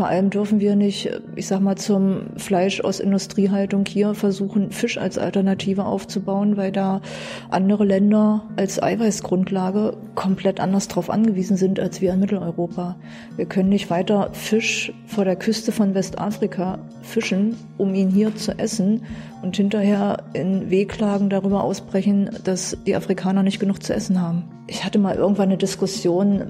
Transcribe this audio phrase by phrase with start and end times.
[0.00, 4.96] vor allem dürfen wir nicht, ich sag mal, zum Fleisch aus Industriehaltung hier versuchen, Fisch
[4.96, 7.02] als Alternative aufzubauen, weil da
[7.50, 12.96] andere Länder als Eiweißgrundlage komplett anders drauf angewiesen sind als wir in Mitteleuropa.
[13.36, 18.58] Wir können nicht weiter Fisch vor der Küste von Westafrika fischen, um ihn hier zu
[18.58, 19.02] essen
[19.42, 24.44] und hinterher in Wehklagen darüber ausbrechen, dass die Afrikaner nicht genug zu essen haben.
[24.66, 26.44] Ich hatte mal irgendwann eine Diskussion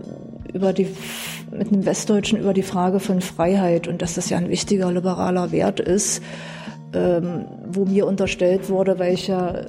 [0.53, 0.89] über die,
[1.51, 5.53] mit einem Westdeutschen über die Frage von Freiheit und dass das ja ein wichtiger liberaler
[5.53, 6.23] Wert ist,
[6.93, 9.67] ähm, wo mir unterstellt wurde, weil ich ja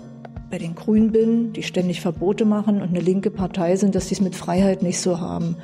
[0.49, 4.15] bei den Grünen bin, die ständig Verbote machen und eine linke Partei sind, dass die
[4.15, 5.55] es mit Freiheit nicht so haben.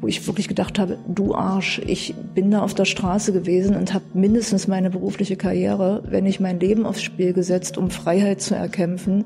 [0.00, 3.94] Wo ich wirklich gedacht habe, du Arsch, ich bin da auf der Straße gewesen und
[3.94, 8.54] habe mindestens meine berufliche Karriere, wenn ich mein Leben aufs Spiel gesetzt, um Freiheit zu
[8.54, 9.24] erkämpfen,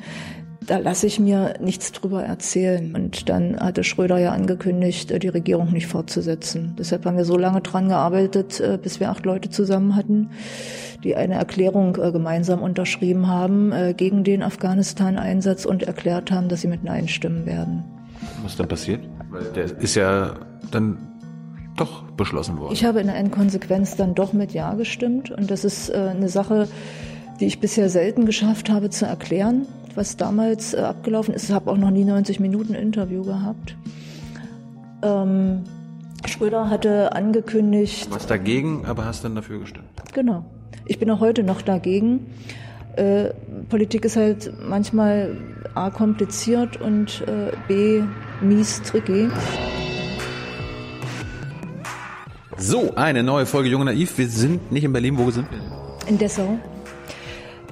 [0.66, 2.94] da lasse ich mir nichts drüber erzählen.
[2.94, 6.74] Und dann hatte Schröder ja angekündigt, äh, die Regierung nicht fortzusetzen.
[6.78, 10.30] Deshalb haben wir so lange dran gearbeitet, äh, bis wir acht Leute zusammen hatten,
[11.04, 16.68] die eine Erklärung äh, gemeinsam unterschrieben haben gegen den Afghanistan-Einsatz und erklärt haben, dass sie
[16.68, 17.84] mit Nein stimmen werden.
[18.42, 19.00] Was dann passiert?
[19.30, 20.34] Weil der ist ja
[20.70, 20.98] dann
[21.76, 22.72] doch beschlossen worden.
[22.72, 25.30] Ich habe in der Endkonsequenz dann doch mit Ja gestimmt.
[25.30, 26.68] Und das ist eine Sache,
[27.40, 31.44] die ich bisher selten geschafft habe zu erklären was damals äh, abgelaufen ist.
[31.44, 33.76] Ich habe auch noch nie 90 Minuten Interview gehabt.
[35.02, 35.62] Ähm,
[36.26, 38.06] Schröder hatte angekündigt.
[38.06, 39.86] Du warst dagegen, aber hast dann dafür gestimmt.
[40.12, 40.44] Genau.
[40.86, 42.26] Ich bin auch heute noch dagegen.
[42.96, 43.30] Äh,
[43.68, 45.36] Politik ist halt manchmal
[45.74, 48.02] A kompliziert und äh, B
[48.40, 49.28] mies tricky.
[52.58, 54.18] So, eine neue Folge Junge Naiv.
[54.18, 55.60] Wir sind nicht in Berlin, wo sind wir?
[56.08, 56.58] In Dessau.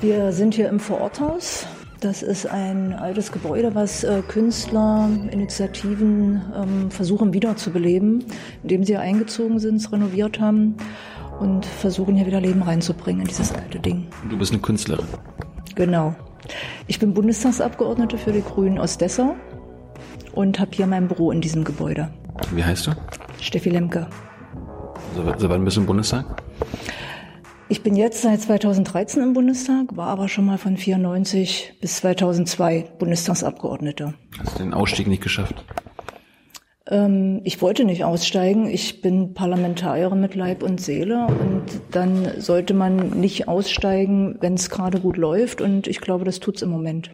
[0.00, 1.66] Wir sind hier im Vororthaus
[2.00, 8.24] das ist ein altes Gebäude, was äh, Künstler, Initiativen ähm, versuchen wiederzubeleben,
[8.62, 10.76] indem sie eingezogen sind, es renoviert haben
[11.38, 14.06] und versuchen hier wieder Leben reinzubringen in dieses alte Ding.
[14.28, 15.06] Du bist eine Künstlerin.
[15.74, 16.14] Genau.
[16.86, 19.36] Ich bin Bundestagsabgeordnete für die Grünen aus Dessau
[20.32, 22.10] und habe hier mein Büro in diesem Gebäude.
[22.52, 22.92] Wie heißt du?
[23.40, 24.06] Steffi Lemke.
[25.14, 26.24] So, so wann bist du im Bundestag?
[27.70, 32.96] Ich bin jetzt seit 2013 im Bundestag, war aber schon mal von 94 bis 2002
[32.98, 34.14] Bundestagsabgeordnete.
[34.40, 35.64] Hast du den Ausstieg nicht geschafft?
[36.88, 38.68] Ähm, ich wollte nicht aussteigen.
[38.68, 44.68] Ich bin Parlamentarierin mit Leib und Seele und dann sollte man nicht aussteigen, wenn es
[44.68, 47.12] gerade gut läuft und ich glaube, das tut's im Moment.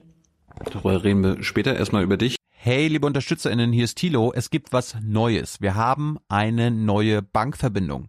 [0.65, 2.37] Darüber reden wir später erstmal über dich.
[2.69, 4.33] Hey, liebe UnterstützerInnen, hier ist Thilo.
[4.35, 5.61] Es gibt was Neues.
[5.61, 8.09] Wir haben eine neue Bankverbindung.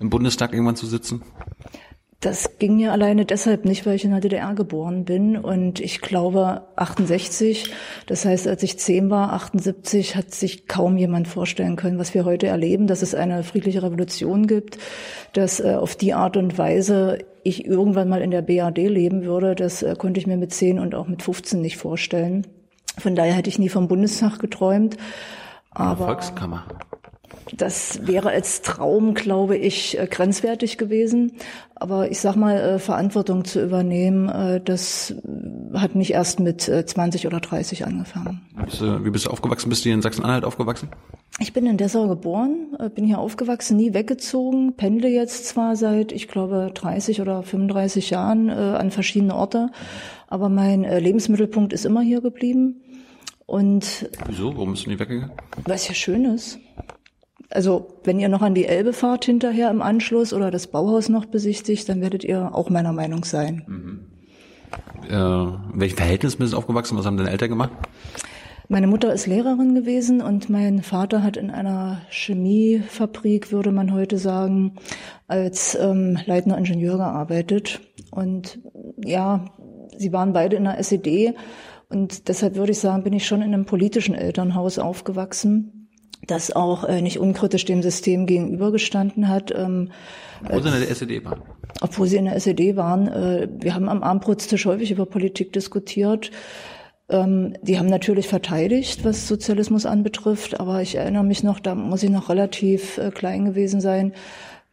[0.00, 1.22] im Bundestag irgendwann zu sitzen?
[2.24, 6.00] Das ging ja alleine deshalb nicht, weil ich in der DDR geboren bin und ich
[6.00, 7.70] glaube 68,
[8.06, 12.24] das heißt, als ich zehn war, 78, hat sich kaum jemand vorstellen können, was wir
[12.24, 14.78] heute erleben, dass es eine friedliche Revolution gibt,
[15.34, 19.54] dass äh, auf die Art und Weise ich irgendwann mal in der BAD leben würde,
[19.54, 22.46] das äh, konnte ich mir mit zehn und auch mit 15 nicht vorstellen.
[22.96, 24.96] Von daher hätte ich nie vom Bundestag geträumt.
[25.72, 26.64] Aber Volkskammer.
[27.56, 31.32] Das wäre als Traum, glaube ich, äh, grenzwertig gewesen.
[31.74, 35.14] Aber ich sag mal, äh, Verantwortung zu übernehmen, äh, das
[35.74, 38.40] hat nicht erst mit 20 oder 30 angefangen.
[39.02, 39.68] Wie bist du aufgewachsen?
[39.68, 40.88] Bist du hier in Sachsen-Anhalt aufgewachsen?
[41.40, 46.28] Ich bin in Dessau geboren, bin hier aufgewachsen, nie weggezogen, pendle jetzt zwar seit, ich
[46.28, 49.70] glaube, 30 oder 35 Jahren an verschiedene Orte,
[50.28, 52.82] aber mein Lebensmittelpunkt ist immer hier geblieben.
[53.46, 54.54] Und Wieso?
[54.54, 55.32] Warum bist du nicht weggegangen?
[55.64, 56.58] Weil es ja schön ist.
[57.54, 61.24] Also, wenn ihr noch an die Elbe fahrt hinterher im Anschluss oder das Bauhaus noch
[61.24, 63.62] besichtigt, dann werdet ihr auch meiner Meinung sein.
[63.68, 64.00] Mhm.
[65.08, 66.98] Äh, in welchem Verhältnis bist du aufgewachsen?
[66.98, 67.70] Was haben deine Eltern gemacht?
[68.68, 74.18] Meine Mutter ist Lehrerin gewesen und mein Vater hat in einer Chemiefabrik, würde man heute
[74.18, 74.74] sagen,
[75.28, 77.80] als ähm, leitender Ingenieur gearbeitet.
[78.10, 78.58] Und
[79.04, 79.44] ja,
[79.96, 81.34] sie waren beide in der SED
[81.88, 85.83] und deshalb würde ich sagen, bin ich schon in einem politischen Elternhaus aufgewachsen,
[86.26, 89.52] das auch äh, nicht unkritisch dem System gegenübergestanden hat.
[89.54, 89.90] Ähm,
[90.44, 91.42] obwohl sie in der SED waren.
[91.80, 93.08] Obwohl sie in der SED waren.
[93.08, 96.30] Äh, wir haben am Abendbrotstisch häufig über Politik diskutiert.
[97.08, 102.02] Ähm, die haben natürlich verteidigt, was Sozialismus anbetrifft, aber ich erinnere mich noch, da muss
[102.02, 104.14] ich noch relativ äh, klein gewesen sein,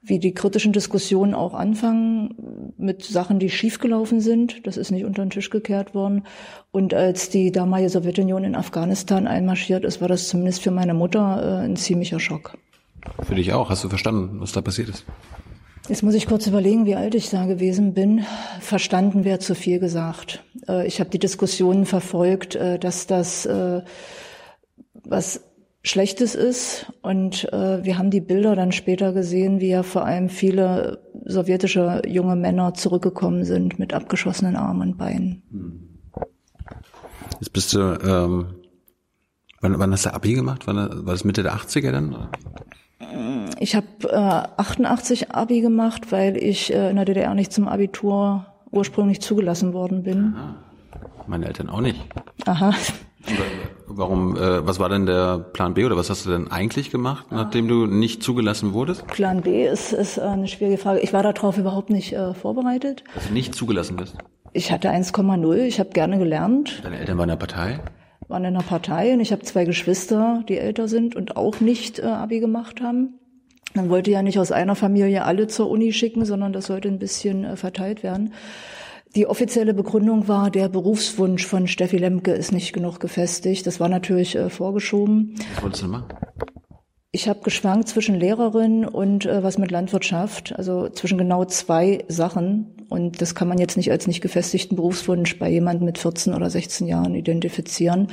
[0.02, 4.66] wie die kritischen Diskussionen auch anfangen mit Sachen, die schiefgelaufen sind.
[4.66, 6.24] Das ist nicht unter den Tisch gekehrt worden.
[6.72, 11.62] Und als die damalige Sowjetunion in Afghanistan einmarschiert ist, war das zumindest für meine Mutter
[11.62, 12.58] äh, ein ziemlicher Schock.
[13.22, 13.70] Für dich auch.
[13.70, 15.06] Hast du verstanden, was da passiert ist?
[15.88, 18.24] Jetzt muss ich kurz überlegen, wie alt ich da gewesen bin.
[18.60, 20.44] Verstanden wäre zu viel gesagt.
[20.68, 23.82] Äh, ich habe die Diskussionen verfolgt, äh, dass das äh,
[25.04, 25.42] was
[25.84, 26.92] Schlechtes ist.
[27.02, 32.02] Und äh, wir haben die Bilder dann später gesehen, wie ja vor allem viele sowjetische
[32.08, 35.42] junge Männer zurückgekommen sind mit abgeschossenen Armen und Beinen.
[37.40, 38.48] Jetzt bist du, ähm,
[39.62, 40.68] wann, wann hast du Abi gemacht?
[40.68, 42.30] Wann, war das Mitte der 80er dann?
[43.60, 48.46] Ich habe äh, 88 Abi gemacht, weil ich äh, in der DDR nicht zum Abitur
[48.70, 50.36] ursprünglich zugelassen worden bin.
[50.36, 50.56] Aha.
[51.28, 52.00] Meine Eltern auch nicht.
[52.46, 52.74] Aha.
[53.88, 57.28] Warum, äh, was war denn der Plan B oder was hast du denn eigentlich gemacht,
[57.32, 59.06] nachdem du nicht zugelassen wurdest?
[59.08, 61.00] Plan B ist, ist eine schwierige Frage.
[61.02, 63.04] Ich war darauf überhaupt nicht äh, vorbereitet.
[63.14, 64.16] Dass du nicht zugelassen bist?
[64.54, 66.82] Ich hatte 1,0, ich habe gerne gelernt.
[66.84, 67.80] Deine Eltern waren in der Partei?
[68.28, 72.00] Waren in der Partei und ich habe zwei Geschwister, die älter sind und auch nicht
[72.00, 73.20] äh, Abi gemacht haben.
[73.74, 77.00] Man wollte ja nicht aus einer Familie alle zur Uni schicken, sondern das sollte ein
[77.00, 78.34] bisschen äh, verteilt werden.
[79.16, 83.68] Die offizielle Begründung war, der Berufswunsch von Steffi Lemke ist nicht genug gefestigt.
[83.68, 85.36] Das war natürlich äh, vorgeschoben.
[85.56, 86.06] Was wolltest du machen?
[87.12, 92.86] Ich habe geschwankt zwischen Lehrerin und äh, was mit Landwirtschaft, also zwischen genau zwei Sachen.
[92.88, 96.50] Und das kann man jetzt nicht als nicht gefestigten Berufswunsch bei jemandem mit 14 oder
[96.50, 98.08] 16 Jahren identifizieren.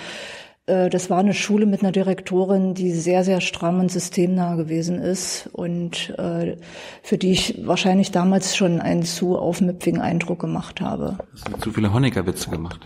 [0.68, 4.98] Äh, das war eine Schule mit einer Direktorin, die sehr, sehr stramm und systemnah gewesen
[4.98, 6.56] ist und äh,
[7.02, 11.18] für die ich wahrscheinlich damals schon einen zu aufmüpfigen Eindruck gemacht habe.
[11.32, 12.80] Hast du zu viele Honecker-Witze gemacht?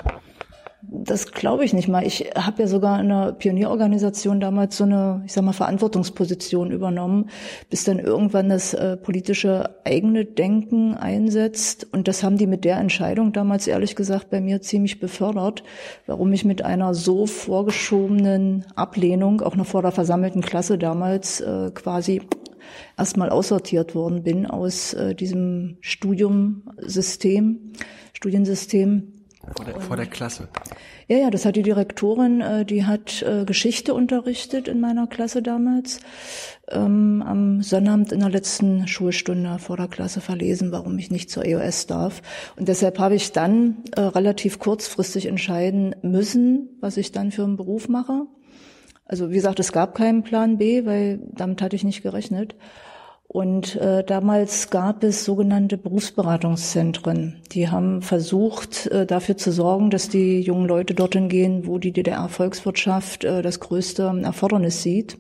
[0.95, 2.07] Das glaube ich nicht mal.
[2.07, 7.31] Ich habe ja sogar in einer Pionierorganisation damals so eine, ich sag mal, Verantwortungsposition übernommen,
[7.71, 11.87] bis dann irgendwann das äh, politische eigene Denken einsetzt.
[11.93, 15.63] Und das haben die mit der Entscheidung damals ehrlich gesagt bei mir ziemlich befördert,
[16.07, 21.71] warum ich mit einer so vorgeschobenen Ablehnung, auch noch vor der versammelten Klasse damals, äh,
[21.75, 22.21] quasi
[22.99, 27.73] erstmal aussortiert worden bin aus äh, diesem Studiumsystem,
[28.13, 29.22] Studiensystem
[29.57, 30.49] vor der, vor der Klasse.
[31.09, 35.43] Ja, ja, das hat die Direktorin, äh, die hat äh, Geschichte unterrichtet in meiner Klasse
[35.43, 36.01] damals.
[36.71, 41.45] Ähm, am Sonnabend in der letzten Schulstunde vor der Klasse verlesen, warum ich nicht zur
[41.45, 42.23] EOS darf.
[42.57, 47.57] Und deshalb habe ich dann äh, relativ kurzfristig entscheiden müssen, was ich dann für einen
[47.57, 48.27] Beruf mache.
[49.05, 52.55] Also wie gesagt, es gab keinen Plan B, weil damit hatte ich nicht gerechnet.
[53.33, 57.41] Und äh, damals gab es sogenannte Berufsberatungszentren.
[57.53, 61.93] Die haben versucht, äh, dafür zu sorgen, dass die jungen Leute dorthin gehen, wo die
[61.93, 65.17] DDR-Volkswirtschaft äh, das größte Erfordernis sieht.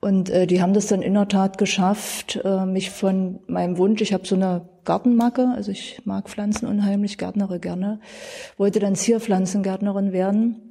[0.00, 4.02] Und äh, die haben das dann in der Tat geschafft, äh, mich von meinem Wunsch,
[4.02, 8.00] ich habe so eine Gartenmacke, also ich mag Pflanzen unheimlich, gärtnere gerne,
[8.56, 10.69] wollte dann Zierpflanzengärtnerin werden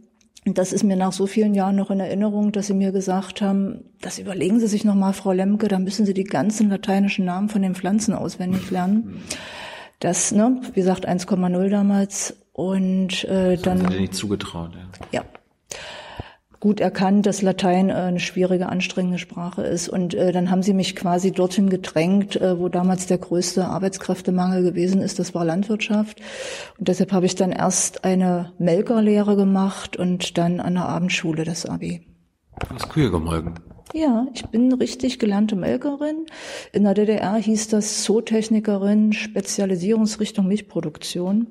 [0.54, 3.86] das ist mir nach so vielen Jahren noch in Erinnerung, dass Sie mir gesagt haben,
[4.02, 7.62] das überlegen Sie sich nochmal, Frau Lemke, da müssen Sie die ganzen lateinischen Namen von
[7.62, 9.24] den Pflanzen auswendig lernen.
[10.00, 12.36] Das, ne, wie gesagt, 1,0 damals.
[12.54, 13.84] Und äh, das dann.
[13.84, 15.22] Haben Sie nicht zugetraut, ja.
[15.22, 15.26] Ja,
[16.60, 19.90] gut erkannt, dass Latein äh, eine schwierige, anstrengende Sprache ist.
[19.90, 24.64] Und äh, dann haben sie mich quasi dorthin gedrängt, äh, wo damals der größte Arbeitskräftemangel
[24.64, 25.20] gewesen ist.
[25.20, 26.20] Das war Landwirtschaft.
[26.78, 31.66] Und deshalb habe ich dann erst eine Melkerlehre gemacht und dann an der Abendschule das
[31.66, 32.06] Abi.
[32.60, 33.56] Du hast Kühe gemolken.
[33.94, 36.28] Ja, ich bin richtig gelernte Melkerin.
[36.74, 41.48] In der DDR hieß das Zootechnikerin, Spezialisierungsrichtung Milchproduktion.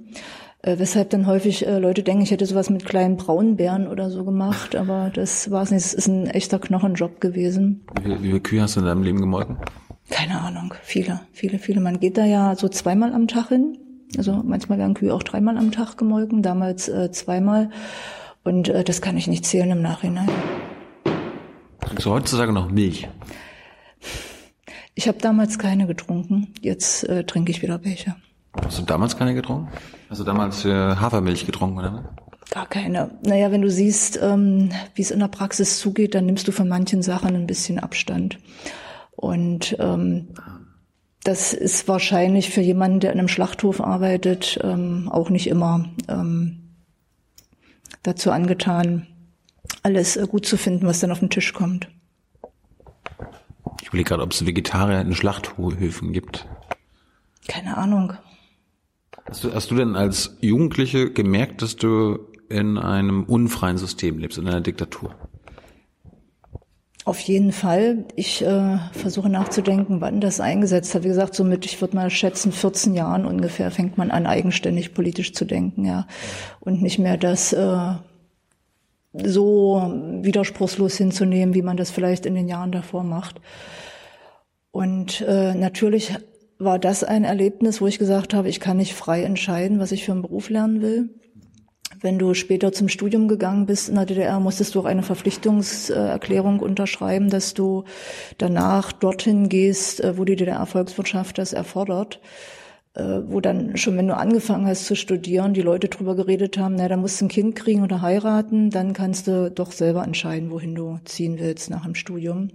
[0.69, 4.23] Äh, weshalb dann häufig äh, Leute denken, ich hätte sowas mit kleinen Braunbären oder so
[4.23, 5.83] gemacht, aber das war es nicht.
[5.83, 7.87] Es ist ein echter Knochenjob gewesen.
[8.03, 9.57] Wie, wie viele Kühe hast du in deinem Leben gemolken?
[10.11, 11.81] Keine Ahnung, viele, viele, viele.
[11.81, 13.79] Man geht da ja so zweimal am Tag hin.
[14.19, 17.71] Also manchmal werden Kühe auch dreimal am Tag gemolken, damals äh, zweimal.
[18.45, 20.29] Und äh, das kann ich nicht zählen im Nachhinein.
[21.81, 23.09] Trinkst du heutzutage noch Milch?
[24.95, 26.49] Ich habe damals keine getrunken.
[26.61, 28.17] Jetzt äh, trinke ich wieder welche.
[28.65, 29.69] Hast du damals keine getrunken?
[30.11, 32.15] Hast du damals äh, Hafermilch getrunken, oder?
[32.51, 33.11] Gar keine.
[33.23, 36.69] Naja, wenn du siehst, ähm, wie es in der Praxis zugeht, dann nimmst du von
[36.69, 38.39] manchen Sachen ein bisschen Abstand.
[39.17, 40.29] Und ähm,
[41.25, 46.75] das ist wahrscheinlich für jemanden, der in einem Schlachthof arbeitet, ähm, auch nicht immer ähm,
[48.03, 49.07] dazu angetan,
[49.83, 51.89] alles äh, gut zu finden, was dann auf den Tisch kommt.
[53.83, 56.47] Ich überlege gerade, ob es Vegetarier in Schlachthöfen gibt.
[57.47, 58.15] Keine Ahnung.
[59.29, 62.19] Hast du, hast du denn als Jugendliche gemerkt, dass du
[62.49, 65.15] in einem unfreien System lebst, in einer Diktatur?
[67.05, 68.07] Auf jeden Fall.
[68.17, 71.05] Ich äh, versuche nachzudenken, wann das eingesetzt hat.
[71.05, 74.95] Wie gesagt, so mit, ich würde mal schätzen, 14 Jahren ungefähr fängt man an, eigenständig
[74.95, 76.07] politisch zu denken, ja.
[76.61, 77.95] Und nicht mehr das äh,
[79.13, 79.93] so
[80.23, 83.41] widerspruchslos hinzunehmen, wie man das vielleicht in den Jahren davor macht.
[84.71, 86.15] Und äh, natürlich
[86.59, 90.05] war das ein Erlebnis, wo ich gesagt habe, ich kann nicht frei entscheiden, was ich
[90.05, 91.11] für einen Beruf lernen will.
[92.01, 96.61] Wenn du später zum Studium gegangen bist in der DDR, musstest du auch eine Verpflichtungserklärung
[96.61, 97.85] unterschreiben, dass du
[98.37, 102.21] danach dorthin gehst, äh, wo die DDR-Volkswirtschaft das erfordert
[102.95, 106.75] äh, wo dann schon, wenn du angefangen hast zu studieren, die Leute drüber geredet haben,
[106.75, 110.51] na, da musst du ein Kind kriegen oder heiraten, dann kannst du doch selber entscheiden,
[110.51, 112.49] wohin du ziehen willst nach dem Studium.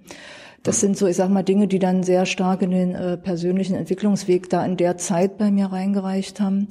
[0.63, 3.75] Das sind so, ich sag mal, Dinge, die dann sehr stark in den äh, persönlichen
[3.75, 6.69] Entwicklungsweg da in der Zeit bei mir reingereicht haben.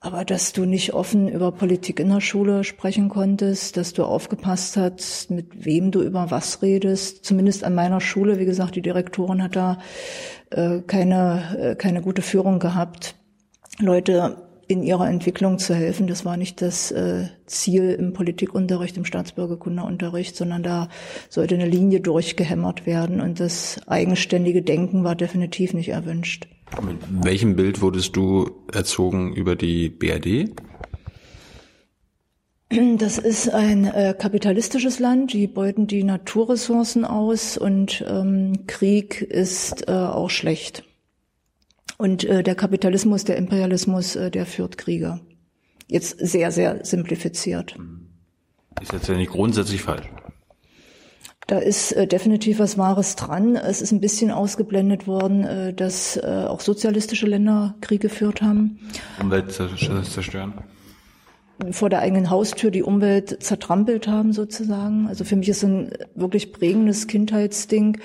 [0.00, 4.78] Aber dass du nicht offen über Politik in der Schule sprechen konntest, dass du aufgepasst
[4.78, 7.24] hast, mit wem du über was redest.
[7.26, 9.78] Zumindest an meiner Schule, wie gesagt, die Direktorin hat da
[10.50, 13.14] äh, keine, äh, keine gute Führung gehabt.
[13.78, 14.36] Leute
[14.68, 16.06] in ihrer Entwicklung zu helfen.
[16.06, 20.88] Das war nicht das äh, Ziel im Politikunterricht, im Staatsbürgerkundeunterricht, sondern da
[21.28, 26.48] sollte eine Linie durchgehämmert werden und das eigenständige Denken war definitiv nicht erwünscht.
[26.82, 30.50] Mit welchem Bild wurdest du erzogen über die BRD?
[32.96, 39.86] Das ist ein äh, kapitalistisches Land, die beuten die Naturressourcen aus und ähm, Krieg ist
[39.86, 40.83] äh, auch schlecht.
[41.98, 45.20] Und äh, der Kapitalismus, der Imperialismus, äh, der führt Kriege.
[45.86, 47.76] Jetzt sehr, sehr simplifiziert.
[48.80, 50.08] Ist jetzt ja nicht grundsätzlich falsch.
[51.46, 53.56] Da ist äh, definitiv was Wahres dran.
[53.56, 58.78] Es ist ein bisschen ausgeblendet worden, äh, dass äh, auch sozialistische Länder Krieg geführt haben.
[59.20, 60.54] Umwelt zerstören.
[61.70, 65.06] Vor der eigenen Haustür die Umwelt zertrampelt haben sozusagen.
[65.06, 67.98] Also für mich ist ein wirklich prägendes Kindheitsding.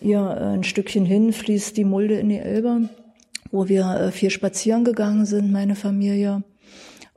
[0.00, 2.88] Hier äh, ein Stückchen hin fließt die Mulde in die Elbe
[3.52, 6.42] wo wir äh, viel spazieren gegangen sind, meine Familie.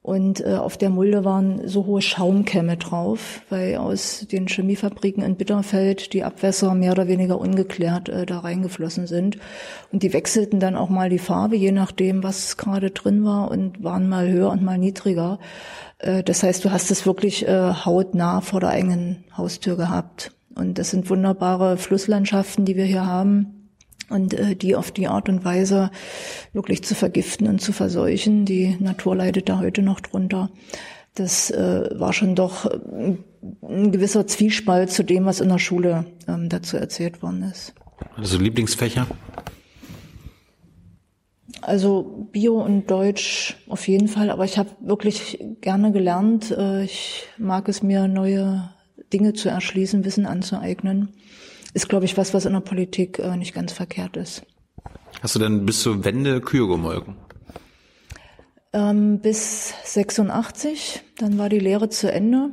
[0.03, 5.35] Und äh, auf der Mulde waren so hohe Schaumkämme drauf, weil aus den Chemiefabriken in
[5.35, 9.39] Bitterfeld die Abwässer mehr oder weniger ungeklärt äh, da reingeflossen sind.
[9.91, 13.83] Und die wechselten dann auch mal die Farbe, je nachdem, was gerade drin war und
[13.83, 15.39] waren mal höher und mal niedriger.
[16.25, 20.33] Das heißt, du hast es wirklich hautnah vor der eigenen Haustür gehabt.
[20.53, 23.54] Und das sind wunderbare Flusslandschaften, die wir hier haben
[24.09, 25.91] und äh, die auf die Art und Weise
[26.53, 28.45] wirklich zu vergiften und zu verseuchen.
[28.45, 30.49] Die Natur leidet da heute noch drunter.
[31.15, 33.17] Das äh, war schon doch äh,
[33.61, 37.73] ein gewisser Zwiespalt zu dem, was in der Schule ähm, dazu erzählt worden ist.
[38.15, 39.07] Also Lieblingsfächer?
[41.61, 46.51] Also Bio und Deutsch auf jeden Fall, aber ich habe wirklich gerne gelernt.
[46.51, 48.69] Äh, ich mag es mir, neue
[49.13, 51.09] Dinge zu erschließen, Wissen anzueignen
[51.75, 54.43] ist, glaube ich, was, was in der Politik äh, nicht ganz verkehrt ist.
[55.21, 57.15] Hast du denn bis zur Wende Kühe gemolken?
[58.73, 62.51] Ähm, bis 86, dann war die Lehre zu Ende.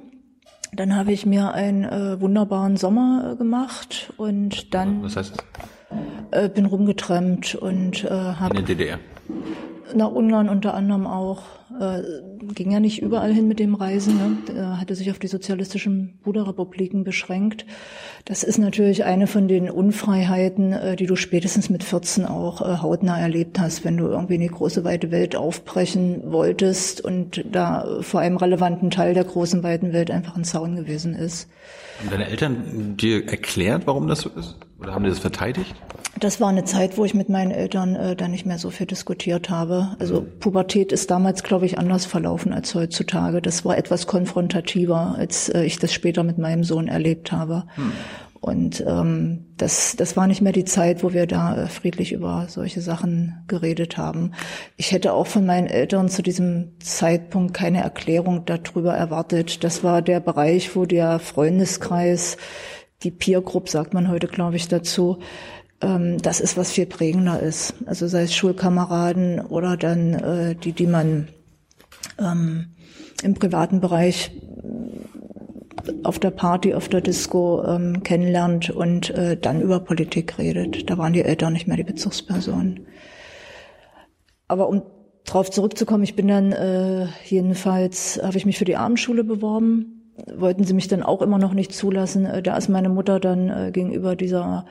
[0.72, 6.44] Dann habe ich mir einen äh, wunderbaren Sommer äh, gemacht und dann Was heißt das?
[6.44, 8.98] Äh, bin rumgetrennt und äh, habe in der DDR
[9.94, 11.42] nach Ungarn unter anderem auch.
[11.80, 12.02] Äh,
[12.54, 14.36] ging ja nicht überall hin mit dem Reisen, ne?
[14.54, 17.64] Er hatte sich auf die sozialistischen Bruderrepubliken beschränkt.
[18.24, 22.78] Das ist natürlich eine von den Unfreiheiten, äh, die du spätestens mit 14 auch äh,
[22.82, 27.98] hautnah erlebt hast, wenn du irgendwie in die große weite Welt aufbrechen wolltest und da
[28.00, 31.48] vor einem relevanten Teil der großen weiten Welt einfach ein Zaun gewesen ist.
[32.00, 34.56] Haben deine Eltern dir erklärt, warum das so ist?
[34.82, 35.74] Oder haben die das verteidigt?
[36.18, 38.86] Das war eine Zeit, wo ich mit meinen Eltern äh, da nicht mehr so viel
[38.86, 39.96] diskutiert habe.
[39.98, 43.40] Also Pubertät ist damals, glaube ich, anders verlaufen als heutzutage.
[43.40, 47.64] Das war etwas konfrontativer, als äh, ich das später mit meinem Sohn erlebt habe.
[47.76, 47.92] Hm.
[48.42, 52.46] Und ähm, das, das war nicht mehr die Zeit, wo wir da äh, friedlich über
[52.48, 54.32] solche Sachen geredet haben.
[54.76, 59.62] Ich hätte auch von meinen Eltern zu diesem Zeitpunkt keine Erklärung darüber erwartet.
[59.62, 62.36] Das war der Bereich, wo der Freundeskreis,
[63.02, 65.18] die Peer Group sagt man heute, glaube ich, dazu,
[65.80, 67.74] ähm, das ist was viel prägender ist.
[67.86, 71.28] Also sei es Schulkameraden oder dann äh, die, die man
[72.18, 72.68] ähm,
[73.22, 74.30] im privaten Bereich
[76.04, 80.88] auf der Party, auf der Disco ähm, kennenlernt und äh, dann über Politik redet.
[80.88, 82.86] Da waren die Eltern nicht mehr die Bezugspersonen.
[84.48, 84.82] Aber um
[85.24, 90.01] darauf zurückzukommen, ich bin dann äh, jedenfalls, habe ich mich für die Abendschule beworben.
[90.34, 92.26] Wollten sie mich dann auch immer noch nicht zulassen.
[92.26, 94.66] Äh, da ist meine Mutter dann äh, gegenüber dieser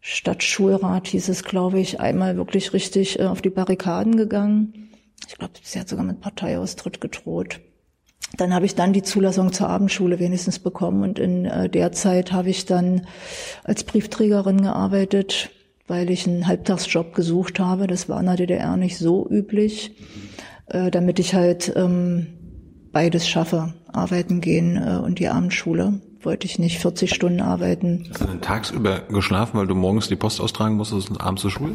[0.00, 4.90] Stadtschulrat, hieß es, glaube ich, einmal wirklich richtig äh, auf die Barrikaden gegangen.
[5.26, 7.60] Ich glaube, sie hat sogar mit Parteiaustritt gedroht.
[8.36, 12.32] dann habe ich dann die Zulassung zur Abendschule wenigstens bekommen und in äh, der Zeit
[12.32, 13.06] habe ich dann
[13.64, 15.50] als Briefträgerin gearbeitet,
[15.88, 17.86] weil ich einen Halbtagsjob gesucht habe.
[17.86, 19.96] Das war in der DDR nicht so üblich,
[20.66, 22.35] äh, damit ich halt ähm,
[22.96, 26.00] beides schaffe, arbeiten gehen äh, und die Abendschule.
[26.22, 28.06] Wollte ich nicht 40 Stunden arbeiten.
[28.08, 31.50] Hast du denn tagsüber geschlafen, weil du morgens die Post austragen musstest und abends zur
[31.50, 31.74] Schule?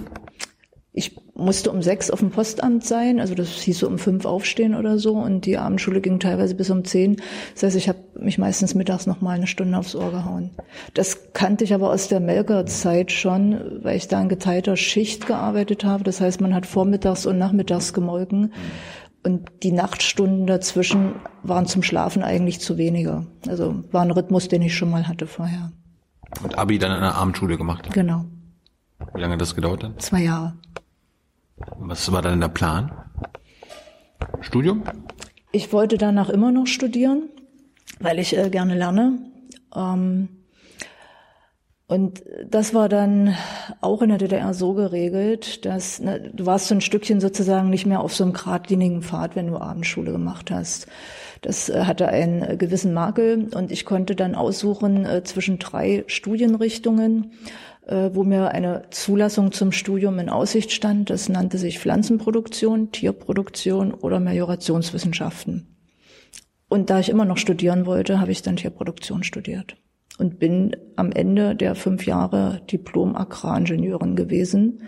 [0.94, 4.76] ich musste um sechs auf dem Postamt sein, also das hieß so um fünf aufstehen
[4.76, 7.16] oder so und die Abendschule ging teilweise bis um zehn.
[7.54, 10.50] Das heißt, ich habe mich meistens mittags noch mal eine Stunde aufs Ohr gehauen.
[10.94, 15.86] Das kannte ich aber aus der Melkerzeit schon, weil ich da in geteilter Schicht gearbeitet
[15.86, 16.04] habe.
[16.04, 18.52] Das heißt, man hat vormittags und nachmittags gemolken
[19.24, 23.28] und die Nachtstunden dazwischen waren zum Schlafen eigentlich zu wenige.
[23.48, 25.72] Also war ein Rhythmus, den ich schon mal hatte vorher.
[26.44, 27.92] Und Abi dann in der Abendschule gemacht?
[27.94, 28.26] Genau.
[29.14, 30.00] Wie lange hat das gedauert dann?
[30.00, 30.54] Zwei Jahre.
[31.78, 32.92] Was war dann der Plan?
[34.42, 34.84] Studium?
[35.52, 37.30] Ich wollte danach immer noch studieren,
[38.00, 39.20] weil ich äh, gerne lerne.
[39.76, 40.30] Ähm,
[41.92, 43.36] und das war dann
[43.82, 47.86] auch in der DDR so geregelt, dass ne, du warst so ein Stückchen sozusagen nicht
[47.86, 50.88] mehr auf so einem geradlinigen Pfad, wenn du Abendschule gemacht hast.
[51.42, 56.06] Das äh, hatte einen äh, gewissen Makel und ich konnte dann aussuchen äh, zwischen drei
[56.08, 57.34] Studienrichtungen
[57.86, 61.10] äh, wo mir eine Zulassung zum Studium in Aussicht stand.
[61.10, 65.76] Das nannte sich Pflanzenproduktion, Tierproduktion oder Meliorationswissenschaften.
[66.70, 69.76] Und da ich immer noch studieren wollte, habe ich dann Tierproduktion studiert
[70.18, 74.84] und bin am Ende der fünf Jahre Diplom-Agraringenieurin gewesen.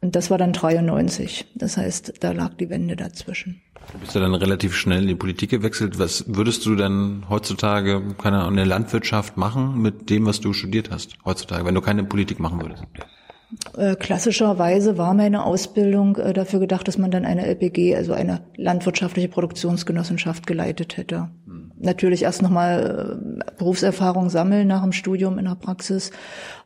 [0.00, 1.46] Und das war dann 93.
[1.54, 3.60] Das heißt, da lag die Wende dazwischen.
[3.92, 5.98] Du bist ja dann relativ schnell in die Politik gewechselt.
[5.98, 10.52] Was würdest du denn heutzutage keine Ahnung, in der Landwirtschaft machen mit dem, was du
[10.52, 12.84] studiert hast heutzutage, wenn du keine Politik machen würdest?
[13.76, 18.42] Äh, klassischerweise war meine Ausbildung äh, dafür gedacht, dass man dann eine LPG, also eine
[18.56, 21.30] landwirtschaftliche Produktionsgenossenschaft geleitet hätte.
[21.80, 26.10] Natürlich erst nochmal äh, Berufserfahrung sammeln nach dem Studium in der Praxis.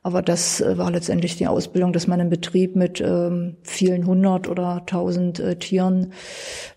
[0.02, 4.82] Aber das war letztendlich die Ausbildung, dass man im Betrieb mit ähm, vielen hundert oder
[4.86, 6.12] tausend äh, Tieren,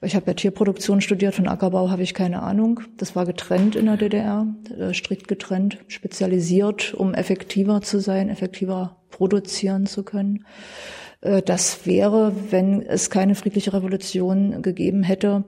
[0.01, 2.81] ich habe ja Tierproduktion studiert, von Ackerbau habe ich keine Ahnung.
[2.97, 4.45] Das war getrennt in der DDR,
[4.77, 10.45] äh, strikt getrennt, spezialisiert, um effektiver zu sein, effektiver produzieren zu können.
[11.21, 15.45] Äh, das wäre, wenn es keine friedliche Revolution gegeben hätte,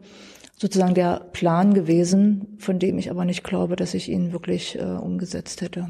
[0.58, 4.84] sozusagen der Plan gewesen, von dem ich aber nicht glaube, dass ich ihn wirklich äh,
[4.84, 5.90] umgesetzt hätte.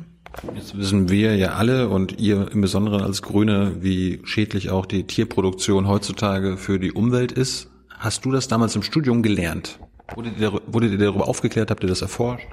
[0.56, 5.06] Jetzt wissen wir ja alle und ihr im Besonderen als Grüne, wie schädlich auch die
[5.06, 7.70] Tierproduktion heutzutage für die Umwelt ist.
[7.98, 9.80] Hast du das damals im Studium gelernt?
[10.16, 11.72] Wurde ihr, wurde ihr darüber aufgeklärt?
[11.72, 12.48] Habt ihr das erforscht?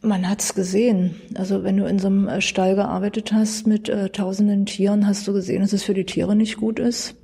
[0.00, 1.14] Man hat's gesehen.
[1.34, 5.28] Also wenn du in so einem äh, Stall gearbeitet hast mit äh, tausenden Tieren, hast
[5.28, 7.14] du gesehen, dass es für die Tiere nicht gut ist.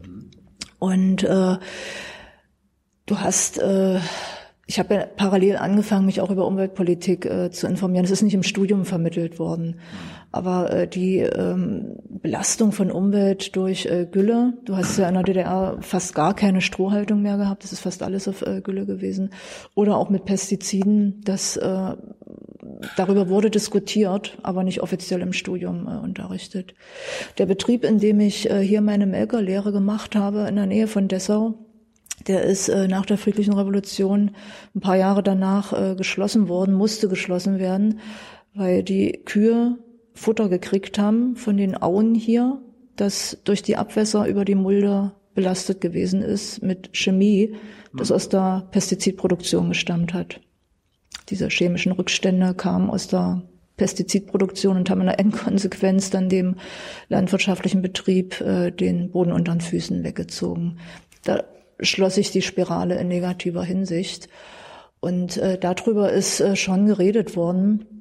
[0.78, 1.56] Und äh,
[3.08, 3.98] du hast, äh,
[4.66, 8.04] ich habe ja parallel angefangen, mich auch über Umweltpolitik äh, zu informieren.
[8.04, 9.76] Es ist nicht im Studium vermittelt worden.
[10.30, 15.22] Aber äh, die ähm, Belastung von Umwelt durch äh, Gülle, du hast ja in der
[15.22, 19.30] DDR fast gar keine Strohhaltung mehr gehabt, das ist fast alles auf äh, Gülle gewesen.
[19.74, 21.94] Oder auch mit Pestiziden, das äh,
[22.96, 26.74] darüber wurde diskutiert, aber nicht offiziell im Studium äh, unterrichtet.
[27.38, 31.08] Der Betrieb, in dem ich äh, hier meine Melkerlehre gemacht habe, in der Nähe von
[31.08, 31.54] Dessau,
[32.28, 34.32] der ist äh, nach der friedlichen Revolution
[34.74, 38.00] ein paar Jahre danach äh, geschlossen worden, musste geschlossen werden,
[38.54, 39.78] weil die Kühe
[40.14, 42.60] Futter gekriegt haben von den Auen hier,
[42.96, 47.54] das durch die Abwässer über die Mulde belastet gewesen ist mit Chemie,
[47.96, 50.40] das aus der Pestizidproduktion gestammt hat
[51.30, 53.42] diese chemischen Rückstände kamen aus der
[53.76, 56.56] Pestizidproduktion und haben in der Endkonsequenz dann dem
[57.08, 60.78] landwirtschaftlichen Betrieb äh, den Boden unter den Füßen weggezogen.
[61.24, 61.44] Da
[61.80, 64.28] schloss sich die Spirale in negativer Hinsicht.
[65.00, 67.98] Und äh, darüber ist äh, schon geredet worden.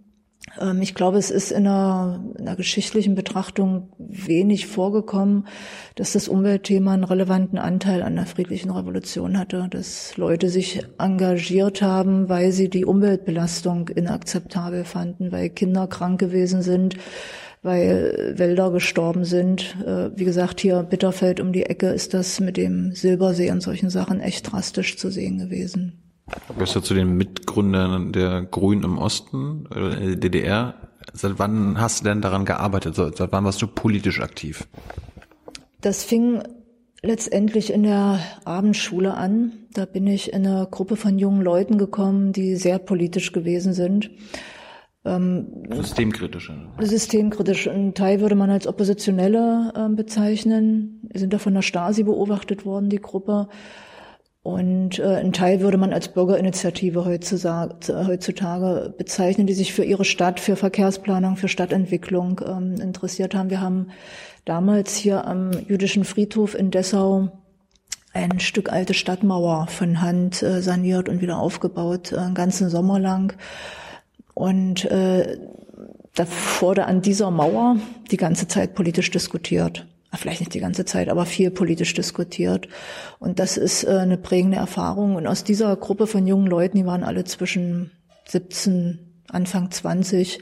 [0.60, 5.48] Ähm, ich glaube, es ist in einer, in einer geschichtlichen Betrachtung wenig vorgekommen,
[5.96, 11.82] dass das Umweltthema einen relevanten Anteil an der friedlichen Revolution hatte, dass Leute sich engagiert
[11.82, 16.96] haben, weil sie die Umweltbelastung inakzeptabel fanden, weil Kinder krank gewesen sind,
[17.68, 19.76] weil Wälder gestorben sind.
[19.86, 23.92] Äh, wie gesagt, hier Bitterfeld um die Ecke ist das mit dem Silbersee und solchen
[23.92, 26.02] Sachen echt drastisch zu sehen gewesen.
[26.48, 30.74] Du gehörst ja zu den Mitgründern der Grünen im Osten, äh, DDR.
[31.14, 32.96] Seit wann hast du denn daran gearbeitet?
[32.96, 34.68] Seit wann warst du politisch aktiv?
[35.82, 36.42] Das fing
[37.02, 39.54] letztendlich in der Abendschule an.
[39.74, 44.10] Da bin ich in eine Gruppe von jungen Leuten gekommen, die sehr politisch gewesen sind.
[45.08, 46.52] Ähm, systemkritisch.
[46.80, 47.68] Systemkritisch.
[47.68, 51.00] Ein Teil würde man als Oppositionelle äh, bezeichnen.
[51.10, 53.48] Wir sind da von der Stasi beobachtet worden, die Gruppe.
[54.44, 60.40] Und äh, ein Teil würde man als Bürgerinitiative heutzutage bezeichnen, die sich für ihre Stadt,
[60.40, 63.50] für Verkehrsplanung, für Stadtentwicklung ähm, interessiert haben.
[63.50, 63.88] Wir haben
[64.46, 67.30] damals hier am jüdischen Friedhof in Dessau
[68.14, 73.00] ein Stück alte Stadtmauer von Hand äh, saniert und wieder aufgebaut, äh, einen ganzen Sommer
[73.00, 73.34] lang.
[74.38, 75.38] Und äh,
[76.14, 76.28] da
[76.60, 77.78] wurde an dieser Mauer
[78.12, 82.68] die ganze Zeit politisch diskutiert vielleicht nicht die ganze Zeit, aber viel politisch diskutiert.
[83.20, 85.16] Und das ist äh, eine prägende Erfahrung.
[85.16, 87.92] Und aus dieser Gruppe von jungen Leuten, die waren alle zwischen
[88.26, 90.40] 17, Anfang 20,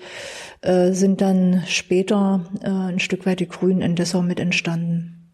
[0.61, 5.31] äh, sind dann später äh, ein Stück weit die Grünen in Dessau mit entstanden.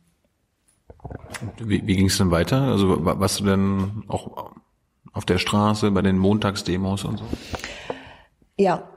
[1.57, 2.61] Wie, wie ging es denn weiter?
[2.61, 4.51] Also warst du denn auch
[5.13, 7.25] auf der Straße bei den Montagsdemos und so?
[8.57, 8.89] Ja.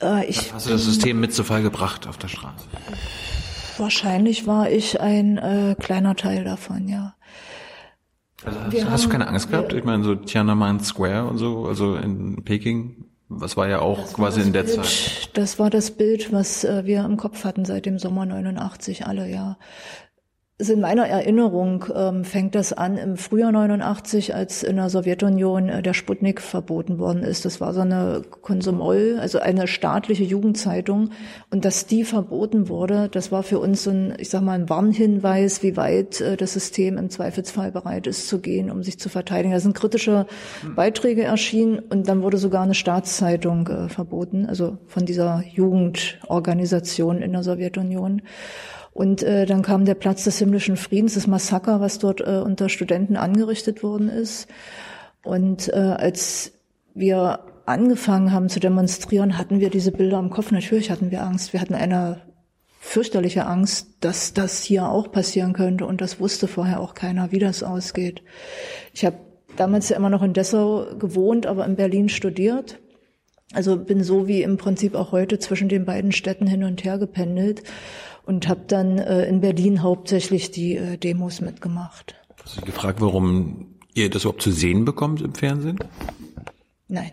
[0.00, 2.66] Äh, ich Hast du das System mit zu Fall gebracht auf der Straße?
[3.78, 7.14] Wahrscheinlich war ich ein äh, kleiner Teil davon, ja.
[8.44, 9.72] Also hast, hast du keine Angst gehabt?
[9.72, 14.40] Ich meine, so Tiananmen Square und so, also in Peking, was war ja auch quasi
[14.40, 15.30] in der Bild, Zeit.
[15.34, 19.28] Das war das Bild, was äh, wir im Kopf hatten seit dem Sommer 89 alle,
[19.28, 19.58] ja.
[20.58, 25.68] Also in meiner Erinnerung ähm, fängt das an im Frühjahr 89, als in der Sowjetunion
[25.68, 27.44] äh, der Sputnik verboten worden ist.
[27.44, 31.10] Das war so eine Konsumol, also eine staatliche Jugendzeitung.
[31.50, 34.70] Und dass die verboten wurde, das war für uns so ein, ich sag mal, ein
[34.70, 39.10] Warnhinweis, wie weit äh, das System im Zweifelsfall bereit ist zu gehen, um sich zu
[39.10, 39.52] verteidigen.
[39.52, 40.24] Da sind kritische
[40.74, 47.32] Beiträge erschienen und dann wurde sogar eine Staatszeitung äh, verboten, also von dieser Jugendorganisation in
[47.32, 48.22] der Sowjetunion.
[48.96, 52.70] Und äh, dann kam der Platz des himmlischen Friedens, das Massaker, was dort äh, unter
[52.70, 54.48] Studenten angerichtet worden ist.
[55.22, 56.52] Und äh, als
[56.94, 60.50] wir angefangen haben zu demonstrieren, hatten wir diese Bilder im Kopf.
[60.50, 61.52] Natürlich hatten wir Angst.
[61.52, 62.22] Wir hatten eine
[62.80, 65.84] fürchterliche Angst, dass das hier auch passieren könnte.
[65.84, 68.22] Und das wusste vorher auch keiner, wie das ausgeht.
[68.94, 69.18] Ich habe
[69.58, 72.78] damals ja immer noch in Dessau gewohnt, aber in Berlin studiert.
[73.52, 76.96] Also bin so wie im Prinzip auch heute zwischen den beiden Städten hin und her
[76.96, 77.62] gependelt
[78.26, 82.14] und habe dann äh, in Berlin hauptsächlich die äh, Demos mitgemacht.
[82.44, 85.78] Hast du gefragt, warum ihr das überhaupt zu sehen bekommt im Fernsehen?
[86.88, 87.12] Nein.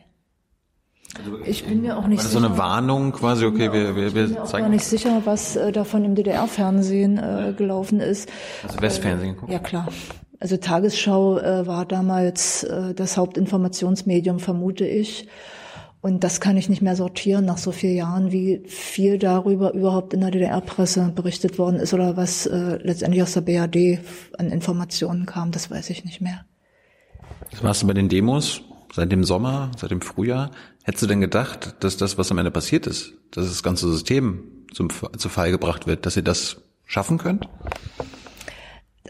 [1.18, 2.42] Also ich bin mir auch nicht war das sicher.
[2.42, 5.22] so eine Warnung quasi, okay, wir, wir, wir ich bin mir auch gar nicht sicher,
[5.26, 8.30] was äh, davon im DDR-Fernsehen äh, gelaufen ist.
[8.64, 9.52] Also Westfernsehen geguckt?
[9.52, 9.88] Ja, klar.
[10.40, 15.28] Also Tagesschau äh, war damals äh, das Hauptinformationsmedium, vermute ich.
[16.04, 20.14] Und das kann ich nicht mehr sortieren nach so vielen Jahren, wie viel darüber überhaupt
[20.14, 24.00] in der DDR-Presse berichtet worden ist oder was äh, letztendlich aus der BAD
[24.38, 26.44] an Informationen kam, das weiß ich nicht mehr.
[27.52, 28.64] Was warst du bei den Demos
[28.94, 30.52] seit dem Sommer, seit dem Frühjahr?
[30.84, 34.44] Hättest du denn gedacht, dass das, was am Ende passiert ist, dass das ganze System
[34.74, 37.48] zum, zu Fall gebracht wird, dass ihr das schaffen könnt?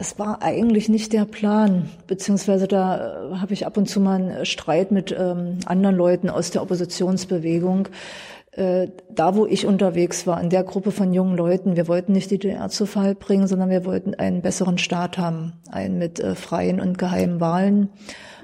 [0.03, 4.15] Das war eigentlich nicht der Plan, beziehungsweise da äh, habe ich ab und zu mal
[4.15, 7.87] einen Streit mit ähm, anderen Leuten aus der Oppositionsbewegung.
[8.51, 12.31] Äh, da, wo ich unterwegs war, in der Gruppe von jungen Leuten, wir wollten nicht
[12.31, 16.35] die DDR zu Fall bringen, sondern wir wollten einen besseren Staat haben, einen mit äh,
[16.35, 17.87] freien und geheimen Wahlen,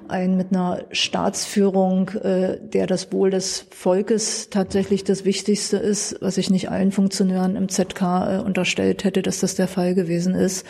[0.07, 6.37] einen mit einer Staatsführung, äh, der das Wohl des Volkes tatsächlich das Wichtigste ist, was
[6.37, 10.65] ich nicht allen Funktionären im ZK äh, unterstellt hätte, dass das der Fall gewesen ist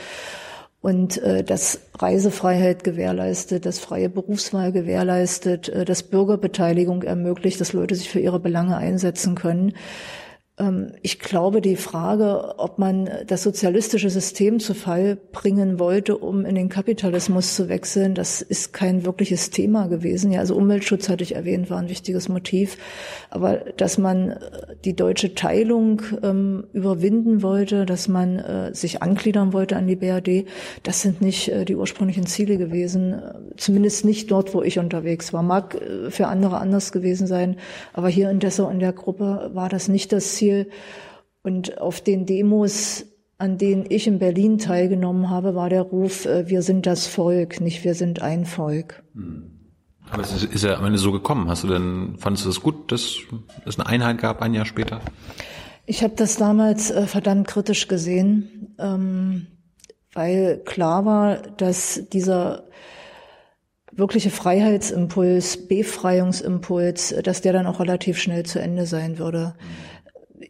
[0.82, 7.96] und äh, das Reisefreiheit gewährleistet, das freie Berufswahl gewährleistet, äh, das Bürgerbeteiligung ermöglicht, dass Leute
[7.96, 9.74] sich für ihre Belange einsetzen können.
[10.60, 16.46] Ähm, ich glaube, die Frage, ob man das sozialistische System zu Fall bringen wollte, um
[16.46, 20.32] in den Kapitalismus zu wechseln, das ist kein wirkliches Thema gewesen.
[20.32, 22.78] Ja, also Umweltschutz hatte ich erwähnt, war ein wichtiges Motiv.
[23.30, 24.38] Aber dass man äh,
[24.86, 30.46] die deutsche Teilung ähm, überwinden wollte, dass man äh, sich angliedern wollte an die BRD,
[30.84, 33.14] das sind nicht äh, die ursprünglichen Ziele gewesen.
[33.14, 35.44] Äh, zumindest nicht dort, wo ich unterwegs war.
[35.44, 37.58] Mag äh, für andere anders gewesen sein.
[37.94, 40.70] Aber hier in Dessau in der Gruppe war das nicht das Ziel viel.
[41.42, 43.06] Und auf den Demos,
[43.38, 47.62] an denen ich in Berlin teilgenommen habe, war der Ruf, äh, wir sind das Volk,
[47.62, 49.04] nicht wir sind ein Volk.
[49.14, 49.52] Hm.
[50.12, 51.50] Aber es ist ja am Ende so gekommen.
[51.50, 53.18] Hast du denn, fandest du das gut, dass
[53.66, 55.02] es eine Einheit gab ein Jahr später?
[55.86, 59.46] Ich habe das damals äh, verdammt kritisch gesehen, ähm,
[60.14, 62.64] weil klar war, dass dieser
[63.92, 69.54] wirkliche Freiheitsimpuls, Befreiungsimpuls, dass der dann auch relativ schnell zu Ende sein würde.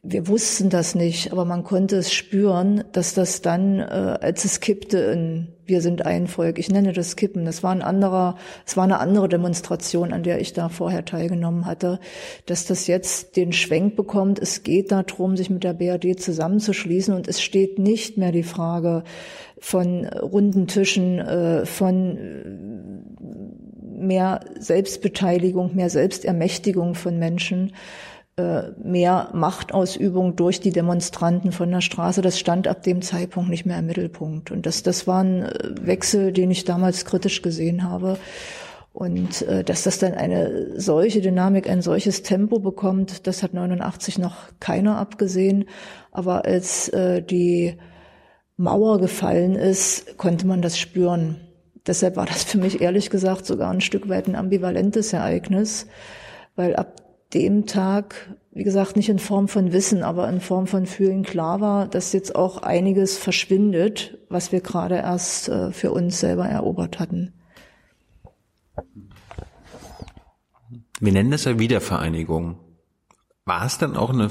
[0.03, 4.59] Wir wussten das nicht, aber man konnte es spüren, dass das dann, äh, als es
[4.59, 8.77] kippte, in Wir sind ein Volk, ich nenne das Kippen, das war ein anderer, es
[8.77, 11.99] war eine andere Demonstration, an der ich da vorher teilgenommen hatte,
[12.45, 17.27] dass das jetzt den Schwenk bekommt, es geht darum, sich mit der BRD zusammenzuschließen und
[17.27, 19.03] es steht nicht mehr die Frage
[19.59, 22.17] von runden Tischen, äh, von
[23.97, 27.73] mehr Selbstbeteiligung, mehr Selbstermächtigung von Menschen, äh,
[28.83, 33.79] mehr Machtausübung durch die Demonstranten von der Straße, das stand ab dem Zeitpunkt nicht mehr
[33.79, 34.51] im Mittelpunkt.
[34.51, 38.17] Und das, das war ein äh, Wechsel, den ich damals kritisch gesehen habe.
[38.93, 44.17] Und äh, dass das dann eine solche Dynamik, ein solches Tempo bekommt, das hat 89
[44.17, 45.65] noch keiner abgesehen.
[46.11, 47.77] Aber als äh, die
[48.57, 51.37] Mauer gefallen ist, konnte man das spüren.
[51.87, 55.87] Deshalb war das für mich ehrlich gesagt sogar ein Stück weit ein ambivalentes Ereignis,
[56.55, 60.85] weil ab dem Tag, wie gesagt, nicht in Form von Wissen, aber in Form von
[60.85, 66.19] Fühlen klar war, dass jetzt auch einiges verschwindet, was wir gerade erst äh, für uns
[66.19, 67.33] selber erobert hatten.
[70.99, 72.57] Wir nennen das ja Wiedervereinigung.
[73.45, 74.29] War es dann auch eine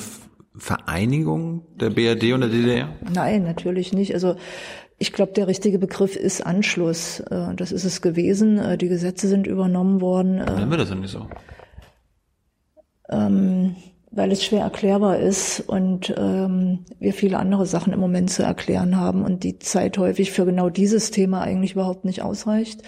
[0.56, 2.88] Vereinigung der BRD und der DDR?
[3.12, 4.12] Nein, natürlich nicht.
[4.12, 4.37] Also
[4.98, 7.20] ich glaube, der richtige Begriff ist Anschluss.
[7.20, 8.58] Äh, das ist es gewesen.
[8.58, 10.37] Äh, die Gesetze sind übernommen worden.
[10.37, 11.26] Nennen wir das denn nicht so?
[13.11, 13.77] Ähm,
[14.11, 18.97] weil es schwer erklärbar ist und ähm, wir viele andere Sachen im Moment zu erklären
[18.97, 22.83] haben und die Zeit häufig für genau dieses Thema eigentlich überhaupt nicht ausreicht.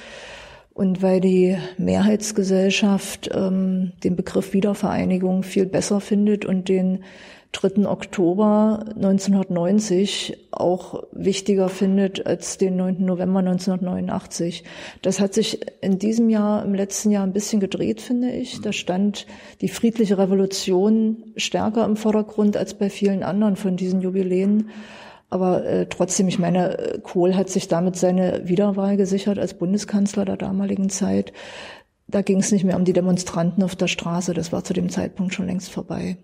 [0.72, 7.04] Und weil die Mehrheitsgesellschaft ähm, den Begriff Wiedervereinigung viel besser findet und den
[7.52, 7.88] 3.
[7.88, 13.04] Oktober 1990 auch wichtiger findet als den 9.
[13.04, 14.62] November 1989.
[15.02, 18.60] Das hat sich in diesem Jahr, im letzten Jahr ein bisschen gedreht, finde ich.
[18.60, 19.26] Da stand
[19.60, 24.70] die friedliche Revolution stärker im Vordergrund als bei vielen anderen von diesen Jubiläen.
[25.28, 30.36] Aber äh, trotzdem, ich meine, Kohl hat sich damit seine Wiederwahl gesichert als Bundeskanzler der
[30.36, 31.32] damaligen Zeit.
[32.06, 34.34] Da ging es nicht mehr um die Demonstranten auf der Straße.
[34.34, 36.16] Das war zu dem Zeitpunkt schon längst vorbei.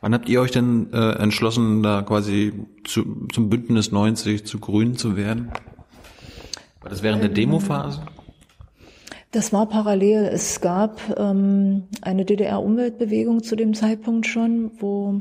[0.00, 4.96] Wann habt ihr euch denn äh, entschlossen, da quasi zu, zum Bündnis 90 zu Grün
[4.96, 5.50] zu werden?
[6.80, 8.00] War das während der Demophase?
[9.32, 10.24] Das war parallel.
[10.24, 15.20] Es gab ähm, eine DDR-Umweltbewegung zu dem Zeitpunkt schon, wo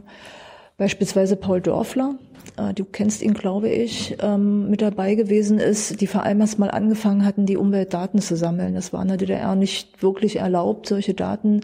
[0.78, 2.16] beispielsweise Paul Dörfler,
[2.58, 6.58] äh, du kennst ihn, glaube ich, ähm, mit dabei gewesen ist, die vor allem erst
[6.58, 8.74] mal angefangen hatten, die Umweltdaten zu sammeln.
[8.74, 11.62] Das war in der DDR nicht wirklich erlaubt, solche Daten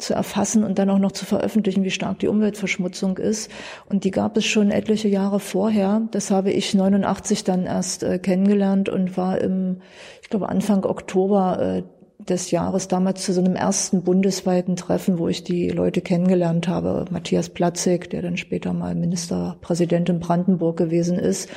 [0.00, 3.50] zu erfassen und dann auch noch zu veröffentlichen, wie stark die Umweltverschmutzung ist.
[3.88, 6.02] Und die gab es schon etliche Jahre vorher.
[6.10, 9.80] Das habe ich 89 dann erst äh, kennengelernt und war im,
[10.22, 11.82] ich glaube, Anfang Oktober äh,
[12.28, 17.04] des Jahres damals zu so einem ersten bundesweiten Treffen, wo ich die Leute kennengelernt habe.
[17.10, 21.48] Matthias Platzek, der dann später mal Ministerpräsident in Brandenburg gewesen ist,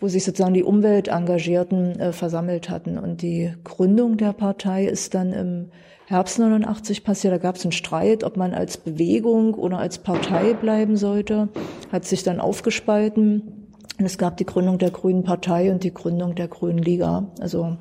[0.00, 2.98] wo sich sozusagen die Umweltengagierten äh, versammelt hatten.
[2.98, 5.70] Und die Gründung der Partei ist dann im
[6.06, 7.32] Herbst 89 passiert.
[7.32, 11.48] Da gab es einen Streit, ob man als Bewegung oder als Partei bleiben sollte.
[11.90, 13.70] Hat sich dann aufgespalten.
[13.98, 17.28] Und es gab die Gründung der Grünen Partei und die Gründung der Grünen Liga.
[17.40, 17.76] Also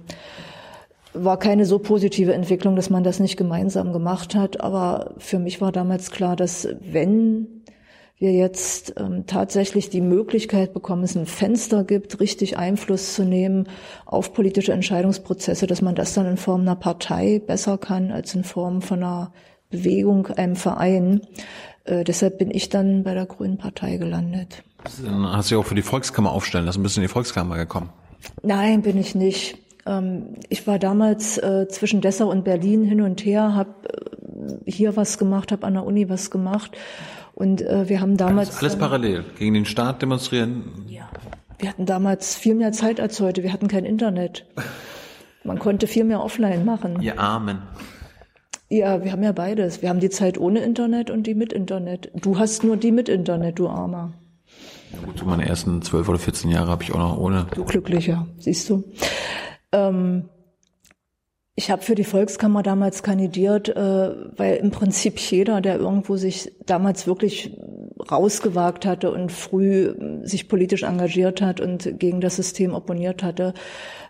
[1.14, 4.62] war keine so positive Entwicklung, dass man das nicht gemeinsam gemacht hat.
[4.62, 7.63] Aber für mich war damals klar, dass wenn
[8.24, 13.68] wir jetzt ähm, tatsächlich die Möglichkeit bekommen, es ein Fenster gibt, richtig Einfluss zu nehmen
[14.06, 18.46] auf politische Entscheidungsprozesse, dass man das dann in Form einer Partei besser kann als in
[18.46, 19.34] Form von einer
[19.70, 21.22] Bewegung, einem Verein.
[21.84, 24.64] Äh, deshalb bin ich dann bei der Grünen Partei gelandet.
[25.04, 27.58] Dann hast du ja auch für die Volkskammer aufstellen lassen, bist du in die Volkskammer
[27.58, 27.90] gekommen?
[28.42, 29.58] Nein, bin ich nicht.
[29.86, 33.74] Ähm, ich war damals äh, zwischen Dessau und Berlin hin und her, habe
[34.66, 36.72] äh, hier was gemacht, habe an der Uni was gemacht
[37.34, 38.50] und äh, wir haben damals.
[38.50, 39.26] Also alles parallel.
[39.38, 40.86] Gegen den Staat demonstrieren?
[40.88, 41.10] Ja.
[41.60, 43.44] Wir hatten damals viel mehr Zeit als heute.
[43.44, 44.46] Wir hatten kein Internet.
[45.44, 47.02] Man konnte viel mehr offline machen.
[47.02, 47.62] Ihr Armen.
[48.70, 49.82] Ja, wir haben ja beides.
[49.82, 52.12] Wir haben die Zeit ohne Internet und die mit Internet.
[52.16, 54.14] Du hast nur die mit Internet, du Armer.
[54.92, 57.48] Ja gut, meine ersten zwölf oder 14 Jahre habe ich auch noch ohne.
[57.54, 58.84] Du glücklicher, siehst du.
[59.72, 60.30] Ähm,
[61.56, 63.76] ich habe für die Volkskammer damals kandidiert, äh,
[64.38, 67.56] weil im Prinzip jeder, der irgendwo sich damals wirklich
[68.12, 73.54] rausgewagt hatte und früh äh, sich politisch engagiert hat und gegen das System opponiert hatte,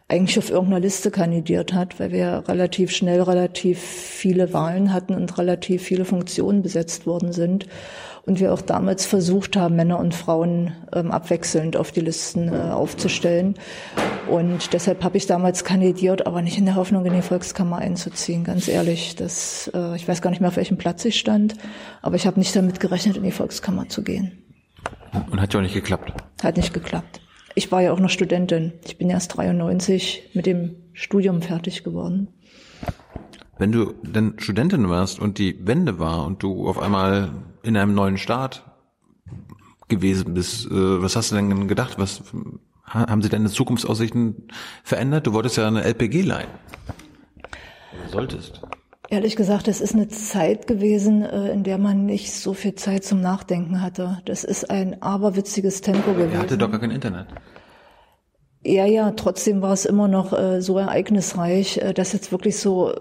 [0.08, 5.38] eigentlich auf irgendeiner Liste kandidiert hat, weil wir relativ schnell relativ viele Wahlen hatten und
[5.38, 7.68] relativ viele Funktionen besetzt worden sind
[8.26, 12.72] und wir auch damals versucht haben, Männer und Frauen ähm, abwechselnd auf die Listen äh,
[12.72, 13.56] aufzustellen.
[14.30, 18.46] Und deshalb habe ich damals kandidiert, aber nicht in der Hoffnung, in die Volkskammer einzuziehen,
[18.46, 19.16] ganz ehrlich.
[19.16, 21.56] Das, äh, ich weiß gar nicht mehr, auf welchem Platz ich stand,
[22.02, 24.44] aber ich habe nicht damit gerechnet, in die Volkskammer zu gehen.
[25.30, 26.14] Und hat ja auch nicht geklappt.
[26.42, 27.20] Hat nicht geklappt.
[27.56, 28.74] Ich war ja auch noch Studentin.
[28.86, 32.30] Ich bin erst 93 mit dem Studium fertig geworden.
[33.60, 37.30] Wenn du denn Studentin warst und die Wende war und du auf einmal
[37.64, 38.64] in einem neuen Staat
[39.88, 41.98] gewesen bist, äh, was hast du denn gedacht?
[41.98, 42.24] Was
[42.86, 44.48] haben sich deine Zukunftsaussichten
[44.84, 45.28] verändert?
[45.28, 46.50] Du wolltest ja eine LPG leihen.
[48.12, 48.62] solltest?
[49.10, 53.04] Ehrlich gesagt, es ist eine Zeit gewesen, äh, in der man nicht so viel Zeit
[53.04, 54.22] zum Nachdenken hatte.
[54.26, 56.34] Das ist ein aberwitziges Tempo gewesen.
[56.34, 57.28] Er hatte doch gar kein Internet.
[58.66, 62.94] Ja, ja, trotzdem war es immer noch äh, so ereignisreich, äh, dass jetzt wirklich so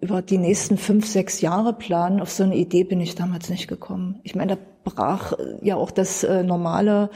[0.00, 3.66] über die nächsten fünf, sechs Jahre planen, auf so eine Idee bin ich damals nicht
[3.66, 4.20] gekommen.
[4.22, 7.10] Ich meine, da brach ja auch das äh, normale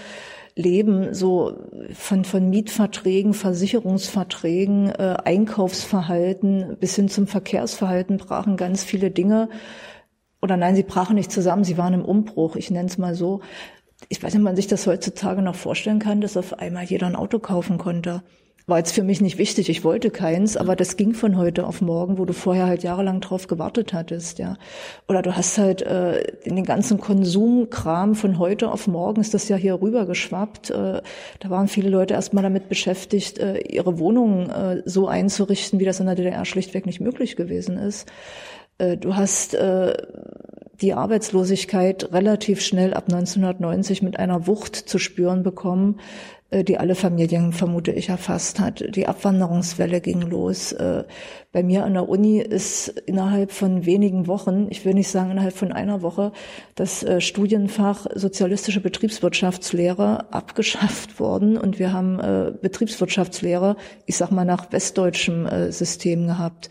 [0.56, 1.56] Leben so
[1.94, 9.48] von, von Mietverträgen, Versicherungsverträgen, äh, Einkaufsverhalten bis hin zum Verkehrsverhalten brachen ganz viele Dinge.
[10.42, 13.40] Oder nein, sie brachen nicht zusammen, sie waren im Umbruch, ich nenne es mal so.
[14.08, 17.06] Ich weiß nicht, ob man sich das heutzutage noch vorstellen kann, dass auf einmal jeder
[17.06, 18.22] ein Auto kaufen konnte
[18.66, 21.80] war jetzt für mich nicht wichtig, ich wollte keins, aber das ging von heute auf
[21.80, 24.56] morgen, wo du vorher halt jahrelang drauf gewartet hattest, ja.
[25.08, 29.48] Oder du hast halt äh, in den ganzen Konsumkram von heute auf morgen ist das
[29.48, 30.70] ja hier rüber geschwappt.
[30.70, 31.02] Äh,
[31.40, 35.98] da waren viele Leute erstmal damit beschäftigt, äh, ihre Wohnungen äh, so einzurichten, wie das
[35.98, 38.08] in der DDR schlichtweg nicht möglich gewesen ist.
[38.78, 39.92] Äh, du hast äh,
[40.82, 46.00] die Arbeitslosigkeit relativ schnell ab 1990 mit einer Wucht zu spüren bekommen,
[46.50, 48.84] äh, die alle Familien, vermute ich, erfasst hat.
[48.94, 50.72] Die Abwanderungswelle ging los.
[50.72, 51.04] Äh,
[51.52, 55.54] bei mir an der Uni ist innerhalb von wenigen Wochen, ich will nicht sagen innerhalb
[55.54, 56.32] von einer Woche,
[56.74, 62.18] das äh, Studienfach Sozialistische Betriebswirtschaftslehre abgeschafft worden und wir haben
[62.60, 66.70] Betriebswirtschaftslehre, ich sag mal nach westdeutschem System gehabt.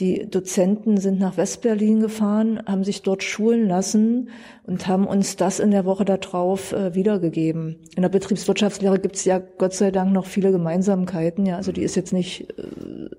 [0.00, 4.30] Die Dozenten sind nach Westberlin gefahren, haben sich dort schulen lassen
[4.66, 7.76] und haben uns das in der Woche darauf äh, wiedergegeben.
[7.96, 11.44] In der Betriebswirtschaftslehre gibt es ja Gott sei Dank noch viele Gemeinsamkeiten.
[11.44, 13.10] Ja, also die ist jetzt nicht äh,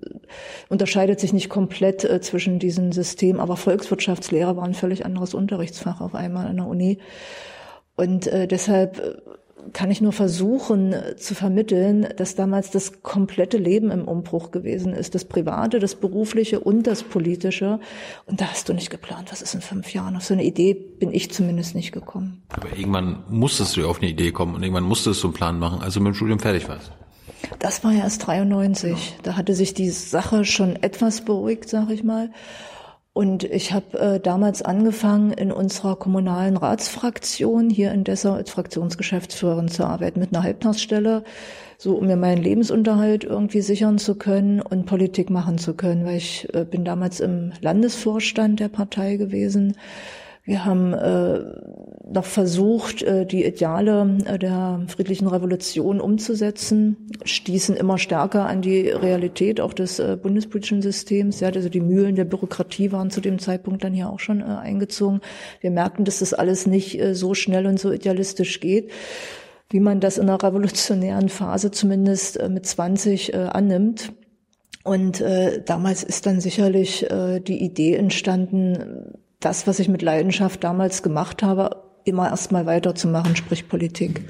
[0.68, 6.00] unterscheidet sich nicht komplett äh, zwischen diesen Systemen, aber Volkswirtschaftslehre war ein völlig anderes Unterrichtsfach
[6.00, 6.98] auf einmal an der Uni.
[7.94, 9.14] Und äh, deshalb äh,
[9.72, 15.14] kann ich nur versuchen zu vermitteln, dass damals das komplette Leben im Umbruch gewesen ist.
[15.14, 17.80] Das Private, das Berufliche und das Politische.
[18.26, 20.16] Und da hast du nicht geplant, was ist in fünf Jahren.
[20.16, 22.42] Auf so eine Idee bin ich zumindest nicht gekommen.
[22.50, 25.82] Aber irgendwann musstest du auf eine Idee kommen und irgendwann musstest du einen Plan machen,
[25.82, 26.92] also mit dem Studium fertig warst.
[27.58, 28.90] Das war ja erst 93.
[28.90, 28.98] Genau.
[29.22, 32.30] Da hatte sich die Sache schon etwas beruhigt, sag ich mal.
[33.14, 39.68] Und ich habe äh, damals angefangen, in unserer kommunalen Ratsfraktion hier in Dessau als Fraktionsgeschäftsführerin
[39.68, 41.22] zu arbeiten mit einer Halbtagsstelle,
[41.76, 46.16] so um mir meinen Lebensunterhalt irgendwie sichern zu können und Politik machen zu können, weil
[46.16, 49.76] ich äh, bin damals im Landesvorstand der Partei gewesen
[50.44, 51.40] wir haben äh,
[52.10, 58.88] noch versucht, äh, die Ideale äh, der friedlichen Revolution umzusetzen, stießen immer stärker an die
[58.88, 61.38] Realität auch des äh, bundespolitischen Systems.
[61.38, 64.44] Ja, also die Mühlen der Bürokratie waren zu dem Zeitpunkt dann hier auch schon äh,
[64.44, 65.20] eingezogen.
[65.60, 68.90] Wir merkten, dass das alles nicht äh, so schnell und so idealistisch geht
[69.70, 74.12] wie man das in einer revolutionären Phase zumindest äh, mit 20 äh, annimmt.
[74.84, 80.64] Und äh, damals ist dann sicherlich äh, die Idee entstanden, das, was ich mit Leidenschaft
[80.64, 84.24] damals gemacht habe, immer erstmal weiterzumachen, sprich Politik.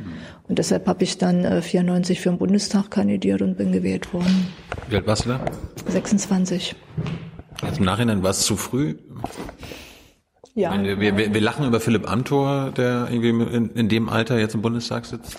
[0.49, 4.49] Und deshalb habe ich dann äh, 94 für den Bundestag kandidiert und bin gewählt worden.
[4.89, 5.41] Wie alt warst du da?
[5.89, 6.75] 26.
[7.63, 8.97] Jetzt im Nachhinein war es zu früh?
[10.55, 10.71] Ja.
[10.71, 14.55] Meine, wir, wir, wir lachen über Philipp Amthor, der irgendwie in, in dem Alter jetzt
[14.55, 15.37] im Bundestag sitzt.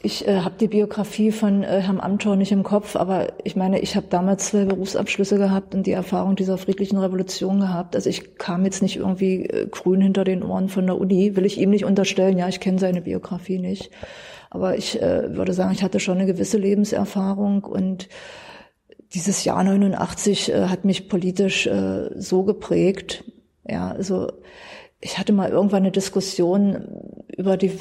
[0.00, 3.80] Ich äh, habe die Biografie von äh, Herrn Amthor nicht im Kopf, aber ich meine,
[3.80, 7.96] ich habe damals zwei Berufsabschlüsse gehabt und die Erfahrung dieser friedlichen Revolution gehabt.
[7.96, 11.46] Also ich kam jetzt nicht irgendwie äh, grün hinter den Ohren von der Uni, will
[11.46, 12.38] ich ihm nicht unterstellen.
[12.38, 13.90] Ja, ich kenne seine Biografie nicht.
[14.50, 18.08] Aber ich äh, würde sagen, ich hatte schon eine gewisse Lebenserfahrung und
[19.14, 23.24] dieses Jahr 89 äh, hat mich politisch äh, so geprägt.
[23.66, 24.28] Ja, also
[25.00, 26.88] ich hatte mal irgendwann eine Diskussion
[27.36, 27.72] über die,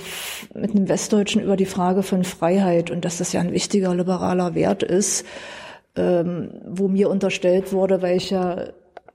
[0.53, 4.53] mit einem Westdeutschen über die Frage von Freiheit und dass das ja ein wichtiger liberaler
[4.53, 5.25] Wert ist,
[5.95, 8.67] ähm, wo mir unterstellt wurde, weil ich ja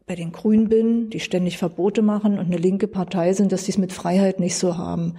[0.07, 3.71] bei den Grünen bin, die ständig Verbote machen und eine linke Partei sind, dass die
[3.71, 5.15] es mit Freiheit nicht so haben.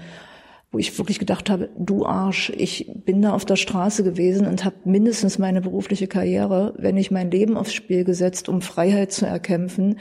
[0.72, 4.66] Wo ich wirklich gedacht habe, du Arsch, ich bin da auf der Straße gewesen und
[4.66, 9.26] habe mindestens meine berufliche Karriere, wenn ich mein Leben aufs Spiel gesetzt, um Freiheit zu
[9.26, 10.00] erkämpfen,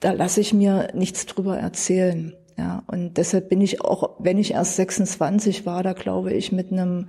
[0.00, 2.34] da lasse ich mir nichts drüber erzählen.
[2.58, 6.72] Ja, und deshalb bin ich auch, wenn ich erst 26 war, da glaube ich mit
[6.72, 7.08] einem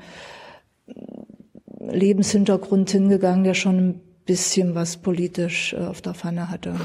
[1.80, 6.76] Lebenshintergrund hingegangen, der schon ein bisschen was politisch äh, auf der Pfanne hatte.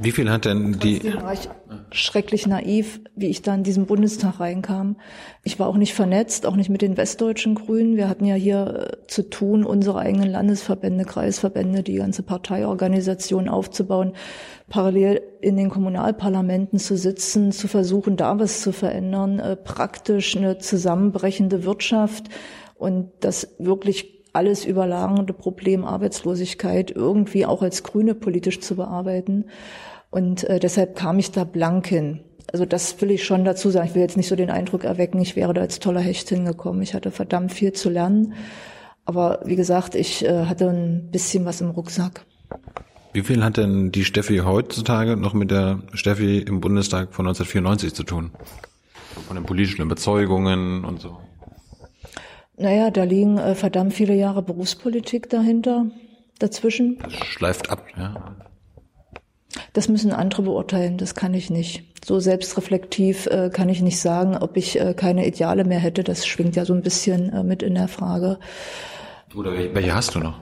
[0.00, 1.02] Wie viel hat denn die?
[1.04, 1.48] War ich
[1.90, 4.96] schrecklich naiv, wie ich da in diesen Bundestag reinkam.
[5.42, 7.96] Ich war auch nicht vernetzt, auch nicht mit den westdeutschen Grünen.
[7.96, 14.12] Wir hatten ja hier äh, zu tun, unsere eigenen Landesverbände, Kreisverbände, die ganze Parteiorganisation aufzubauen,
[14.68, 20.58] parallel in den Kommunalparlamenten zu sitzen, zu versuchen, da was zu verändern, äh, praktisch eine
[20.58, 22.24] zusammenbrechende Wirtschaft
[22.76, 29.44] und das wirklich alles überlagernde Problem Arbeitslosigkeit irgendwie auch als Grüne politisch zu bearbeiten.
[30.10, 32.20] Und äh, deshalb kam ich da blank hin.
[32.52, 33.88] Also das will ich schon dazu sagen.
[33.88, 36.82] Ich will jetzt nicht so den Eindruck erwecken, ich wäre da als toller Hecht hingekommen.
[36.82, 38.34] Ich hatte verdammt viel zu lernen.
[39.04, 42.24] Aber wie gesagt, ich äh, hatte ein bisschen was im Rucksack.
[43.14, 47.94] Wie viel hat denn die Steffi heutzutage noch mit der Steffi im Bundestag von 1994
[47.94, 48.32] zu tun?
[49.28, 51.16] Von den politischen Überzeugungen und so.
[52.56, 55.86] Naja, da liegen äh, verdammt viele Jahre Berufspolitik dahinter,
[56.40, 56.98] dazwischen.
[57.04, 58.34] Das schleift ab, ja.
[59.74, 61.84] Das müssen andere beurteilen, das kann ich nicht.
[62.04, 66.02] So selbstreflektiv äh, kann ich nicht sagen, ob ich äh, keine Ideale mehr hätte.
[66.02, 68.40] Das schwingt ja so ein bisschen äh, mit in der Frage.
[69.36, 70.40] Oder welche hast du noch?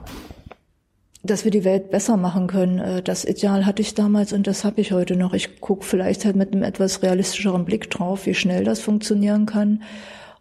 [1.25, 4.65] Dass wir die Welt besser machen können, äh, das Ideal hatte ich damals und das
[4.65, 5.33] habe ich heute noch.
[5.33, 9.83] Ich gucke vielleicht halt mit einem etwas realistischeren Blick drauf, wie schnell das funktionieren kann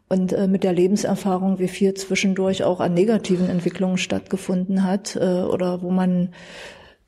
[0.09, 5.43] und äh, mit der Lebenserfahrung, wie viel zwischendurch auch an negativen Entwicklungen stattgefunden hat äh,
[5.43, 6.31] oder wo man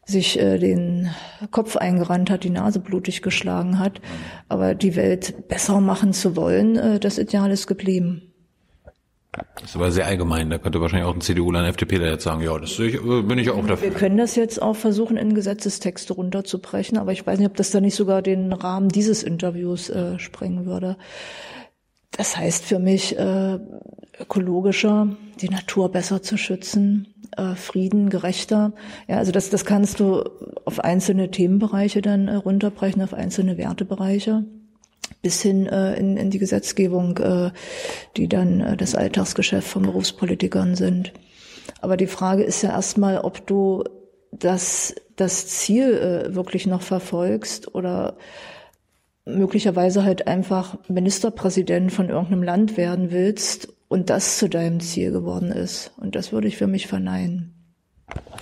[0.06, 1.08] sich den
[1.50, 4.02] Kopf eingerannt hat, die Nase blutig geschlagen hat.
[4.50, 8.33] Aber die Welt besser machen zu wollen, das Ideal ist geblieben.
[9.54, 10.50] Das ist aber sehr allgemein.
[10.50, 12.98] Da könnte wahrscheinlich auch ein CDU oder ein FDP da jetzt sagen, ja, das äh,
[12.98, 13.90] bin ich auch dafür.
[13.90, 17.70] Wir können das jetzt auch versuchen, in Gesetzestexte runterzubrechen, aber ich weiß nicht, ob das
[17.70, 20.96] da nicht sogar den Rahmen dieses Interviews äh, sprengen würde.
[22.16, 23.58] Das heißt für mich, äh,
[24.20, 25.08] ökologischer,
[25.40, 28.72] die Natur besser zu schützen, äh, Frieden, gerechter.
[29.08, 30.22] Ja, also das, das kannst du
[30.64, 34.44] auf einzelne Themenbereiche dann äh, runterbrechen, auf einzelne Wertebereiche
[35.22, 37.50] bis hin äh, in, in die Gesetzgebung, äh,
[38.16, 41.12] die dann äh, das Alltagsgeschäft von Berufspolitikern sind.
[41.80, 43.84] Aber die Frage ist ja erstmal, ob du
[44.32, 48.16] das, das Ziel äh, wirklich noch verfolgst oder
[49.26, 55.50] möglicherweise halt einfach Ministerpräsident von irgendeinem Land werden willst und das zu deinem Ziel geworden
[55.50, 55.92] ist.
[55.96, 57.54] Und das würde ich für mich verneinen.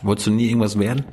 [0.03, 1.05] Wolltest du nie irgendwas werden?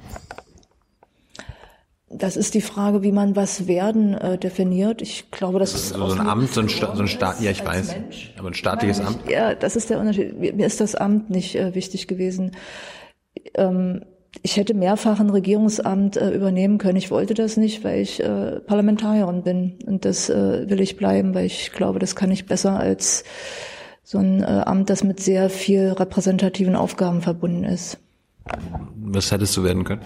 [2.12, 5.02] Das ist die Frage, wie man was werden äh, definiert.
[5.02, 7.64] Ich glaube, das ist so ein Amt, so ein, Sta so ein Staat, ja, ich
[7.64, 8.34] weiß, Mensch.
[8.38, 9.30] aber ein staatliches Amt.
[9.30, 10.38] Ja, das ist der Unterschied.
[10.40, 12.56] Mir ist das Amt nicht äh, wichtig gewesen.
[13.54, 14.02] Ähm,
[14.42, 16.98] ich hätte mehrfach ein Regierungsamt äh, übernehmen können.
[16.98, 19.78] Ich wollte das nicht, weil ich äh, Parlamentarierin bin.
[19.86, 23.24] Und das äh, will ich bleiben, weil ich glaube, das kann ich besser als
[24.04, 28.00] so ein äh, Amt, das mit sehr viel repräsentativen Aufgaben verbunden ist.
[28.96, 30.02] Was hättest du werden können?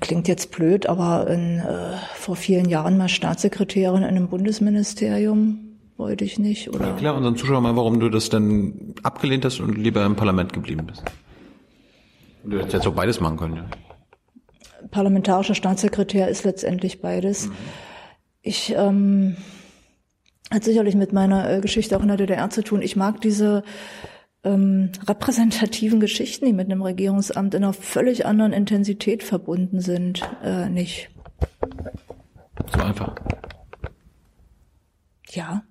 [0.00, 6.24] Klingt jetzt blöd, aber in, äh, vor vielen Jahren mal Staatssekretärin in einem Bundesministerium wollte
[6.24, 6.72] ich nicht.
[6.72, 6.88] Oder?
[6.88, 10.52] Ja, klar, unseren Zuschauern mal, warum du das denn abgelehnt hast und lieber im Parlament
[10.52, 11.02] geblieben bist.
[12.44, 13.66] Du hättest jetzt auch beides machen können, ja.
[14.90, 17.48] Parlamentarischer Staatssekretär ist letztendlich beides.
[17.48, 17.52] Mhm.
[18.42, 19.36] Ich ähm,
[20.52, 22.82] hat sicherlich mit meiner äh, Geschichte auch in der DDR zu tun.
[22.82, 23.62] Ich mag diese
[24.44, 30.68] ähm, repräsentativen Geschichten, die mit einem Regierungsamt in einer völlig anderen Intensität verbunden sind, äh,
[30.68, 31.10] nicht.
[32.74, 33.14] So einfach.
[35.30, 35.62] Ja.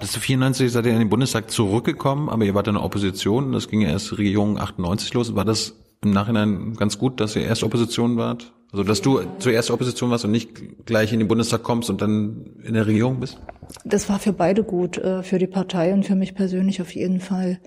[0.00, 3.52] Bis zu 94 seid ihr in den Bundestag zurückgekommen, aber ihr wart in der Opposition.
[3.52, 5.34] Das ging ja erst Regierung 98 los.
[5.34, 5.74] War das
[6.08, 8.52] im Nachhinein ganz gut, dass ihr erst Opposition wart?
[8.72, 12.56] Also, dass du zuerst Opposition warst und nicht gleich in den Bundestag kommst und dann
[12.64, 13.38] in der Regierung bist?
[13.84, 17.20] Das war für beide gut, äh, für die Partei und für mich persönlich auf jeden
[17.20, 17.60] Fall.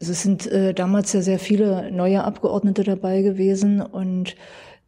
[0.00, 4.34] Also es sind äh, damals ja sehr viele neue Abgeordnete dabei gewesen und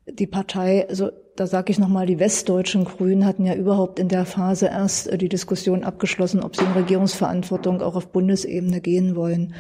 [0.07, 4.25] die Partei, also da sage ich nochmal, die westdeutschen Grünen hatten ja überhaupt in der
[4.25, 9.55] Phase erst äh, die Diskussion abgeschlossen, ob sie in Regierungsverantwortung auch auf Bundesebene gehen wollen.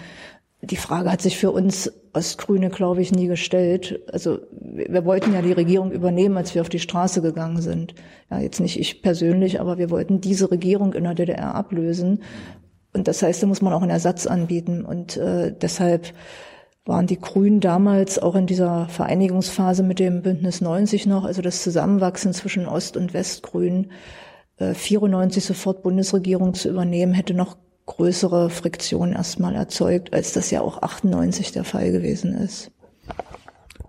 [0.64, 4.00] Die Frage hat sich für uns Ostgrüne, glaube ich, nie gestellt.
[4.12, 7.94] Also wir wollten ja die Regierung übernehmen, als wir auf die Straße gegangen sind.
[8.30, 12.22] Ja, jetzt nicht ich persönlich, aber wir wollten diese Regierung in der DDR ablösen.
[12.92, 14.84] Und das heißt, da muss man auch einen Ersatz anbieten.
[14.84, 16.12] Und äh, deshalb
[16.86, 21.62] waren die Grünen damals auch in dieser Vereinigungsphase mit dem Bündnis 90 noch, also das
[21.62, 23.90] Zusammenwachsen zwischen Ost- und Westgrünen,
[24.58, 27.56] äh, 94 sofort Bundesregierung zu übernehmen, hätte noch
[27.86, 32.70] größere Friktion erstmal erzeugt, als das ja auch 98 der Fall gewesen ist.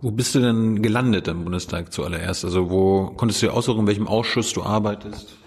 [0.02, 2.46] Wo bist du denn gelandet im Bundestag zuallererst?
[2.46, 5.38] Also wo konntest du dir aussuchen, in welchem Ausschuss du arbeitest?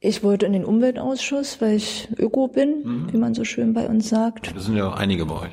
[0.00, 3.12] Ich wollte in den Umweltausschuss, weil ich Öko bin, mhm.
[3.12, 4.54] wie man so schön bei uns sagt.
[4.54, 5.52] Das sind ja auch einige bei euch.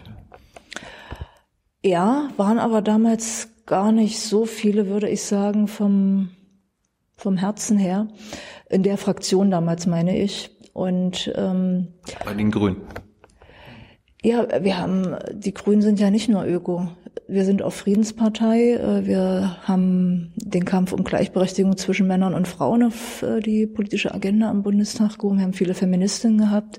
[1.83, 6.31] Ja, waren aber damals gar nicht so viele, würde ich sagen, vom,
[7.15, 8.09] vom Herzen her.
[8.69, 10.51] In der Fraktion damals meine ich.
[10.73, 11.87] Und ähm,
[12.25, 12.77] bei den Grünen.
[14.23, 16.87] Ja, wir haben, die Grünen sind ja nicht nur Öko.
[17.27, 18.73] Wir sind auch Friedenspartei.
[18.73, 24.13] Äh, wir haben den Kampf um Gleichberechtigung zwischen Männern und Frauen auf äh, die politische
[24.13, 25.37] Agenda am Bundestag gehoben.
[25.37, 26.77] Wir haben viele Feministinnen gehabt.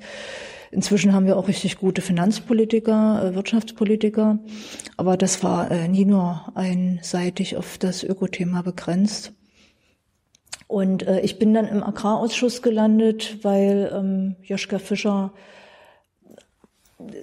[0.70, 4.38] Inzwischen haben wir auch richtig gute Finanzpolitiker, äh, Wirtschaftspolitiker,
[4.96, 9.32] aber das war nie nur einseitig auf das Ökothema begrenzt.
[10.72, 15.30] Und äh, ich bin dann im Agrarausschuss gelandet, weil ähm, Joschka Fischer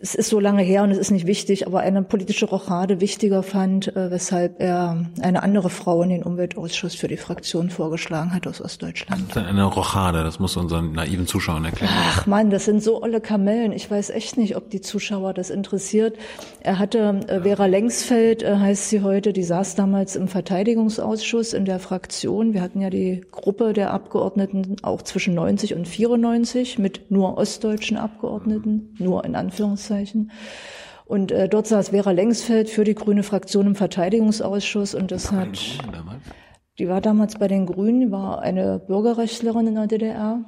[0.02, 3.44] es ist so lange her und es ist nicht wichtig, aber eine politische Rochade wichtiger
[3.44, 8.48] fand, äh, weshalb er eine andere Frau in den Umweltausschuss für die Fraktion vorgeschlagen hat
[8.48, 9.26] aus Ostdeutschland.
[9.30, 10.24] Was ist eine Rochade?
[10.24, 11.94] Das muss unseren naiven Zuschauern erklären.
[11.96, 13.72] Ach Mann, das sind so olle Kamellen.
[13.72, 16.18] Ich weiß echt nicht, ob die Zuschauer das interessiert.
[16.62, 21.66] Er hatte, äh, Vera Lengsfeld äh, heißt sie heute, die saß damals im Verteidigungsausschuss in
[21.66, 22.54] der Fraktion.
[22.54, 27.98] Wir hatten ja die Gruppe der Abgeordneten auch zwischen 90 und 94 mit nur ostdeutschen
[27.98, 29.69] Abgeordneten, nur in Anführungszeichen.
[29.70, 30.32] Anführungszeichen.
[31.06, 35.58] Und äh, dort saß Vera Lengsfeld für die grüne Fraktion im Verteidigungsausschuss und das hat,
[36.78, 40.46] die war damals bei den Grünen, war eine Bürgerrechtlerin in der DDR.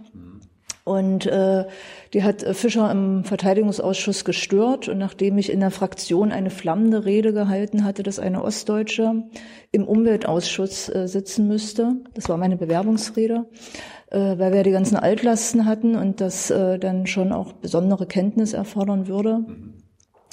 [0.84, 1.66] Und äh,
[2.14, 4.88] die hat Fischer im Verteidigungsausschuss gestört.
[4.88, 9.24] Und nachdem ich in der Fraktion eine flammende Rede gehalten hatte, dass eine Ostdeutsche
[9.72, 13.46] im Umweltausschuss äh, sitzen müsste, das war meine Bewerbungsrede,
[14.12, 18.53] äh, weil wir die ganzen Altlasten hatten und das äh, dann schon auch besondere Kenntnis
[18.53, 19.45] erfordern würde,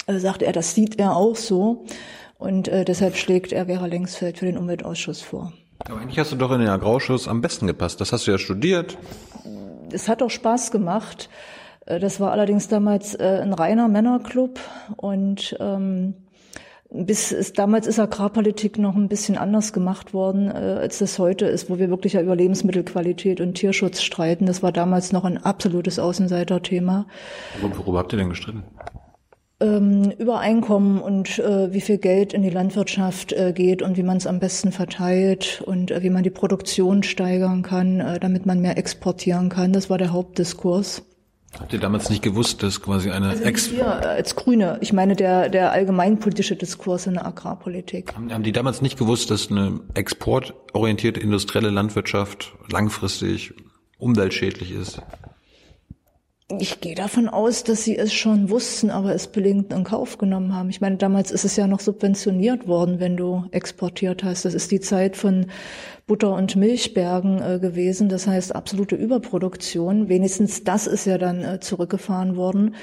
[0.05, 1.85] äh, sagt er, das sieht er auch so
[2.37, 5.53] und äh, deshalb schlägt er Vera Lengsfeld für den Umweltausschuss vor.
[5.79, 8.01] Aber eigentlich hast du doch in den Agrarausschuss am besten gepasst.
[8.01, 8.97] Das hast du ja studiert.
[9.91, 11.29] Es hat auch Spaß gemacht.
[11.85, 14.59] Äh, das war allerdings damals äh, ein reiner Männerclub
[14.97, 16.15] und ähm,
[16.91, 21.45] bis ist, damals ist Agrarpolitik noch ein bisschen anders gemacht worden, äh, als das heute
[21.45, 24.47] ist, wo wir wirklich ja über Lebensmittelqualität und Tierschutz streiten.
[24.47, 27.05] Das war damals noch ein absolutes Außenseiterthema.
[27.61, 28.63] Worüber habt ihr denn gestritten?
[29.61, 34.03] Ähm, über Einkommen und äh, wie viel Geld in die Landwirtschaft äh, geht und wie
[34.03, 38.45] man es am besten verteilt und äh, wie man die Produktion steigern kann, äh, damit
[38.45, 39.73] man mehr exportieren kann.
[39.73, 41.03] Das war der Hauptdiskurs.
[41.57, 45.15] Habt ihr damals nicht gewusst, dass quasi eine also Ex wir als Grüne, ich meine
[45.15, 48.15] der der allgemeinpolitische Diskurs in der Agrarpolitik.
[48.15, 53.53] Haben, haben die damals nicht gewusst, dass eine exportorientierte industrielle Landwirtschaft langfristig
[53.97, 55.01] umweltschädlich ist?
[56.57, 60.55] Ich gehe davon aus, dass sie es schon wussten, aber es billigend in Kauf genommen
[60.55, 60.71] haben.
[60.71, 64.45] Ich meine, damals ist es ja noch subventioniert worden, wenn du exportiert hast.
[64.45, 65.45] Das ist die Zeit von
[66.09, 68.09] Butter- und Milchbergen äh, gewesen.
[68.09, 70.09] Das heißt absolute Überproduktion.
[70.09, 72.73] Wenigstens das ist ja dann äh, zurückgefahren worden.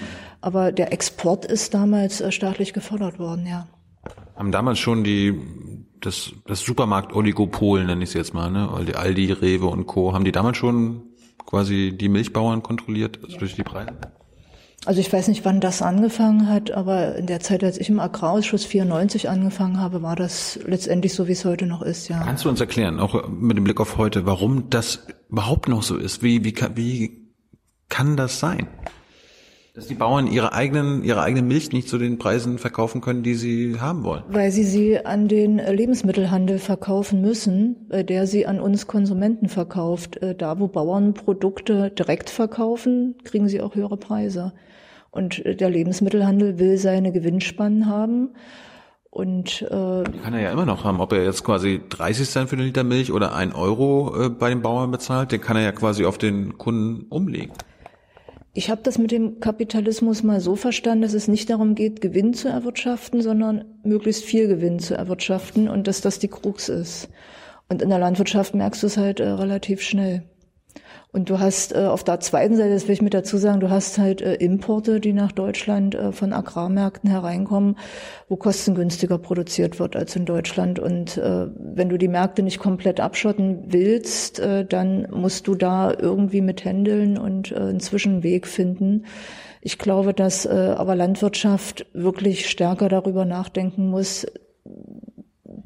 [0.41, 3.67] Aber der Export ist damals äh, staatlich gefördert worden, ja.
[4.37, 5.35] Haben damals schon die
[6.01, 8.71] das, das Supermarkt-Oligopol, nenne ich es jetzt mal, ne?
[8.95, 10.13] Aldi, Rewe und Co.
[10.13, 11.03] Haben die damals schon
[11.45, 13.97] quasi die Milchbauern kontrolliert also durch die Preise?
[14.85, 17.99] Also ich weiß nicht, wann das angefangen hat, aber in der Zeit, als ich im
[17.99, 22.23] Agrarausschuss 94 angefangen habe, war das letztendlich so, wie es heute noch ist, ja.
[22.23, 25.97] Kannst du uns erklären, auch mit dem Blick auf heute, warum das überhaupt noch so
[25.97, 26.23] ist?
[26.23, 27.27] Wie, wie, wie
[27.89, 28.69] kann das sein?
[29.77, 33.35] Dass die Bauern ihre eigenen, ihre eigene Milch nicht zu den Preisen verkaufen können, die
[33.35, 34.23] sie haben wollen.
[34.27, 40.17] Weil sie sie an den Lebensmittelhandel verkaufen müssen, der sie an uns Konsumenten verkauft.
[40.23, 44.55] Äh, da, wo Bauern Produkte direkt verkaufen, kriegen sie auch höhere Preise.
[45.11, 48.31] Und äh, der Lebensmittelhandel will seine Gewinnspannen haben.
[49.11, 51.01] Und äh, die kann er ja immer noch haben.
[51.01, 54.49] Ob er jetzt quasi 30 Cent für den Liter Milch oder ein Euro äh, bei
[54.49, 57.53] den Bauern bezahlt, den kann er ja quasi auf den Kunden umlegen.
[58.59, 62.33] Ich habe das mit dem Kapitalismus mal so verstanden, dass es nicht darum geht, Gewinn
[62.33, 67.11] zu erwirtschaften, sondern möglichst viel Gewinn zu erwirtschaften und dass das die Krux ist.
[67.69, 70.23] Und in der Landwirtschaft merkst du es halt äh, relativ schnell.
[71.17, 73.71] Und du hast äh, auf der zweiten Seite, das will ich mit dazu sagen, du
[73.71, 77.79] hast halt äh, Importe, die nach Deutschland äh, von Agrarmärkten hereinkommen,
[78.29, 80.79] wo kostengünstiger produziert wird als in Deutschland.
[80.79, 85.91] Und äh, wenn du die Märkte nicht komplett abschotten willst, äh, dann musst du da
[85.99, 89.07] irgendwie mit händeln und äh, einen Zwischenweg finden.
[89.63, 94.25] Ich glaube, dass aber Landwirtschaft wirklich stärker darüber nachdenken muss,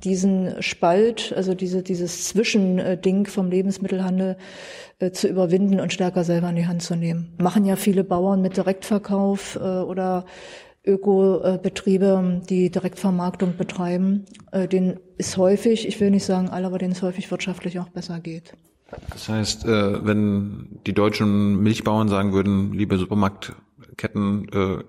[0.04, 4.36] diesen Spalt, also diese, dieses Zwischending vom Lebensmittelhandel
[4.98, 7.34] äh, zu überwinden und stärker selber in die Hand zu nehmen.
[7.38, 10.24] Machen ja viele Bauern mit Direktverkauf äh, oder
[10.84, 14.24] Ökobetriebe, die Direktvermarktung betreiben.
[14.52, 17.88] Äh, denen ist häufig, ich will nicht sagen alle, aber denen es häufig wirtschaftlich auch
[17.88, 18.54] besser geht.
[19.10, 24.84] Das heißt, äh, wenn die deutschen Milchbauern sagen würden, liebe Supermarktketten, äh,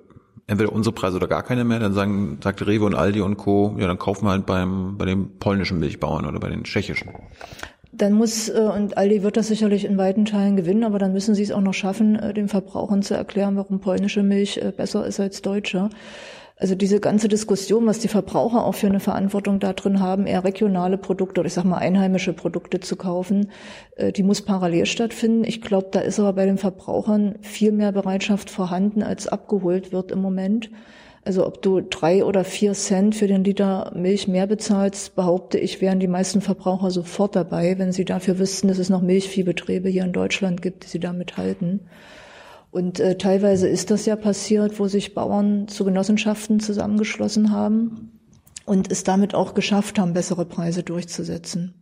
[0.47, 3.75] entweder unsere Preise oder gar keine mehr, dann sagen, sagt Rewe und Aldi und Co.,
[3.77, 7.11] ja, dann kaufen wir halt beim, bei den polnischen Milchbauern oder bei den tschechischen.
[7.93, 11.35] Dann muss, äh, und Aldi wird das sicherlich in weiten Teilen gewinnen, aber dann müssen
[11.35, 15.05] sie es auch noch schaffen, äh, den Verbrauchern zu erklären, warum polnische Milch äh, besser
[15.05, 15.89] ist als deutsche.
[16.61, 20.43] Also diese ganze Diskussion, was die Verbraucher auch für eine Verantwortung da drin haben, eher
[20.43, 23.49] regionale Produkte oder ich sag mal einheimische Produkte zu kaufen,
[23.95, 25.43] äh, die muss parallel stattfinden.
[25.43, 30.11] Ich glaube, da ist aber bei den Verbrauchern viel mehr Bereitschaft vorhanden, als abgeholt wird
[30.11, 30.69] im Moment.
[31.25, 35.81] Also ob du drei oder vier Cent für den Liter Milch mehr bezahlst, behaupte ich,
[35.81, 40.03] wären die meisten Verbraucher sofort dabei, wenn sie dafür wüssten, dass es noch Milchviehbetriebe hier
[40.03, 41.79] in Deutschland gibt, die sie damit halten.
[42.71, 48.19] Und äh, teilweise ist das ja passiert, wo sich Bauern zu Genossenschaften zusammengeschlossen haben
[48.65, 51.73] und es damit auch geschafft haben, bessere Preise durchzusetzen.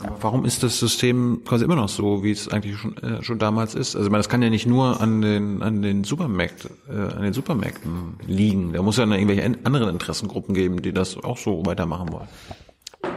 [0.00, 3.38] Aber warum ist das System quasi immer noch so, wie es eigentlich schon, äh, schon
[3.38, 3.94] damals ist?
[3.94, 7.22] Also ich meine, das kann ja nicht nur an den an den Supermärkten äh, an
[7.22, 8.72] den Supermärkten liegen.
[8.72, 12.28] Da muss ja irgendwelche anderen Interessengruppen geben, die das auch so weitermachen wollen.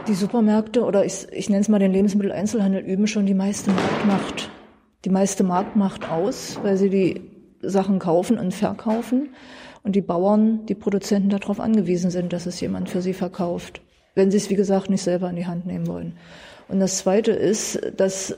[0.06, 4.50] Die Supermärkte oder ich, ich nenne es mal den Lebensmitteleinzelhandel üben schon die meiste Marktmacht
[5.06, 7.20] die meiste Marktmacht aus, weil sie die
[7.62, 9.28] Sachen kaufen und verkaufen
[9.84, 13.82] und die Bauern, die Produzenten darauf angewiesen sind, dass es jemand für sie verkauft,
[14.16, 16.16] wenn sie es, wie gesagt, nicht selber in die Hand nehmen wollen.
[16.66, 18.34] Und das Zweite ist, dass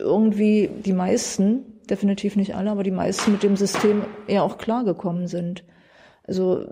[0.00, 5.28] irgendwie die meisten, definitiv nicht alle, aber die meisten mit dem System eher auch klargekommen
[5.28, 5.62] sind.
[6.26, 6.66] Also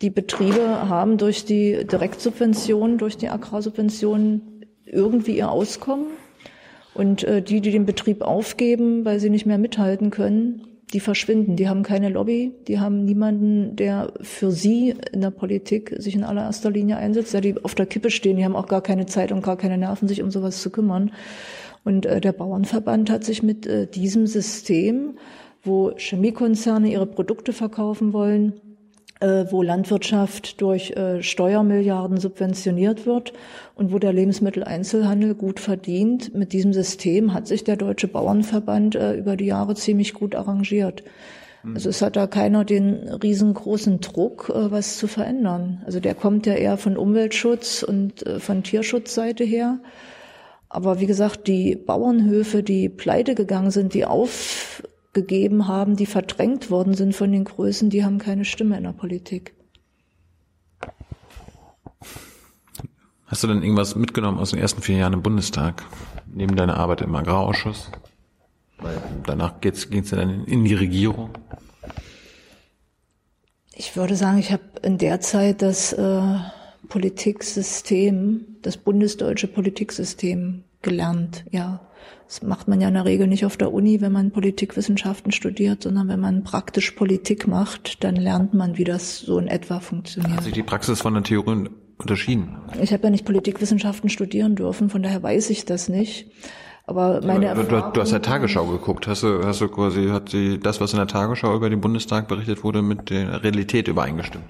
[0.00, 6.06] die Betriebe haben durch die Direktsubventionen, durch die Agrarsubventionen irgendwie ihr Auskommen
[6.94, 10.62] und äh, die, die den Betrieb aufgeben, weil sie nicht mehr mithalten können,
[10.92, 11.56] die verschwinden.
[11.56, 16.24] Die haben keine Lobby, die haben niemanden, der für sie in der Politik sich in
[16.24, 18.36] allererster Linie einsetzt, der die auf der Kippe stehen.
[18.36, 21.12] Die haben auch gar keine Zeit und gar keine Nerven, sich um sowas zu kümmern.
[21.84, 25.16] Und äh, der Bauernverband hat sich mit äh, diesem System,
[25.62, 28.54] wo Chemiekonzerne ihre Produkte verkaufen wollen,
[29.50, 33.32] wo Landwirtschaft durch äh, Steuermilliarden subventioniert wird
[33.74, 36.34] und wo der Lebensmitteleinzelhandel gut verdient.
[36.34, 41.04] Mit diesem System hat sich der Deutsche Bauernverband äh, über die Jahre ziemlich gut arrangiert.
[41.62, 41.74] Hm.
[41.74, 45.82] Also es hat da keiner den riesengroßen Druck, was zu verändern.
[45.84, 49.80] Also der kommt ja eher von Umweltschutz und von Tierschutzseite her.
[50.70, 54.82] Aber wie gesagt, die Bauernhöfe, die pleite gegangen sind, die auf
[55.12, 58.92] gegeben haben, die verdrängt worden sind von den Größen, die haben keine Stimme in der
[58.92, 59.54] Politik.
[63.26, 65.84] Hast du denn irgendwas mitgenommen aus den ersten vier Jahren im Bundestag,
[66.26, 67.90] neben deiner Arbeit im Agrarausschuss?
[68.78, 71.30] Weil danach ging es ja dann in die Regierung.
[73.72, 76.22] Ich würde sagen, ich habe in der Zeit das äh,
[76.88, 81.80] Politiksystem, das bundesdeutsche Politiksystem gelernt, ja.
[82.30, 85.82] Das macht man ja in der Regel nicht auf der Uni, wenn man Politikwissenschaften studiert,
[85.82, 90.36] sondern wenn man praktisch Politik macht, dann lernt man, wie das so in etwa funktioniert.
[90.36, 91.68] Hat sich die Praxis von der Theorie
[91.98, 92.54] unterschieden?
[92.80, 96.30] Ich habe ja nicht Politikwissenschaften studieren dürfen, von daher weiß ich das nicht.
[96.86, 99.08] Aber meine ja, du, du, hast ja Tagesschau geguckt.
[99.08, 102.28] Hast du, hast du quasi, hat sie das, was in der Tagesschau über den Bundestag
[102.28, 104.44] berichtet wurde, mit der Realität übereingestimmt?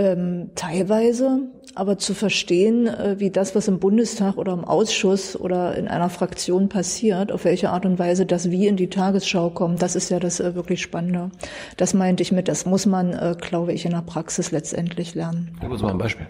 [0.00, 1.40] Ähm, teilweise,
[1.74, 6.08] aber zu verstehen, äh, wie das, was im Bundestag oder im Ausschuss oder in einer
[6.08, 10.08] Fraktion passiert, auf welche Art und Weise das wie in die Tagesschau kommt, das ist
[10.08, 11.30] ja das äh, wirklich Spannende.
[11.76, 15.54] Das meinte ich mit, das muss man, äh, glaube ich, in der Praxis letztendlich lernen.
[15.60, 16.26] Gib uns mal ein Beispiel.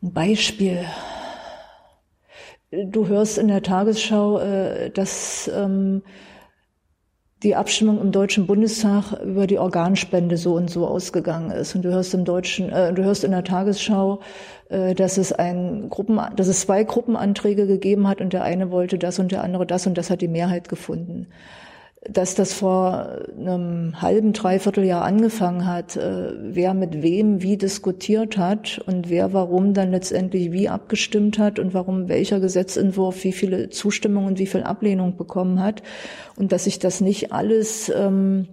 [0.00, 0.84] Ein Beispiel.
[2.70, 6.02] Du hörst in der Tagesschau, äh, dass ähm,
[7.44, 11.74] die Abstimmung im Deutschen Bundestag über die Organspende so und so ausgegangen ist.
[11.74, 14.20] Und du hörst im Deutschen, äh, du hörst in der Tagesschau,
[14.70, 18.98] äh, dass es ein Gruppen, dass es zwei Gruppenanträge gegeben hat und der eine wollte
[18.98, 21.28] das und der andere das und das hat die Mehrheit gefunden
[22.08, 28.36] dass das vor einem halben, dreiviertel Jahr angefangen hat, äh, wer mit wem wie diskutiert
[28.36, 33.70] hat und wer warum dann letztendlich wie abgestimmt hat und warum welcher Gesetzentwurf wie viele
[33.70, 35.82] Zustimmung und wie viel Ablehnung bekommen hat
[36.36, 38.48] und dass sich das nicht alles ähm,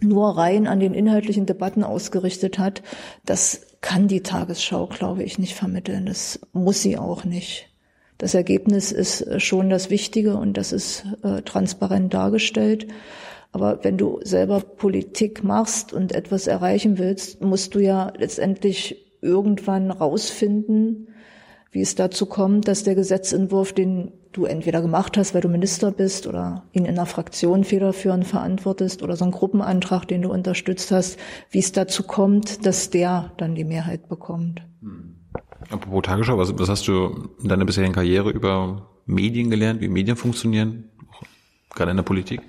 [0.00, 2.82] nur rein an den inhaltlichen Debatten ausgerichtet hat,
[3.24, 6.06] das kann die Tagesschau, glaube ich, nicht vermitteln.
[6.06, 7.73] Das muss sie auch nicht.
[8.18, 12.86] Das Ergebnis ist äh, schon das Wichtige und das ist äh, transparent dargestellt.
[13.52, 19.90] Aber wenn du selber Politik machst und etwas erreichen willst, musst du ja letztendlich irgendwann
[19.90, 21.08] rausfinden,
[21.70, 25.92] wie es dazu kommt, dass der Gesetzentwurf, den du entweder gemacht hast, weil du Minister
[25.92, 30.90] bist oder ihn in einer Fraktion federführend verantwortest oder so einen Gruppenantrag, den du unterstützt
[30.90, 31.18] hast,
[31.50, 34.62] wie es dazu kommt, dass der dann die Mehrheit bekommt.
[34.82, 35.03] Hm.
[35.70, 40.16] Apropos Tagesschau, was, was hast du in deiner bisherigen Karriere über Medien gelernt, wie Medien
[40.16, 40.90] funktionieren,
[41.74, 42.40] gerade in der Politik?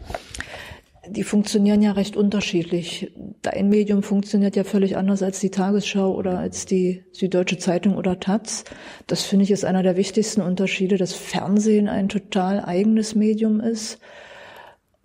[1.07, 3.11] Die funktionieren ja recht unterschiedlich.
[3.43, 8.19] Dein Medium funktioniert ja völlig anders als die Tagesschau oder als die Süddeutsche Zeitung oder
[8.19, 8.63] Taz.
[9.05, 13.99] Das finde ich ist einer der wichtigsten Unterschiede, dass Fernsehen ein total eigenes Medium ist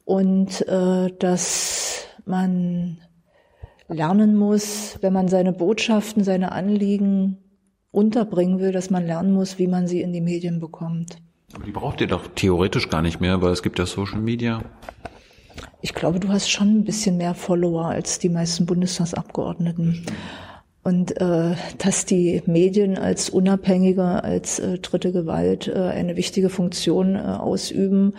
[0.07, 2.99] und äh, dass man
[3.89, 7.39] lernen muss, wenn man seine Botschaften, seine Anliegen
[7.91, 11.17] unterbringen will, dass man lernen muss, wie man sie in die Medien bekommt.
[11.53, 14.63] Aber die braucht ihr doch theoretisch gar nicht mehr, weil es gibt ja Social Media.
[15.83, 20.05] Ich glaube, du hast schon ein bisschen mehr Follower als die meisten Bundestagsabgeordneten.
[20.83, 27.17] Und äh, dass die Medien als unabhängiger, als äh, dritte Gewalt äh, eine wichtige Funktion
[27.17, 28.15] äh, ausüben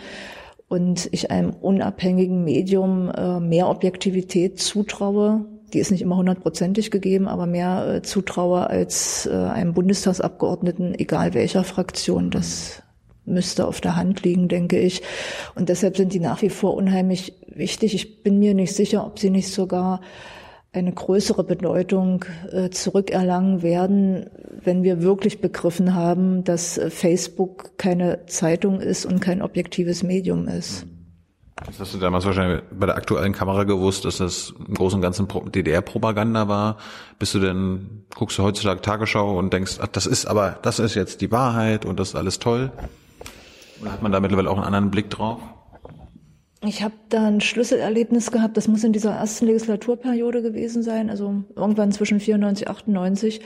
[0.68, 7.28] und ich einem unabhängigen Medium äh, mehr Objektivität zutraue, die ist nicht immer hundertprozentig gegeben,
[7.28, 12.30] aber mehr äh, zutraue als äh, einem Bundestagsabgeordneten, egal welcher Fraktion.
[12.30, 12.82] Das
[13.24, 15.02] müsste auf der Hand liegen, denke ich.
[15.54, 17.94] Und deshalb sind die nach wie vor unheimlich wichtig.
[17.94, 20.00] Ich bin mir nicht sicher, ob sie nicht sogar
[20.72, 24.30] eine größere Bedeutung äh, zurückerlangen werden,
[24.64, 30.48] wenn wir wirklich begriffen haben, dass äh, Facebook keine Zeitung ist und kein objektives Medium
[30.48, 30.86] ist.
[31.66, 35.02] Das hast du damals wahrscheinlich bei der aktuellen Kamera gewusst, dass das im Großen und
[35.02, 36.76] Ganzen DDR-Propaganda war.
[37.18, 40.94] Bist du denn, guckst du heutzutage Tagesschau und denkst, ach, das ist aber, das ist
[40.94, 42.72] jetzt die Wahrheit und das ist alles toll?
[43.80, 45.40] Oder hat man da mittlerweile auch einen anderen Blick drauf?
[46.64, 51.42] Ich habe da ein Schlüsselerlebnis gehabt, das muss in dieser ersten Legislaturperiode gewesen sein, also
[51.56, 53.40] irgendwann zwischen 94 und 98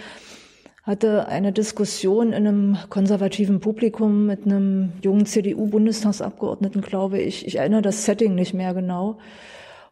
[0.87, 7.45] hatte eine Diskussion in einem konservativen Publikum mit einem jungen CDU-Bundestagsabgeordneten, glaube ich.
[7.45, 9.19] Ich erinnere das Setting nicht mehr genau.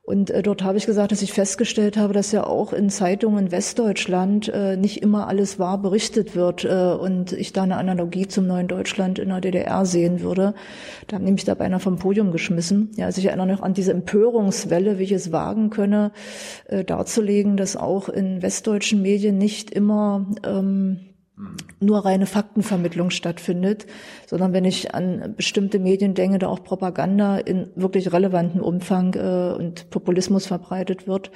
[0.04, 3.50] Und äh, dort habe ich gesagt, dass ich festgestellt habe, dass ja auch in Zeitungen
[3.50, 8.46] Westdeutschland äh, nicht immer alles wahr berichtet wird äh, und ich da eine Analogie zum
[8.46, 10.52] neuen Deutschland in der DDR sehen würde.
[11.06, 12.90] Da haben nämlich da beinahe vom Podium geschmissen.
[12.96, 16.12] Ja, also ich erinnere noch an diese Empörungswelle, wie ich es wagen könne,
[16.66, 21.13] äh, darzulegen, dass auch in westdeutschen Medien nicht immer ähm,
[21.80, 23.86] nur reine Faktenvermittlung stattfindet,
[24.26, 29.54] sondern wenn ich an bestimmte Medien denke, da auch Propaganda in wirklich relevantem Umfang äh,
[29.56, 31.32] und Populismus verbreitet wird.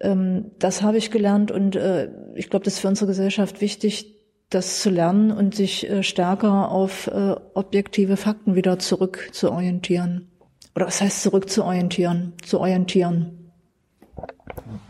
[0.00, 4.14] Ähm, das habe ich gelernt und äh, ich glaube, das ist für unsere Gesellschaft wichtig,
[4.50, 10.28] das zu lernen und sich äh, stärker auf äh, objektive Fakten wieder zurück zu orientieren.
[10.74, 12.34] Oder was heißt zurück zu orientieren?
[12.42, 13.50] Zu orientieren.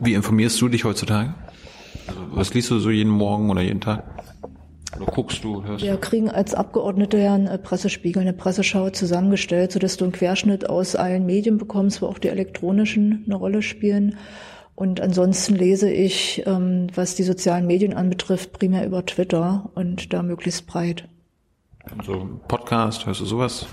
[0.00, 1.34] Wie informierst du dich heutzutage?
[2.06, 4.04] Also, was liest du so jeden Morgen oder jeden Tag?
[4.96, 5.98] Oder guckst du, hörst Wir du?
[5.98, 11.26] kriegen als Abgeordnete ja einen Pressespiegel, eine Presseschau zusammengestellt, sodass du einen Querschnitt aus allen
[11.26, 14.16] Medien bekommst, wo auch die elektronischen eine Rolle spielen.
[14.74, 20.22] Und ansonsten lese ich, ähm, was die sozialen Medien anbetrifft, primär über Twitter und da
[20.22, 21.08] möglichst breit.
[22.04, 23.66] So Podcast, hörst du sowas?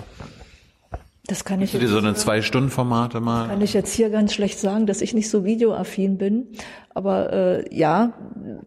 [1.25, 3.47] Das kann ich jetzt, dir so eine Zwei-Stunden-Formate mal?
[3.47, 6.47] Kann ich jetzt hier ganz schlecht sagen, dass ich nicht so videoaffin bin.
[6.93, 8.13] Aber äh, ja,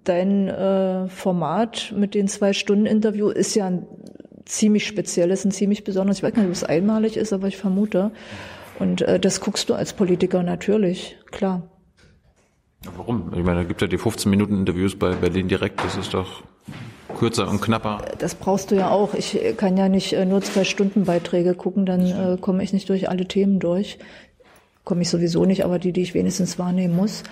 [0.04, 3.86] dein äh, Format mit den Zwei-Stunden-Interview ist ja ein
[4.46, 6.18] ziemlich spezielles, ein ziemlich besonderes.
[6.18, 8.12] Ich weiß nicht, ob es einmalig ist, aber ich vermute.
[8.78, 11.68] Und äh, das guckst du als Politiker natürlich, klar.
[12.96, 13.32] Warum?
[13.34, 15.84] Ich meine, da gibt ja die 15 Minuten Interviews bei Berlin direkt.
[15.84, 16.42] Das ist doch
[17.14, 18.02] kürzer und knapper.
[18.18, 19.14] Das brauchst du ja auch.
[19.14, 22.88] Ich kann ja nicht äh, nur zwei Stunden Beiträge gucken, dann äh, komme ich nicht
[22.88, 23.98] durch alle Themen durch.
[24.84, 27.24] Komme ich sowieso nicht, aber die, die ich wenigstens wahrnehmen muss.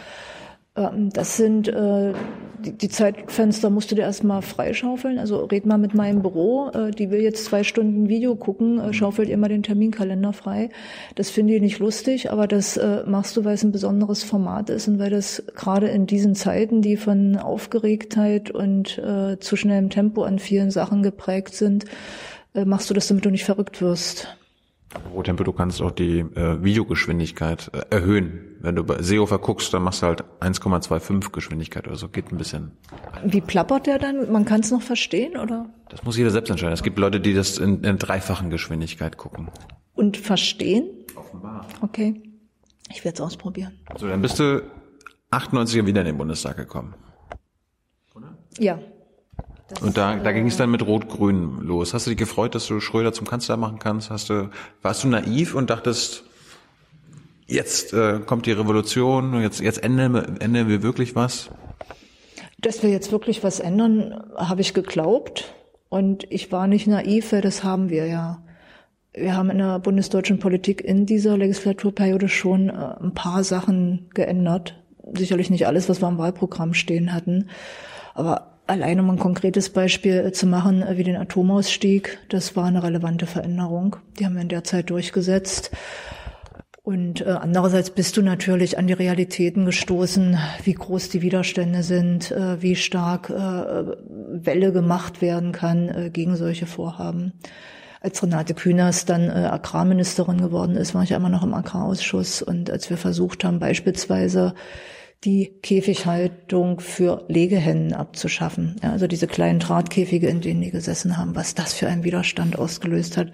[0.76, 2.12] Ähm, das sind äh,
[2.58, 5.18] die, Zeitfenster musst du dir erstmal freischaufeln.
[5.18, 8.92] Also red mal mit meinem Büro, äh, die will jetzt zwei Stunden Video gucken, äh,
[8.92, 10.70] schaufelt ihr mal den Terminkalender frei.
[11.14, 14.88] Das finde ich nicht lustig, aber das machst du, weil es ein besonderes Format ist
[14.88, 19.00] und weil das gerade in diesen Zeiten, die von Aufgeregtheit und
[19.40, 21.84] zu schnellem Tempo an vielen Sachen geprägt sind,
[22.64, 24.36] machst du das, damit du nicht verrückt wirst.
[25.12, 28.56] Rohtempo, du kannst auch die äh, Videogeschwindigkeit äh, erhöhen.
[28.60, 32.08] Wenn du bei Seehofer guckst, dann machst du halt 1,25 Geschwindigkeit oder so.
[32.08, 32.72] Geht ein bisschen.
[33.24, 34.32] Wie plappert der dann?
[34.32, 35.66] Man kann es noch verstehen, oder?
[35.88, 36.72] Das muss jeder selbst entscheiden.
[36.72, 39.48] Es gibt Leute, die das in, in dreifachen Geschwindigkeit gucken.
[39.94, 40.88] Und verstehen?
[41.14, 41.66] Offenbar.
[41.80, 42.22] Okay.
[42.90, 43.78] Ich werde es ausprobieren.
[43.96, 44.62] So, dann bist du
[45.30, 46.94] 98er wieder in den Bundestag gekommen.
[48.14, 48.36] Oder?
[48.58, 48.78] Ja.
[49.68, 51.94] Das und da, da ging es dann mit Rot-Grün los.
[51.94, 54.10] Hast du dich gefreut, dass du Schröder zum Kanzler machen kannst?
[54.10, 54.50] Hast du,
[54.82, 56.24] warst du naiv und dachtest,
[57.46, 61.50] jetzt äh, kommt die Revolution, jetzt, jetzt ändern, ändern wir wirklich was?
[62.58, 65.54] Dass wir jetzt wirklich was ändern, habe ich geglaubt.
[65.88, 68.42] Und ich war nicht naiv, weil das haben wir ja.
[69.12, 74.82] Wir haben in der bundesdeutschen Politik in dieser Legislaturperiode schon äh, ein paar Sachen geändert.
[75.16, 77.48] Sicherlich nicht alles, was wir im Wahlprogramm stehen hatten.
[78.14, 82.82] Aber Allein um ein konkretes Beispiel zu machen, äh, wie den Atomausstieg, das war eine
[82.82, 83.96] relevante Veränderung.
[84.18, 85.70] Die haben wir in der Zeit durchgesetzt.
[86.82, 92.30] Und äh, andererseits bist du natürlich an die Realitäten gestoßen, wie groß die Widerstände sind,
[92.30, 97.32] äh, wie stark äh, Welle gemacht werden kann äh, gegen solche Vorhaben.
[98.00, 102.42] Als Renate Künast dann äh, Agrarministerin geworden ist, war ich immer noch im Agrarausschuss.
[102.42, 104.54] Und als wir versucht haben, beispielsweise
[105.24, 108.76] die Käfighaltung für Legehennen abzuschaffen.
[108.82, 112.58] Ja, also diese kleinen Drahtkäfige, in denen die gesessen haben, was das für einen Widerstand
[112.58, 113.32] ausgelöst hat.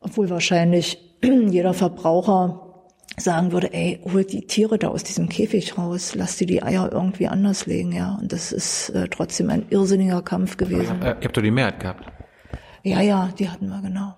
[0.00, 2.68] Obwohl wahrscheinlich jeder Verbraucher
[3.16, 6.90] sagen würde, ey, hol die Tiere da aus diesem Käfig raus, lass die die Eier
[6.92, 8.18] irgendwie anders legen, ja.
[8.20, 11.00] Und das ist äh, trotzdem ein irrsinniger Kampf gewesen.
[11.02, 12.06] Ihr habt doch die Mehrheit gehabt.
[12.82, 14.14] Ja, ja, die hatten wir genau.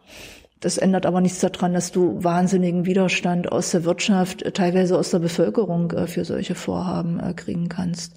[0.65, 5.19] Das ändert aber nichts daran, dass du wahnsinnigen Widerstand aus der Wirtschaft, teilweise aus der
[5.19, 8.15] Bevölkerung äh, für solche Vorhaben äh, kriegen kannst.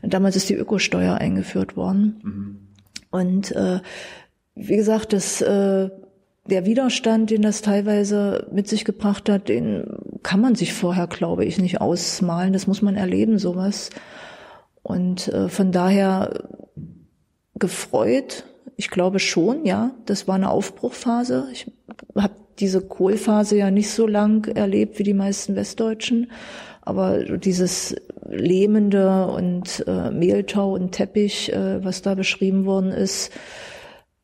[0.00, 2.20] Damals ist die Ökosteuer eingeführt worden.
[2.22, 2.58] Mhm.
[3.10, 3.80] Und äh,
[4.54, 5.90] wie gesagt, das äh,
[6.46, 9.84] der Widerstand, den das teilweise mit sich gebracht hat, den
[10.22, 12.54] kann man sich vorher, glaube ich, nicht ausmalen.
[12.54, 13.90] Das muss man erleben, sowas.
[14.82, 16.48] Und äh, von daher
[17.56, 18.44] gefreut,
[18.76, 21.48] ich glaube schon, ja, das war eine Aufbruchphase.
[21.52, 21.70] Ich
[22.16, 26.30] habe diese Kohlphase ja nicht so lang erlebt wie die meisten Westdeutschen,
[26.82, 27.94] aber dieses
[28.28, 33.32] lähmende und äh, Mehltau und Teppich, äh, was da beschrieben worden ist,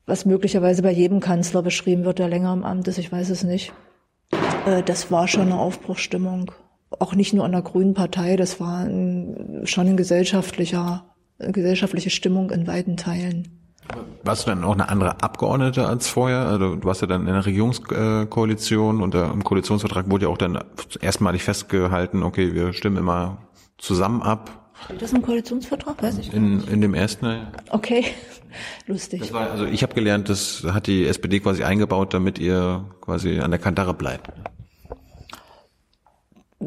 [0.06, 3.44] was möglicherweise bei jedem Kanzler beschrieben wird, der länger im Amt ist, ich weiß es
[3.44, 3.72] nicht.
[4.66, 6.50] Äh, das war schon eine Aufbruchsstimmung.
[6.98, 11.04] Auch nicht nur an der Grünen Partei, das war ein, schon ein gesellschaftlicher,
[11.38, 13.59] eine gesellschaftliche Stimmung in weiten Teilen.
[14.22, 16.40] Warst du dann auch eine andere Abgeordnete als vorher?
[16.40, 20.58] Also du warst ja dann in der Regierungskoalition und im Koalitionsvertrag wurde ja auch dann
[21.00, 23.38] erstmalig festgehalten, okay, wir stimmen immer
[23.78, 24.72] zusammen ab.
[24.88, 26.02] Ist das ein Koalitionsvertrag?
[26.02, 27.46] Weiß ich in, in dem ersten.
[27.70, 28.04] Okay,
[28.86, 29.32] lustig.
[29.32, 33.50] War, also ich habe gelernt, das hat die SPD quasi eingebaut, damit ihr quasi an
[33.50, 34.30] der Kantare bleibt.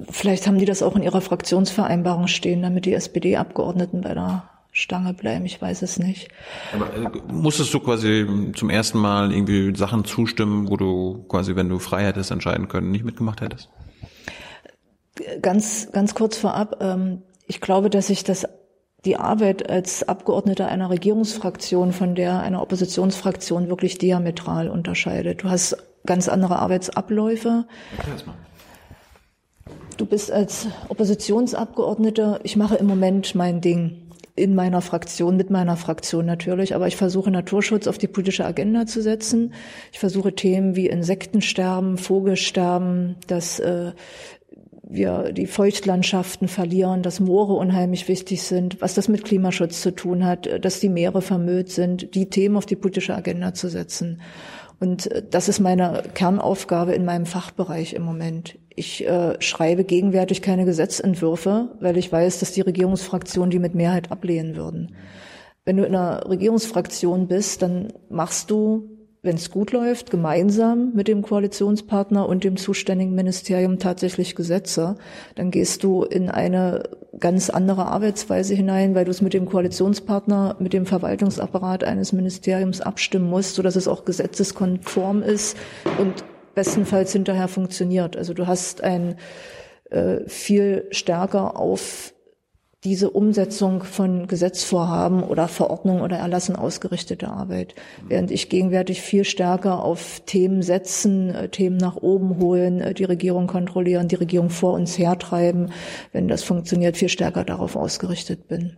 [0.09, 4.49] Vielleicht haben die das auch in ihrer Fraktionsvereinbarung stehen, damit die SPD-Abgeordneten bei der
[4.83, 5.45] Stange bleiben.
[5.45, 6.27] Ich weiß es nicht.
[6.73, 11.69] Aber äh, musstest du quasi zum ersten Mal irgendwie Sachen zustimmen, wo du quasi, wenn
[11.69, 13.69] du frei hättest entscheiden können, nicht mitgemacht hättest?
[15.41, 16.77] Ganz, ganz kurz vorab.
[16.81, 18.45] Ähm, ich glaube, dass sich das
[19.05, 25.43] die Arbeit als Abgeordneter einer Regierungsfraktion von der einer Oppositionsfraktion wirklich diametral unterscheidet.
[25.43, 27.65] Du hast ganz andere Arbeitsabläufe.
[29.97, 34.02] Du bist als Oppositionsabgeordneter, ich mache im Moment mein Ding
[34.35, 38.87] in meiner Fraktion, mit meiner Fraktion natürlich, aber ich versuche Naturschutz auf die politische Agenda
[38.87, 39.53] zu setzen.
[39.91, 43.91] Ich versuche Themen wie Insektensterben, Vogelsterben, das äh,
[44.81, 50.25] wir die Feuchtlandschaften verlieren, dass Moore unheimlich wichtig sind, was das mit Klimaschutz zu tun
[50.25, 54.21] hat, dass die Meere vermüllt sind, die Themen auf die politische Agenda zu setzen.
[54.79, 58.57] Und äh, das ist meine Kernaufgabe in meinem Fachbereich im Moment.
[58.75, 64.11] Ich äh, schreibe gegenwärtig keine Gesetzentwürfe, weil ich weiß, dass die Regierungsfraktionen die mit Mehrheit
[64.11, 64.95] ablehnen würden.
[65.65, 68.93] Wenn du in einer Regierungsfraktion bist, dann machst du
[69.23, 74.97] wenn es gut läuft, gemeinsam mit dem Koalitionspartner und dem zuständigen Ministerium tatsächlich Gesetze,
[75.35, 76.83] dann gehst du in eine
[77.17, 82.81] ganz andere Arbeitsweise hinein, weil du es mit dem Koalitionspartner, mit dem Verwaltungsapparat eines Ministeriums
[82.81, 85.55] abstimmen musst, sodass es auch gesetzeskonform ist
[85.99, 88.15] und bestenfalls hinterher funktioniert.
[88.17, 89.15] Also du hast ein
[89.89, 92.13] äh, viel stärker auf
[92.83, 97.75] diese Umsetzung von Gesetzvorhaben oder Verordnungen oder Erlassen ausgerichtete Arbeit.
[98.07, 103.05] Während ich gegenwärtig viel stärker auf Themen setzen, äh, Themen nach oben holen, äh, die
[103.05, 105.71] Regierung kontrollieren, die Regierung vor uns hertreiben,
[106.11, 108.75] wenn das funktioniert, viel stärker darauf ausgerichtet bin.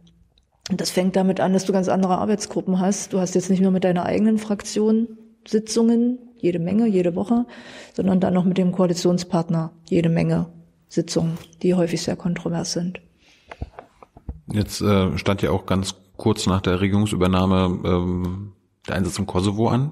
[0.70, 3.14] Und das fängt damit an, dass du ganz andere Arbeitsgruppen hast.
[3.14, 5.18] Du hast jetzt nicht nur mit deiner eigenen Fraktion
[5.48, 7.46] Sitzungen, jede Menge, jede Woche,
[7.94, 10.48] sondern dann noch mit dem Koalitionspartner jede Menge
[10.88, 13.02] Sitzungen, die häufig sehr kontrovers sind.
[14.52, 18.54] Jetzt äh, stand ja auch ganz kurz nach der Regierungsübernahme ähm,
[18.88, 19.92] der Einsatz im Kosovo an.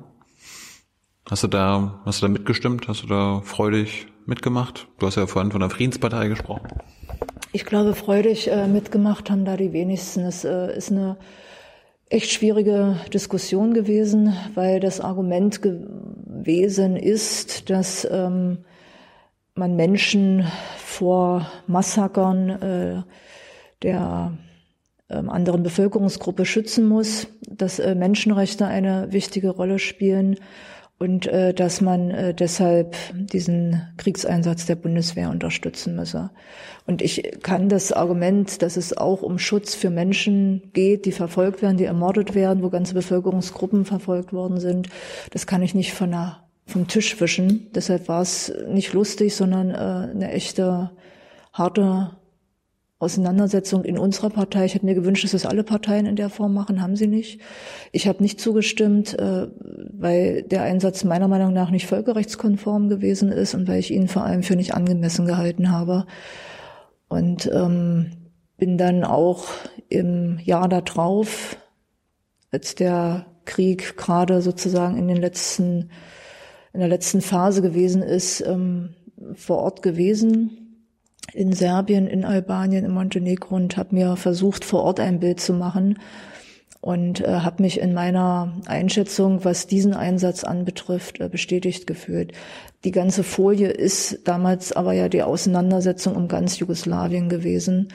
[1.30, 2.88] Hast du da, hast du da mitgestimmt?
[2.88, 4.88] Hast du da freudig mitgemacht?
[5.00, 6.68] Du hast ja vorhin von der Friedenspartei gesprochen.
[7.52, 10.22] Ich glaube, freudig äh, mitgemacht haben da die wenigsten.
[10.22, 11.18] Es äh, ist eine
[12.14, 18.60] echt schwierige Diskussion gewesen, weil das Argument gewesen ist, dass ähm,
[19.56, 20.46] man Menschen
[20.78, 23.02] vor Massakern äh,
[23.82, 24.38] der
[25.10, 30.38] ähm, anderen Bevölkerungsgruppe schützen muss, dass äh, Menschenrechte eine wichtige Rolle spielen
[31.04, 36.30] und äh, dass man äh, deshalb diesen Kriegseinsatz der Bundeswehr unterstützen müsse.
[36.88, 41.62] Und ich kann das Argument, dass es auch um Schutz für Menschen geht, die verfolgt
[41.62, 44.88] werden, die ermordet werden, wo ganze Bevölkerungsgruppen verfolgt worden sind,
[45.32, 46.38] das kann ich nicht von der,
[46.68, 47.68] vom Tisch wischen.
[47.76, 50.92] Deshalb war es nicht lustig, sondern äh, eine echte
[51.52, 52.12] harte
[53.04, 54.66] Auseinandersetzung in unserer Partei.
[54.66, 57.40] Ich hätte mir gewünscht, dass das alle Parteien in der Form machen, haben sie nicht.
[57.92, 59.48] Ich habe nicht zugestimmt, äh,
[59.92, 64.24] weil der Einsatz meiner Meinung nach nicht völkerrechtskonform gewesen ist und weil ich ihn vor
[64.24, 66.06] allem für nicht angemessen gehalten habe.
[67.08, 68.12] Und ähm,
[68.58, 69.46] bin dann auch
[69.90, 71.58] im Jahr darauf,
[72.52, 75.90] als der Krieg gerade sozusagen in den letzten,
[76.74, 78.96] in der letzten Phase gewesen ist, ähm,
[79.36, 80.63] vor Ort gewesen
[81.34, 85.54] in Serbien, in Albanien, in Montenegro und habe mir versucht, vor Ort ein Bild zu
[85.54, 86.00] machen
[86.84, 92.34] und äh, habe mich in meiner Einschätzung, was diesen Einsatz anbetrifft, äh, bestätigt gefühlt.
[92.84, 97.88] Die ganze Folie ist damals aber ja die Auseinandersetzung um ganz Jugoslawien gewesen.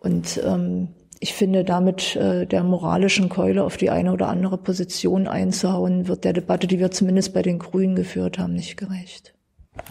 [0.00, 0.88] Und ähm,
[1.20, 6.24] ich finde, damit äh, der moralischen Keule auf die eine oder andere Position einzuhauen, wird
[6.24, 9.34] der Debatte, die wir zumindest bei den Grünen geführt haben, nicht gerecht.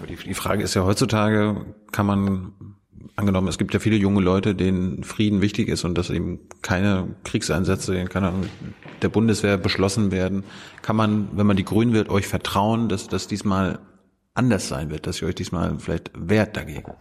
[0.09, 2.53] Die, die Frage ist ja heutzutage, kann man
[3.15, 7.15] angenommen, es gibt ja viele junge Leute, denen Frieden wichtig ist und dass eben keine
[7.23, 8.33] Kriegseinsätze, keine
[9.01, 10.43] der Bundeswehr beschlossen werden.
[10.81, 13.79] Kann man, wenn man die Grünen wird, euch vertrauen, dass das diesmal
[14.33, 16.93] anders sein wird, dass ihr euch diesmal vielleicht wehrt dagegen?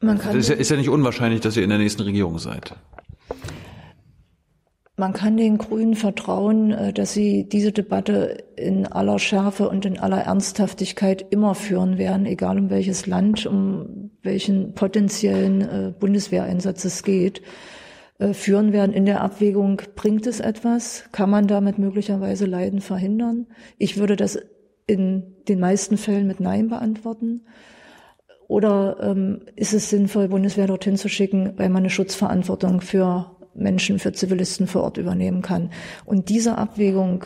[0.00, 2.76] Man kann ist, ja, ist ja nicht unwahrscheinlich, dass ihr in der nächsten Regierung seid.
[4.96, 9.98] Man kann den Grünen vertrauen, äh, dass sie diese Debatte in aller Schärfe und in
[9.98, 17.02] aller Ernsthaftigkeit immer führen werden, egal um welches Land, um welchen potenziellen äh, Bundeswehreinsatz es
[17.02, 17.42] geht,
[18.18, 21.04] äh, führen werden in der Abwägung, bringt es etwas?
[21.10, 23.48] Kann man damit möglicherweise Leiden verhindern?
[23.78, 24.38] Ich würde das
[24.86, 27.42] in den meisten Fällen mit Nein beantworten.
[28.46, 33.98] Oder ähm, ist es sinnvoll, Bundeswehr dorthin zu schicken, weil man eine Schutzverantwortung für Menschen,
[33.98, 35.70] für Zivilisten vor Ort übernehmen kann?
[36.04, 37.24] Und diese Abwägung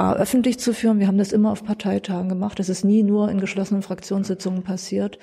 [0.00, 3.30] A, öffentlich zu führen, wir haben das immer auf Parteitagen gemacht, das ist nie nur
[3.30, 5.18] in geschlossenen Fraktionssitzungen passiert,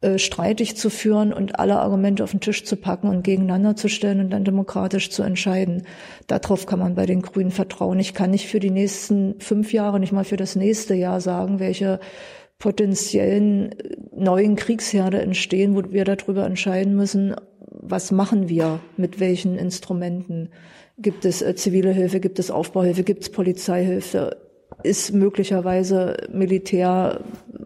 [0.00, 3.88] äh, streitig zu führen und alle Argumente auf den Tisch zu packen und gegeneinander zu
[3.88, 5.82] stellen und dann demokratisch zu entscheiden.
[6.28, 7.98] Darauf kann man bei den Grünen vertrauen.
[7.98, 11.60] Ich kann nicht für die nächsten fünf Jahre, nicht mal für das nächste Jahr sagen,
[11.60, 12.00] welche
[12.58, 17.34] potenziellen äh, neuen Kriegsherde entstehen, wo wir darüber entscheiden müssen,
[17.80, 20.50] was machen wir mit welchen Instrumenten.
[20.98, 24.36] Gibt es äh, zivile Hilfe, gibt es Aufbauhilfe, gibt es Polizeihilfe?
[24.82, 27.20] Ist möglicherweise Militär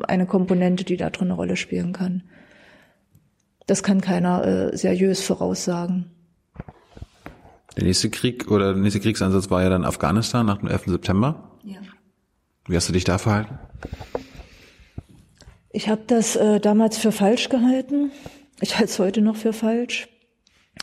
[0.07, 2.23] eine Komponente, die da drin eine Rolle spielen kann?
[3.67, 6.11] Das kann keiner äh, seriös voraussagen.
[7.77, 10.87] Der nächste Krieg oder der nächste Kriegseinsatz war ja dann Afghanistan nach dem 11.
[10.87, 11.59] September.
[11.63, 11.79] Ja.
[12.67, 13.59] Wie hast du dich da verhalten?
[15.73, 18.11] Ich habe das äh, damals für falsch gehalten.
[18.63, 20.09] Ich halte es heute noch für falsch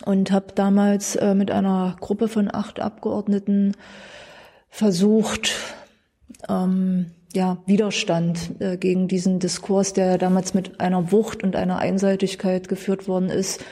[0.05, 3.73] und habe damals äh, mit einer Gruppe von acht Abgeordneten
[4.69, 5.51] versucht,
[6.49, 12.67] ähm, ja, Widerstand äh, gegen diesen Diskurs, der damals mit einer Wucht und einer Einseitigkeit
[12.67, 13.63] geführt worden ist,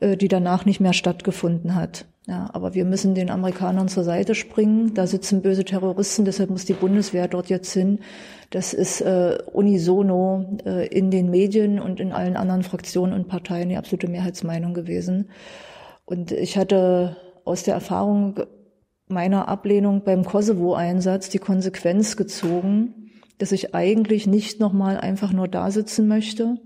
[0.00, 2.06] äh, die danach nicht mehr stattgefunden hat.
[2.26, 4.94] Ja, aber wir müssen den Amerikanern zur Seite springen.
[4.94, 7.98] Da sitzen böse Terroristen, deshalb muss die Bundeswehr dort jetzt hin.
[8.52, 13.70] Das ist äh, unisono äh, in den Medien und in allen anderen Fraktionen und Parteien
[13.70, 15.30] die absolute Mehrheitsmeinung gewesen.
[16.04, 18.40] Und ich hatte aus der Erfahrung
[19.08, 25.70] meiner Ablehnung beim Kosovo-Einsatz die Konsequenz gezogen, dass ich eigentlich nicht nochmal einfach nur da
[25.70, 26.58] sitzen möchte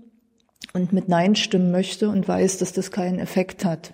[0.73, 3.93] und mit Nein stimmen möchte und weiß, dass das keinen Effekt hat.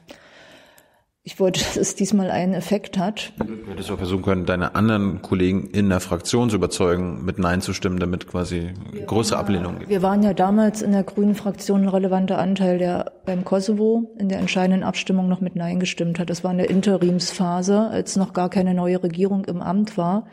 [1.25, 3.31] Ich wollte, dass es diesmal einen Effekt hat.
[3.37, 7.61] Du hättest auch versuchen können, deine anderen Kollegen in der Fraktion zu überzeugen, mit Nein
[7.61, 9.89] zu stimmen, damit quasi wir größere Ablehnung gibt.
[9.89, 14.27] Wir waren ja damals in der grünen Fraktion ein relevanter Anteil, der beim Kosovo in
[14.27, 16.29] der entscheidenden Abstimmung noch mit Nein gestimmt hat.
[16.29, 20.27] Das war in der Interimsphase, als noch gar keine neue Regierung im Amt war,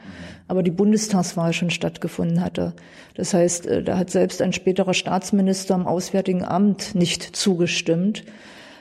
[0.49, 2.74] aber die Bundestagswahl schon stattgefunden hatte.
[3.14, 8.24] Das heißt, äh, da hat selbst ein späterer Staatsminister im Auswärtigen Amt nicht zugestimmt.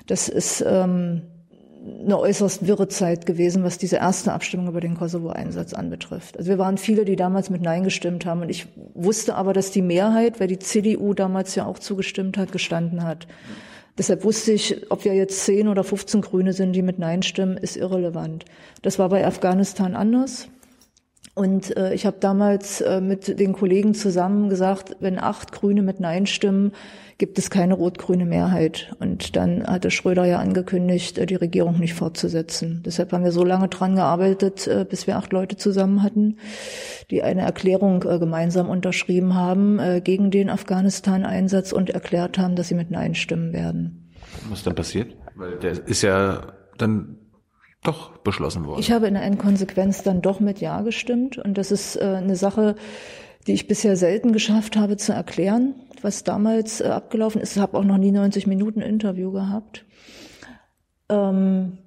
[0.07, 1.21] Das ist ähm,
[1.81, 6.37] eine äußerst wirre Zeit gewesen, was diese erste Abstimmung über den Kosovo-Einsatz anbetrifft.
[6.37, 8.41] Also wir waren viele, die damals mit Nein gestimmt haben.
[8.41, 12.51] Und ich wusste aber, dass die Mehrheit, weil die CDU damals ja auch zugestimmt hat,
[12.51, 13.27] gestanden hat.
[13.97, 17.57] Deshalb wusste ich, ob wir jetzt 10 oder 15 Grüne sind, die mit Nein stimmen,
[17.57, 18.45] ist irrelevant.
[18.81, 20.47] Das war bei Afghanistan anders.
[21.35, 26.01] Und äh, ich habe damals äh, mit den Kollegen zusammen gesagt, wenn acht Grüne mit
[26.01, 26.73] Nein stimmen,
[27.17, 28.93] gibt es keine rot-grüne Mehrheit.
[28.99, 32.81] Und dann hatte Schröder ja angekündigt, äh, die Regierung nicht fortzusetzen.
[32.85, 36.39] Deshalb haben wir so lange dran gearbeitet, äh, bis wir acht Leute zusammen hatten,
[37.11, 42.75] die eine Erklärung äh, gemeinsam unterschrieben haben gegen den Afghanistan-Einsatz und erklärt haben, dass sie
[42.75, 44.11] mit Nein stimmen werden.
[44.49, 45.15] Was dann passiert?
[45.35, 47.18] Weil der ist ja dann
[47.83, 48.79] doch beschlossen worden.
[48.79, 51.37] Ich habe in der Endkonsequenz dann doch mit Ja gestimmt.
[51.37, 52.75] Und das ist eine Sache,
[53.47, 57.55] die ich bisher selten geschafft habe zu erklären was damals äh, abgelaufen ist.
[57.55, 59.85] Ich habe auch noch nie 90 Minuten Interview gehabt.
[61.09, 61.77] Ähm,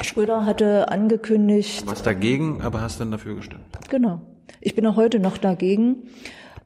[0.00, 1.82] Schröder hatte angekündigt.
[1.82, 3.64] Du warst dagegen, aber hast dann dafür gestimmt.
[3.88, 4.20] Genau.
[4.60, 6.08] Ich bin auch heute noch dagegen.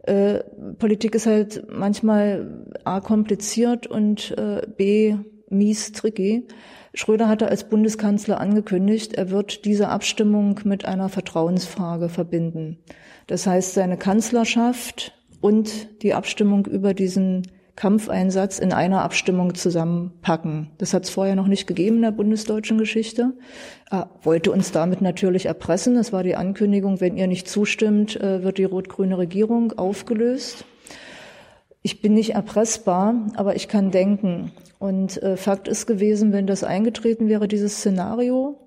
[0.03, 0.41] Äh,
[0.79, 5.17] Politik ist halt manchmal A kompliziert und äh, B
[5.49, 6.47] mies tricky.
[6.95, 12.79] Schröder hatte als Bundeskanzler angekündigt, er wird diese Abstimmung mit einer Vertrauensfrage verbinden.
[13.27, 20.71] Das heißt, seine Kanzlerschaft und die Abstimmung über diesen Kampfeinsatz in einer Abstimmung zusammenpacken.
[20.77, 23.33] Das hat es vorher noch nicht gegeben in der bundesdeutschen Geschichte.
[23.91, 25.95] Er wollte uns damit natürlich erpressen.
[25.95, 30.67] Das war die Ankündigung, wenn ihr nicht zustimmt, äh, wird die rot-grüne Regierung aufgelöst.
[31.81, 34.53] Ich bin nicht erpressbar, aber ich kann denken.
[34.83, 38.59] Und äh, Fakt ist gewesen, wenn das eingetreten wäre, dieses Szenario,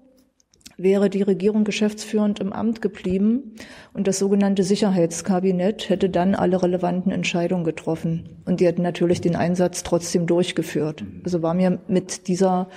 [0.77, 3.55] wäre die Regierung geschäftsführend im Amt geblieben
[3.91, 8.41] und das sogenannte Sicherheitskabinett hätte dann alle relevanten Entscheidungen getroffen.
[8.45, 11.03] Und die hätten natürlich den Einsatz trotzdem durchgeführt.
[11.25, 12.69] Also war mir mit dieser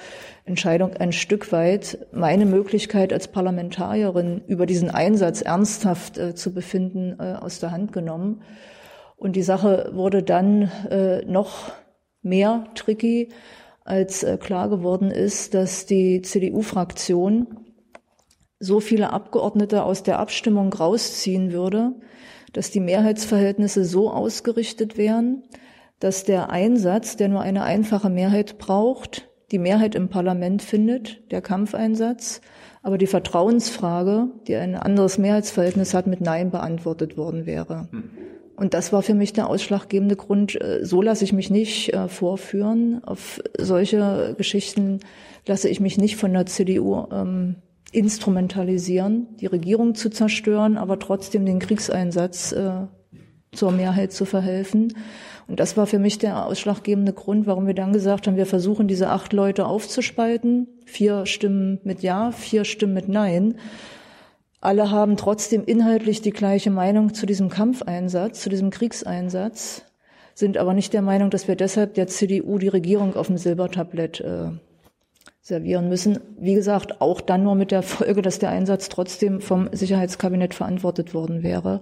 [0.45, 7.15] Entscheidung ein Stück weit meine Möglichkeit als Parlamentarierin über diesen Einsatz ernsthaft äh, zu befinden
[7.21, 8.43] äh, aus der Hand genommen.
[9.15, 11.71] Und die Sache wurde dann äh, noch
[12.23, 13.31] mehr tricky,
[13.85, 17.47] als äh, klar geworden ist, dass die CDU-Fraktion
[18.61, 21.93] so viele Abgeordnete aus der Abstimmung rausziehen würde,
[22.53, 25.45] dass die Mehrheitsverhältnisse so ausgerichtet wären,
[26.01, 31.41] dass der Einsatz, der nur eine einfache Mehrheit braucht, die Mehrheit im Parlament findet, der
[31.41, 32.41] Kampfeinsatz,
[32.83, 37.89] aber die Vertrauensfrage, die ein anderes Mehrheitsverhältnis hat, mit Nein beantwortet worden wäre.
[38.59, 40.61] Und das war für mich der ausschlaggebende Grund.
[40.61, 43.03] Äh, so lasse ich mich nicht äh, vorführen.
[43.05, 45.01] Auf solche Geschichten
[45.47, 47.57] lasse ich mich nicht von der CDU ähm,
[47.93, 52.87] instrumentalisieren, die Regierung zu zerstören, aber trotzdem den Kriegseinsatz äh,
[53.53, 54.93] zur Mehrheit zu verhelfen.
[55.47, 58.89] Und das war für mich der ausschlaggebende Grund, warum wir dann gesagt haben, wir versuchen
[58.89, 60.67] diese acht Leute aufzuspalten.
[60.85, 63.55] Vier Stimmen mit Ja, vier Stimmen mit Nein.
[64.61, 69.85] Alle haben trotzdem inhaltlich die gleiche Meinung zu diesem Kampfeinsatz, zu diesem Kriegseinsatz,
[70.35, 74.21] sind aber nicht der Meinung, dass wir deshalb der CDU die Regierung auf dem Silbertablett
[74.21, 74.51] äh,
[75.41, 76.19] servieren müssen.
[76.39, 81.15] Wie gesagt, auch dann nur mit der Folge, dass der Einsatz trotzdem vom Sicherheitskabinett verantwortet
[81.15, 81.81] worden wäre.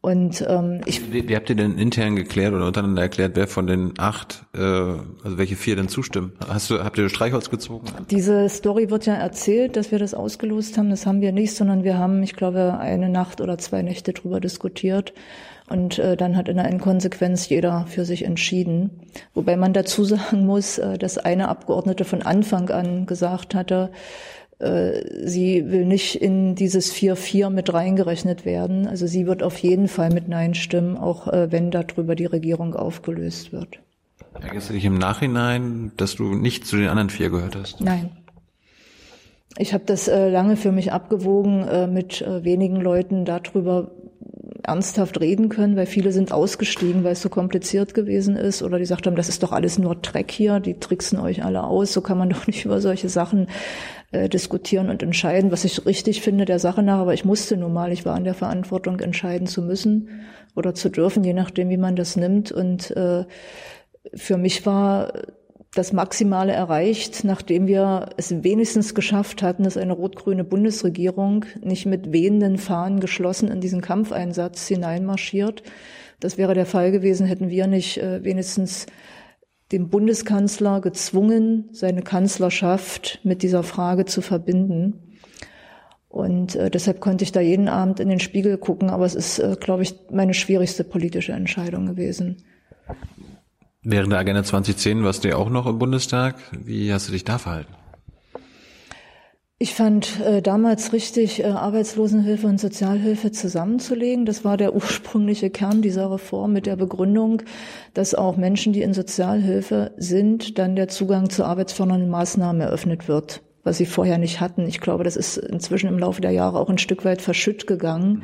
[0.00, 1.12] Und ähm, ich.
[1.12, 4.60] Wie, wie habt ihr denn intern geklärt oder untereinander erklärt, wer von den acht, äh,
[4.60, 6.32] also welche vier denn zustimmen?
[6.46, 7.86] Hast du, habt ihr Streichholz gezogen?
[8.08, 10.90] Diese Story wird ja erzählt, dass wir das ausgelost haben.
[10.90, 14.38] Das haben wir nicht, sondern wir haben, ich glaube, eine Nacht oder zwei Nächte drüber
[14.38, 15.14] diskutiert.
[15.68, 18.90] Und äh, dann hat in der Endkonsequenz jeder für sich entschieden.
[19.34, 23.90] Wobei man dazu sagen muss, äh, dass eine Abgeordnete von Anfang an gesagt hatte,
[24.60, 28.88] sie will nicht in dieses 4-4 mit reingerechnet werden.
[28.88, 32.74] Also sie wird auf jeden Fall mit Nein stimmen, auch äh, wenn darüber die Regierung
[32.74, 33.78] aufgelöst wird.
[34.40, 37.80] Ärgerst du dich im Nachhinein, dass du nicht zu den anderen vier gehört hast?
[37.80, 38.10] Nein.
[39.56, 43.90] Ich habe das äh, lange für mich abgewogen, äh, mit äh, wenigen Leuten darüber
[44.62, 48.82] ernsthaft reden können, weil viele sind ausgestiegen, weil es so kompliziert gewesen ist oder die
[48.82, 52.02] gesagt haben, das ist doch alles nur Dreck hier, die tricksen euch alle aus, so
[52.02, 53.48] kann man doch nicht über solche Sachen
[54.12, 57.72] äh, diskutieren und entscheiden, was ich richtig finde der Sache nach, aber ich musste nun
[57.72, 60.08] mal, ich war in der Verantwortung, entscheiden zu müssen
[60.54, 63.24] oder zu dürfen, je nachdem, wie man das nimmt und äh,
[64.14, 65.12] für mich war
[65.74, 72.12] das Maximale erreicht, nachdem wir es wenigstens geschafft hatten, dass eine rot-grüne Bundesregierung nicht mit
[72.12, 75.62] wehenden Fahnen geschlossen in diesen Kampfeinsatz hineinmarschiert.
[76.20, 78.86] Das wäre der Fall gewesen, hätten wir nicht äh, wenigstens
[79.72, 85.08] den Bundeskanzler gezwungen, seine Kanzlerschaft mit dieser Frage zu verbinden.
[86.08, 89.38] Und äh, deshalb konnte ich da jeden Abend in den Spiegel gucken, aber es ist,
[89.38, 92.42] äh, glaube ich, meine schwierigste politische Entscheidung gewesen.
[93.82, 96.36] Während der Agenda 2010 warst du ja auch noch im Bundestag.
[96.52, 97.72] Wie hast du dich da verhalten?
[99.60, 104.24] Ich fand äh, damals richtig, äh, Arbeitslosenhilfe und Sozialhilfe zusammenzulegen.
[104.24, 107.42] Das war der ursprüngliche Kern dieser Reform mit der Begründung,
[107.92, 113.42] dass auch Menschen, die in Sozialhilfe sind, dann der Zugang zu arbeitsfördernden Maßnahmen eröffnet wird,
[113.64, 114.64] was sie vorher nicht hatten.
[114.68, 118.22] Ich glaube, das ist inzwischen im Laufe der Jahre auch ein Stück weit verschütt gegangen,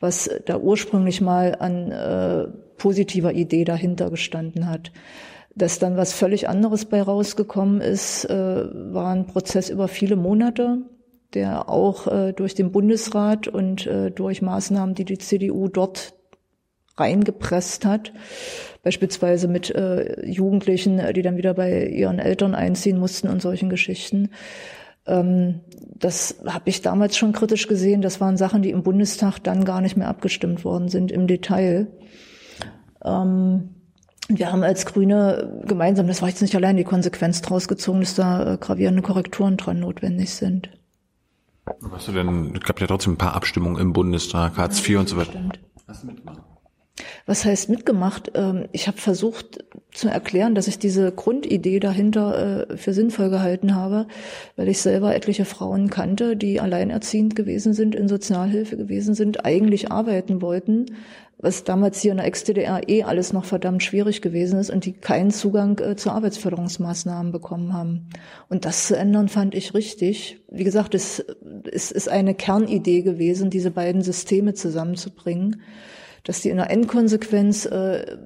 [0.00, 2.46] was da ursprünglich mal an äh,
[2.78, 4.92] positiver Idee dahinter gestanden hat.
[5.60, 8.34] Dass dann was völlig anderes bei rausgekommen ist, äh,
[8.94, 10.78] war ein Prozess über viele Monate,
[11.34, 16.14] der auch äh, durch den Bundesrat und äh, durch Maßnahmen, die die CDU dort
[16.96, 18.14] reingepresst hat,
[18.82, 19.72] beispielsweise mit
[20.22, 24.30] Jugendlichen, die dann wieder bei ihren Eltern einziehen mussten und solchen Geschichten.
[25.06, 25.60] Ähm,
[25.94, 28.02] das habe ich damals schon kritisch gesehen.
[28.02, 31.86] Das waren Sachen, die im Bundestag dann gar nicht mehr abgestimmt worden sind im Detail.
[33.04, 33.79] Ähm,
[34.38, 38.14] wir haben als Grüne gemeinsam, das war jetzt nicht allein die Konsequenz draus gezogen, dass
[38.14, 40.70] da äh, gravierende Korrekturen dran notwendig sind.
[41.90, 45.08] Hast du denn, es gab ja trotzdem ein paar Abstimmungen im Bundestag, Hartz IV und
[45.08, 45.30] so weiter.
[45.30, 45.60] Stimmt.
[45.86, 46.42] Hast du mitgemacht?
[47.26, 48.32] Was heißt mitgemacht?
[48.34, 53.74] Ähm, ich habe versucht zu erklären, dass ich diese Grundidee dahinter äh, für sinnvoll gehalten
[53.74, 54.06] habe,
[54.56, 59.90] weil ich selber etliche Frauen kannte, die alleinerziehend gewesen sind, in Sozialhilfe gewesen sind, eigentlich
[59.90, 60.86] arbeiten wollten,
[61.42, 64.92] was damals hier in der Ex-DDR eh alles noch verdammt schwierig gewesen ist und die
[64.92, 68.08] keinen Zugang äh, zu Arbeitsförderungsmaßnahmen bekommen haben.
[68.48, 70.40] Und das zu ändern, fand ich richtig.
[70.50, 71.24] Wie gesagt, es,
[71.70, 75.62] es ist eine Kernidee gewesen, diese beiden Systeme zusammenzubringen,
[76.24, 78.16] dass die in der Endkonsequenz äh,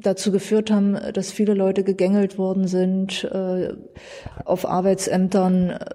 [0.00, 3.74] dazu geführt haben, dass viele Leute gegängelt worden sind, äh,
[4.44, 5.94] auf Arbeitsämtern äh,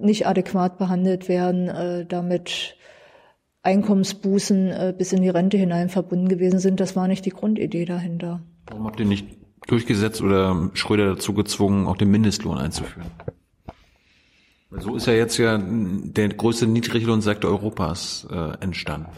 [0.00, 2.76] nicht adäquat behandelt werden, äh, damit
[3.62, 6.80] Einkommensbußen äh, bis in die Rente hinein verbunden gewesen sind.
[6.80, 8.42] Das war nicht die Grundidee dahinter.
[8.66, 9.26] Warum habt ihr nicht
[9.66, 13.10] durchgesetzt oder Schröder dazu gezwungen, auch den Mindestlohn einzuführen?
[14.70, 19.08] So ist ja jetzt ja der größte Niedriglohnsektor Europas äh, entstanden.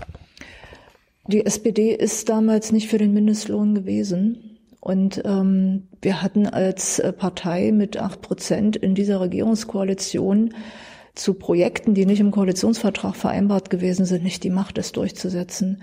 [1.26, 4.58] Die SPD ist damals nicht für den Mindestlohn gewesen.
[4.80, 10.54] Und ähm, wir hatten als äh, Partei mit acht Prozent in dieser Regierungskoalition
[11.20, 15.82] zu Projekten, die nicht im Koalitionsvertrag vereinbart gewesen sind, nicht die Macht, es durchzusetzen.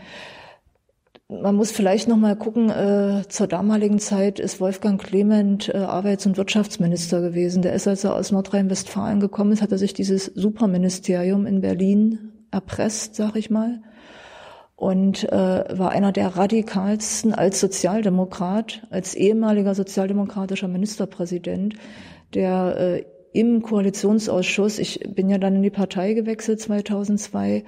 [1.29, 6.25] Man muss vielleicht noch mal gucken, äh, zur damaligen Zeit ist Wolfgang Clement äh, Arbeits-
[6.25, 7.61] und Wirtschaftsminister gewesen.
[7.61, 12.31] Der ist, als er aus Nordrhein-Westfalen gekommen ist, hat er sich dieses Superministerium in Berlin
[12.49, 13.81] erpresst, sag ich mal.
[14.75, 21.75] Und äh, war einer der radikalsten als Sozialdemokrat, als ehemaliger sozialdemokratischer Ministerpräsident,
[22.33, 23.05] der äh,
[23.37, 27.63] im Koalitionsausschuss, ich bin ja dann in die Partei gewechselt 2002,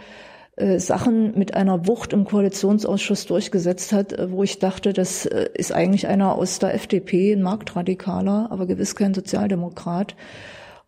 [0.56, 5.48] äh, Sachen mit einer Wucht im Koalitionsausschuss durchgesetzt hat, äh, wo ich dachte, das äh,
[5.54, 10.16] ist eigentlich einer aus der FDP, ein Marktradikaler, aber gewiss kein Sozialdemokrat.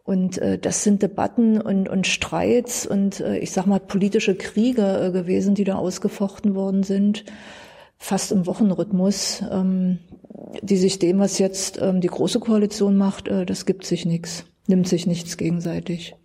[0.03, 4.81] Und äh, das sind Debatten und, und Streits und äh, ich sag mal politische Kriege
[4.81, 7.23] äh, gewesen, die da ausgefochten worden sind,
[7.99, 9.99] fast im Wochenrhythmus, ähm,
[10.63, 14.45] die sich dem, was jetzt ähm, die große Koalition macht, äh, das gibt sich nichts
[14.67, 16.15] nimmt sich nichts gegenseitig.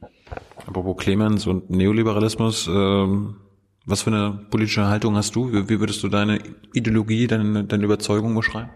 [0.66, 3.36] Apropos Clemens und Neoliberalismus, ähm,
[3.84, 5.52] was für eine politische Haltung hast du?
[5.52, 6.40] Wie, würdest du deine
[6.72, 8.70] Ideologie, deine, deine Überzeugung beschreiben?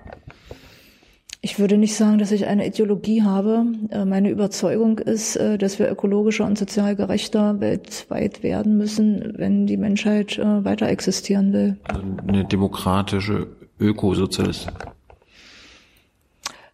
[1.43, 3.65] Ich würde nicht sagen, dass ich eine Ideologie habe.
[3.89, 9.67] Äh, meine Überzeugung ist, äh, dass wir ökologischer und sozial gerechter weltweit werden müssen, wenn
[9.67, 11.79] die Menschheit äh, weiter existieren will.
[11.85, 13.49] Also eine demokratische
[13.81, 14.75] Ökosozialistin.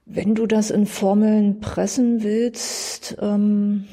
[0.06, 3.86] Wenn du das in Formeln pressen willst, ähm,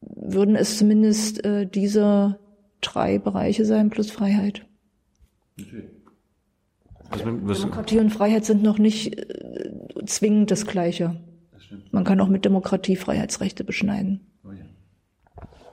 [0.00, 2.38] würden es zumindest äh, diese
[2.80, 4.64] drei Bereiche sein plus Freiheit.
[7.10, 9.70] Also, Demokratie und Freiheit sind noch nicht äh,
[10.06, 11.20] zwingend das Gleiche.
[11.90, 14.20] Man kann auch mit Demokratie Freiheitsrechte beschneiden.
[14.44, 14.52] Oh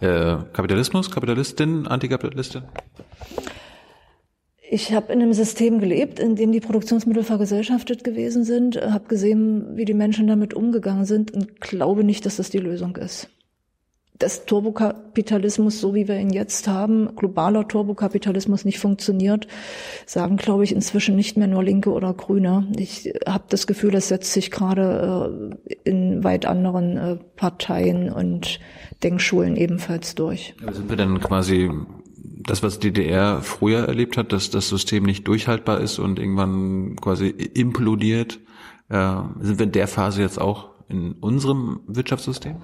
[0.01, 0.39] ja.
[0.39, 2.63] äh, Kapitalismus, Kapitalistin, Antikapitalistin?
[4.69, 9.75] Ich habe in einem System gelebt, in dem die Produktionsmittel vergesellschaftet gewesen sind, habe gesehen,
[9.75, 13.29] wie die Menschen damit umgegangen sind und glaube nicht, dass das die Lösung ist.
[14.17, 19.45] Dass Turbokapitalismus, so wie wir ihn jetzt haben, globaler Turbokapitalismus nicht funktioniert,
[20.05, 22.65] sagen, glaube ich, inzwischen nicht mehr nur Linke oder Grüne.
[22.77, 28.59] Ich habe das Gefühl, das setzt sich gerade äh, in weit anderen äh, Parteien und
[29.03, 30.55] Denkschulen ebenfalls durch.
[30.63, 31.69] Aber sind wir dann quasi
[32.45, 37.27] das, was DDR früher erlebt hat, dass das System nicht durchhaltbar ist und irgendwann quasi
[37.27, 38.39] implodiert,
[38.89, 42.57] äh, sind wir in der Phase jetzt auch in unserem Wirtschaftssystem?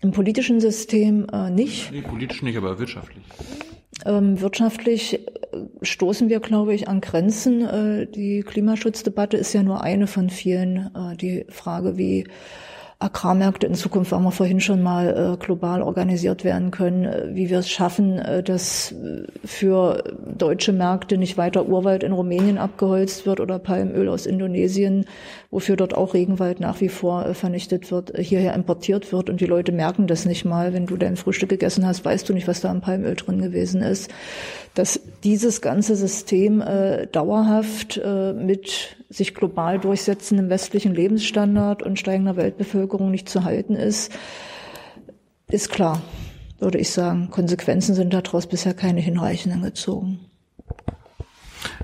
[0.00, 1.90] Im politischen System äh, nicht.
[1.90, 3.24] Nee, politisch nicht, aber wirtschaftlich.
[4.06, 5.20] Ähm, wirtschaftlich äh,
[5.82, 7.62] stoßen wir, glaube ich, an Grenzen.
[7.62, 10.94] Äh, die Klimaschutzdebatte ist ja nur eine von vielen.
[10.94, 12.28] Äh, die Frage, wie
[13.00, 17.48] Agrarmärkte in Zukunft, haben wir vorhin schon mal äh, global organisiert werden können, äh, wie
[17.48, 18.92] wir es schaffen, äh, dass
[19.44, 20.02] für
[20.36, 25.04] deutsche Märkte nicht weiter Urwald in Rumänien abgeholzt wird oder Palmöl aus Indonesien,
[25.52, 29.70] wofür dort auch Regenwald nach wie vor vernichtet wird, hierher importiert wird und die Leute
[29.70, 30.72] merken das nicht mal.
[30.72, 33.80] Wenn du dein Frühstück gegessen hast, weißt du nicht, was da am Palmöl drin gewesen
[33.80, 34.10] ist.
[34.74, 42.36] Dass dieses ganze System äh, dauerhaft äh, mit sich global durchsetzendem westlichen Lebensstandard und steigender
[42.36, 44.12] Weltbevölkerung nicht zu halten ist,
[45.50, 46.02] ist klar,
[46.58, 47.30] würde ich sagen.
[47.30, 50.20] Konsequenzen sind daraus bisher keine hinreichenden gezogen.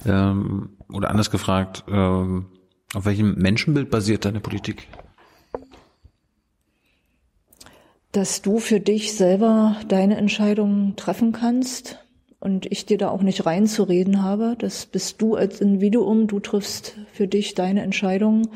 [0.04, 2.46] Ähm, oder anders gefragt, ähm,
[2.94, 4.86] auf welchem Menschenbild basiert deine Politik?
[8.12, 12.03] Dass du für dich selber deine Entscheidungen treffen kannst
[12.44, 14.54] und ich dir da auch nicht reinzureden habe.
[14.58, 18.48] Das bist du als Individuum, du triffst für dich deine Entscheidungen,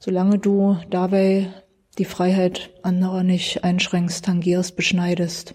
[0.00, 1.52] solange du dabei
[1.98, 5.54] die Freiheit anderer nicht einschränkst, tangierst, beschneidest.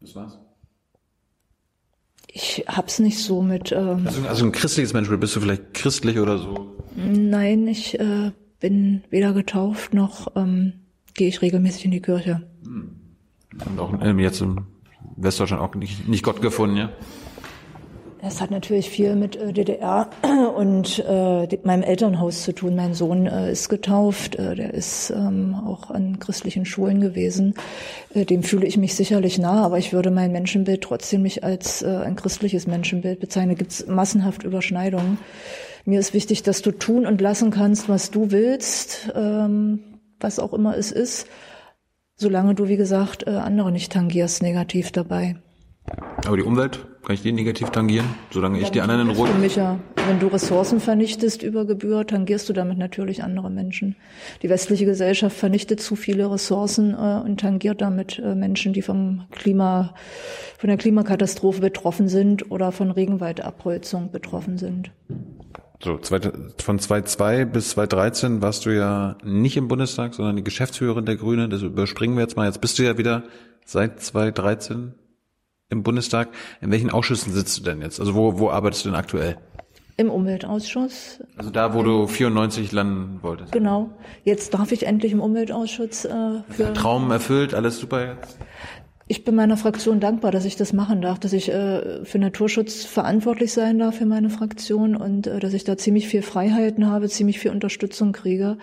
[0.00, 0.38] Das war's.
[2.26, 3.72] Ich hab's nicht so mit.
[3.72, 6.76] Ähm, also, also ein christliches Menschenbild, bist du vielleicht christlich oder so?
[6.96, 10.72] Nein, ich äh, bin weder getauft noch ähm,
[11.14, 12.48] gehe ich regelmäßig in die Kirche.
[12.64, 14.66] Und auch ähm, jetzt im
[15.16, 16.90] Westdeutschland auch nicht, nicht Gott gefunden, ja?
[18.20, 20.10] Es hat natürlich viel mit äh, DDR
[20.56, 22.74] und äh, meinem Elternhaus zu tun.
[22.74, 27.54] Mein Sohn äh, ist getauft, äh, der ist ähm, auch an christlichen Schulen gewesen.
[28.14, 31.82] Äh, dem fühle ich mich sicherlich nah, aber ich würde mein Menschenbild trotzdem nicht als
[31.82, 33.50] äh, ein christliches Menschenbild bezeichnen.
[33.50, 35.18] Da gibt es massenhaft Überschneidungen.
[35.84, 39.80] Mir ist wichtig, dass du tun und lassen kannst, was du willst, ähm,
[40.18, 41.28] was auch immer es ist,
[42.18, 45.36] solange du, wie gesagt, äh, andere nicht tangierst negativ dabei.
[46.26, 49.28] Aber die Umwelt, kann ich die negativ tangieren, solange ich die anderen in Ruhe...
[49.56, 53.96] Ja, wenn du Ressourcen vernichtest über Gebühr, tangierst du damit natürlich andere Menschen.
[54.42, 59.24] Die westliche Gesellschaft vernichtet zu viele Ressourcen äh, und tangiert damit äh, Menschen, die vom
[59.30, 59.94] Klima,
[60.58, 64.90] von der Klimakatastrophe betroffen sind oder von Regenwaldabholzung betroffen sind.
[65.82, 65.98] So,
[66.58, 71.50] von 2002 bis 2013 warst du ja nicht im Bundestag, sondern die Geschäftsführerin der Grünen.
[71.50, 72.46] Das überspringen wir jetzt mal.
[72.46, 73.22] Jetzt bist du ja wieder
[73.64, 74.94] seit 2013
[75.70, 76.30] im Bundestag.
[76.60, 78.00] In welchen Ausschüssen sitzt du denn jetzt?
[78.00, 79.38] Also wo, wo arbeitest du denn aktuell?
[79.96, 81.22] Im Umweltausschuss.
[81.36, 83.52] Also da, wo du 94 landen wolltest.
[83.52, 83.90] Genau.
[84.24, 86.72] Jetzt darf ich endlich im Umweltausschuss äh, für.
[86.72, 88.38] Traum erfüllt, alles super jetzt?
[89.10, 92.84] Ich bin meiner Fraktion dankbar, dass ich das machen darf, dass ich äh, für Naturschutz
[92.84, 97.08] verantwortlich sein darf für meine Fraktion und äh, dass ich da ziemlich viel Freiheiten habe,
[97.08, 98.58] ziemlich viel Unterstützung kriege.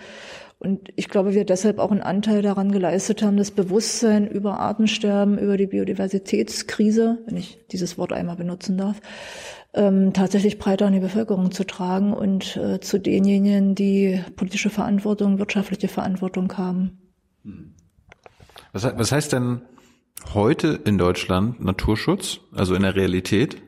[0.60, 5.36] Und ich glaube, wir deshalb auch einen Anteil daran geleistet haben, das Bewusstsein über Artensterben,
[5.36, 9.00] über die Biodiversitätskrise, wenn ich dieses Wort einmal benutzen darf,
[9.74, 15.40] ähm, tatsächlich breiter in die Bevölkerung zu tragen und äh, zu denjenigen, die politische Verantwortung,
[15.40, 16.98] wirtschaftliche Verantwortung haben.
[18.72, 19.62] Was, was heißt denn
[20.34, 23.62] heute in Deutschland Naturschutz, also in der Realität?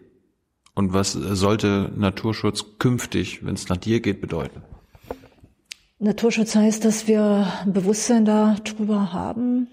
[0.75, 4.63] Und was sollte Naturschutz künftig, wenn es nach dir geht, bedeuten?
[5.99, 9.67] Naturschutz heißt, dass wir ein Bewusstsein darüber haben,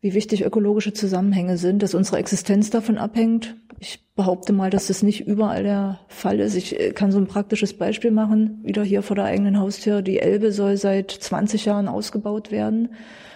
[0.00, 3.56] wie wichtig ökologische Zusammenhänge sind, dass unsere Existenz davon abhängt.
[3.80, 6.54] Ich behaupte mal, dass das nicht überall der Fall ist.
[6.54, 10.02] Ich äh, kann so ein praktisches Beispiel machen, wieder hier vor der eigenen Haustür.
[10.02, 12.90] Die Elbe soll seit 20 Jahren ausgebaut werden.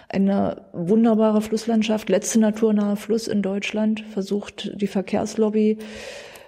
[0.09, 5.79] Eine wunderbare Flusslandschaft, letzte naturnahe Fluss in Deutschland, versucht die Verkehrslobby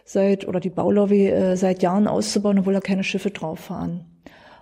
[0.05, 4.05] seit oder die Baulobby äh, seit Jahren auszubauen, obwohl da keine Schiffe drauf fahren.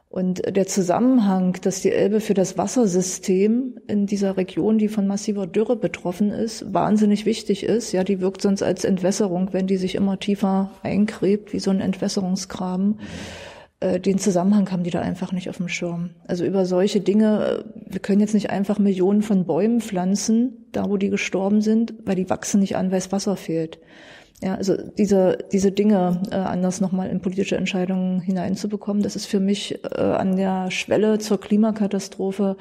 [0.08, 5.46] Und der Zusammenhang, dass die Elbe für das Wassersystem in dieser Region, die von massiver
[5.46, 7.92] Dürre betroffen ist, wahnsinnig wichtig ist.
[7.92, 11.80] Ja, die wirkt sonst als Entwässerung, wenn die sich immer tiefer eingräbt, wie so ein
[11.80, 12.98] Entwässerungsgraben.
[12.98, 16.10] Äh, den Zusammenhang haben die da einfach nicht auf dem Schirm.
[16.26, 20.88] Also über solche Dinge, äh, wir können jetzt nicht einfach Millionen von Bäumen pflanzen, da
[20.88, 23.78] wo die gestorben sind, weil die wachsen nicht an, weil es Wasser fehlt.
[24.42, 29.40] Ja, also diese, diese Dinge äh, anders nochmal in politische Entscheidungen hineinzubekommen, das ist für
[29.40, 32.56] mich äh, an der Schwelle zur Klimakatastrophe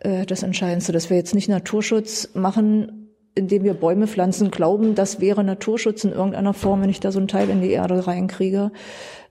[0.00, 3.03] äh, das Entscheidendste, dass wir jetzt nicht Naturschutz machen,
[3.34, 7.18] indem wir Bäume pflanzen, glauben, das wäre Naturschutz in irgendeiner Form, wenn ich da so
[7.18, 8.70] ein Teil in die Erde reinkriege,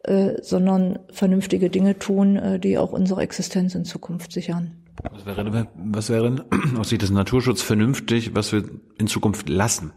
[0.03, 4.83] äh, sondern vernünftige Dinge tun, äh, die auch unsere Existenz in Zukunft sichern.
[5.11, 6.45] Was wäre, was wäre
[6.77, 8.65] aus Sicht des Naturschutz vernünftig, was wir
[8.97, 9.93] in Zukunft lassen?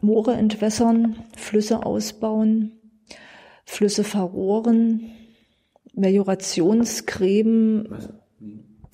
[0.00, 2.72] Moore entwässern, Flüsse ausbauen,
[3.66, 5.10] Flüsse verrohren,
[5.94, 7.88] Meliorationsgräben,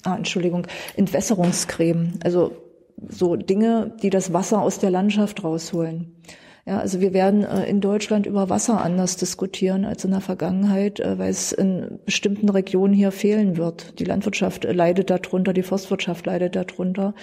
[0.03, 2.66] ah, Entschuldigung, Entwässerungsgräben, also
[3.09, 6.17] so Dinge, die das Wasser aus der Landschaft rausholen.
[6.69, 10.99] Ja, also wir werden äh, in Deutschland über Wasser anders diskutieren als in der Vergangenheit,
[10.99, 14.01] äh, weil es in bestimmten Regionen hier fehlen wird.
[14.01, 17.15] Die Landwirtschaft leidet darunter, die Forstwirtschaft leidet darunter.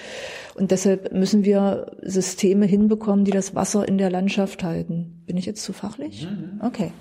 [0.56, 5.24] Und deshalb müssen wir Systeme hinbekommen, die das Wasser in der Landschaft halten.
[5.26, 6.26] Bin ich jetzt zu fachlich?
[6.62, 6.94] Okay.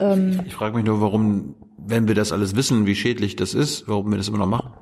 [0.00, 3.86] Ähm, ich frage mich nur, warum, wenn wir das alles wissen, wie schädlich das ist,
[3.86, 4.72] warum wir das immer noch machen.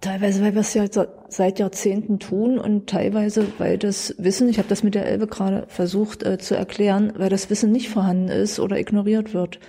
[0.00, 0.86] Teilweise, weil wir es ja
[1.28, 5.64] seit Jahrzehnten tun und teilweise, weil das Wissen, ich habe das mit der Elbe gerade
[5.68, 9.60] versucht äh, zu erklären, weil das Wissen nicht vorhanden ist oder ignoriert wird.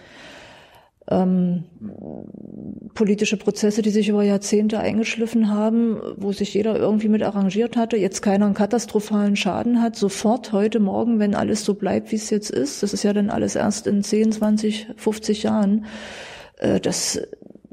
[1.09, 1.65] Ähm,
[2.93, 7.97] politische Prozesse, die sich über Jahrzehnte eingeschliffen haben, wo sich jeder irgendwie mit arrangiert hatte,
[7.97, 12.29] jetzt keiner einen katastrophalen Schaden hat, sofort heute Morgen, wenn alles so bleibt, wie es
[12.29, 15.85] jetzt ist, das ist ja dann alles erst in 10, 20, 50 Jahren,
[16.59, 17.19] äh, das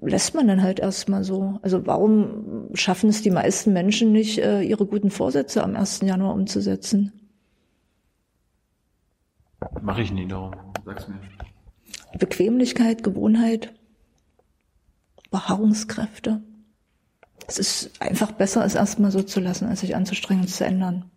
[0.00, 1.58] lässt man dann halt erstmal so.
[1.62, 6.00] Also warum schaffen es die meisten Menschen nicht, äh, ihre guten Vorsätze am 1.
[6.02, 7.12] Januar umzusetzen?
[9.82, 10.54] Mache ich nie darum.
[10.84, 11.18] Sag's mir.
[12.18, 13.74] Bequemlichkeit, Gewohnheit,
[15.30, 16.42] Beharrungskräfte.
[17.46, 21.10] Es ist einfach besser, es erstmal so zu lassen, als sich anzustrengen und zu ändern.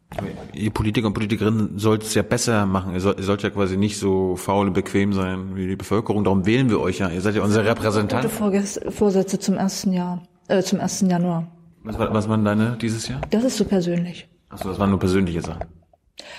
[0.53, 2.93] Ihr Politiker und Politikerinnen sollt es ja besser machen.
[2.93, 6.23] Ihr, soll, ihr sollt ja quasi nicht so faul und bequem sein wie die Bevölkerung.
[6.23, 7.09] Darum wählen wir euch ja.
[7.09, 8.29] Ihr seid ja unser Repräsentant.
[8.29, 11.47] Vorsätze zum ersten Jahr, äh, zum ersten Januar.
[11.83, 13.21] Was, was waren deine dieses Jahr?
[13.29, 14.27] Das ist so persönlich.
[14.49, 15.63] Achso, das waren nur persönliche Sachen.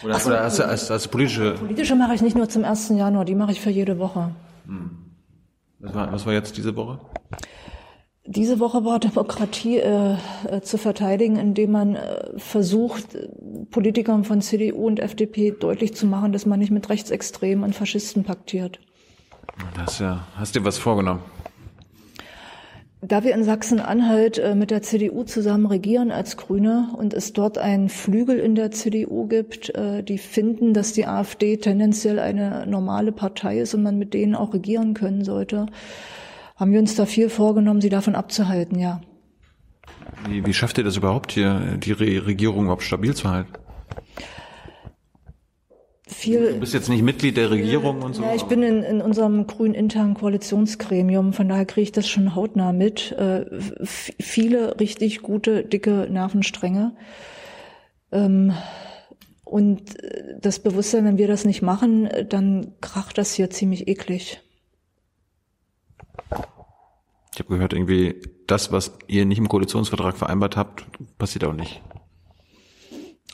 [0.04, 1.54] Oder, so, oder hast, du, hast, hast du politische?
[1.54, 4.34] Politische mache ich nicht nur zum ersten Januar, die mache ich für jede Woche.
[4.66, 4.90] Hm.
[5.80, 7.00] Was war, was war jetzt diese Woche?
[8.24, 10.14] Diese Woche war Demokratie äh,
[10.48, 13.18] äh, zu verteidigen, indem man äh, versucht,
[13.70, 18.22] Politikern von CDU und FDP deutlich zu machen, dass man nicht mit Rechtsextremen und Faschisten
[18.22, 18.78] paktiert.
[19.74, 21.20] Das ja, hast dir was vorgenommen?
[23.04, 27.58] Da wir in Sachsen-Anhalt äh, mit der CDU zusammen regieren als Grüne und es dort
[27.58, 33.10] einen Flügel in der CDU gibt, äh, die finden, dass die AfD tendenziell eine normale
[33.10, 35.66] Partei ist und man mit denen auch regieren können sollte,
[36.62, 39.00] haben wir uns da viel vorgenommen, sie davon abzuhalten, ja.
[40.28, 43.52] Wie, wie schafft ihr das überhaupt hier, die Re Regierung überhaupt stabil zu halten?
[46.06, 48.22] Viel, du bist jetzt nicht Mitglied der Regierung und so?
[48.22, 52.36] Ja, ich bin in, in unserem grünen internen Koalitionsgremium, von daher kriege ich das schon
[52.36, 53.10] hautnah mit.
[53.10, 53.46] Äh,
[53.84, 56.94] viele richtig gute, dicke Nervenstränge.
[58.12, 58.52] Ähm,
[59.42, 59.96] und
[60.40, 64.40] das Bewusstsein, wenn wir das nicht machen, dann kracht das hier ziemlich eklig.
[67.34, 70.86] Ich habe gehört, irgendwie das, was ihr nicht im Koalitionsvertrag vereinbart habt,
[71.18, 71.82] passiert auch nicht.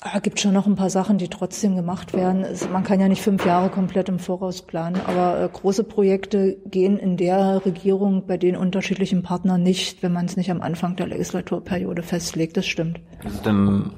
[0.00, 2.46] Es ah, gibt schon noch ein paar Sachen, die trotzdem gemacht werden.
[2.72, 6.98] Man kann ja nicht fünf Jahre komplett im Voraus planen, aber äh, große Projekte gehen
[6.98, 11.08] in der Regierung bei den unterschiedlichen Partnern nicht, wenn man es nicht am Anfang der
[11.08, 12.56] Legislaturperiode festlegt.
[12.56, 13.00] Das stimmt.
[13.24, 13.90] Ist es denn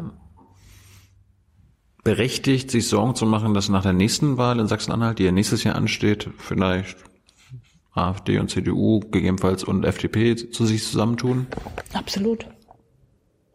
[2.02, 5.64] berechtigt, sich Sorgen zu machen, dass nach der nächsten Wahl in Sachsen-Anhalt, die ja nächstes
[5.64, 6.96] Jahr ansteht, vielleicht
[7.92, 11.46] AfD und CDU gegebenenfalls und FDP zu sich zusammentun?
[11.92, 12.46] Absolut.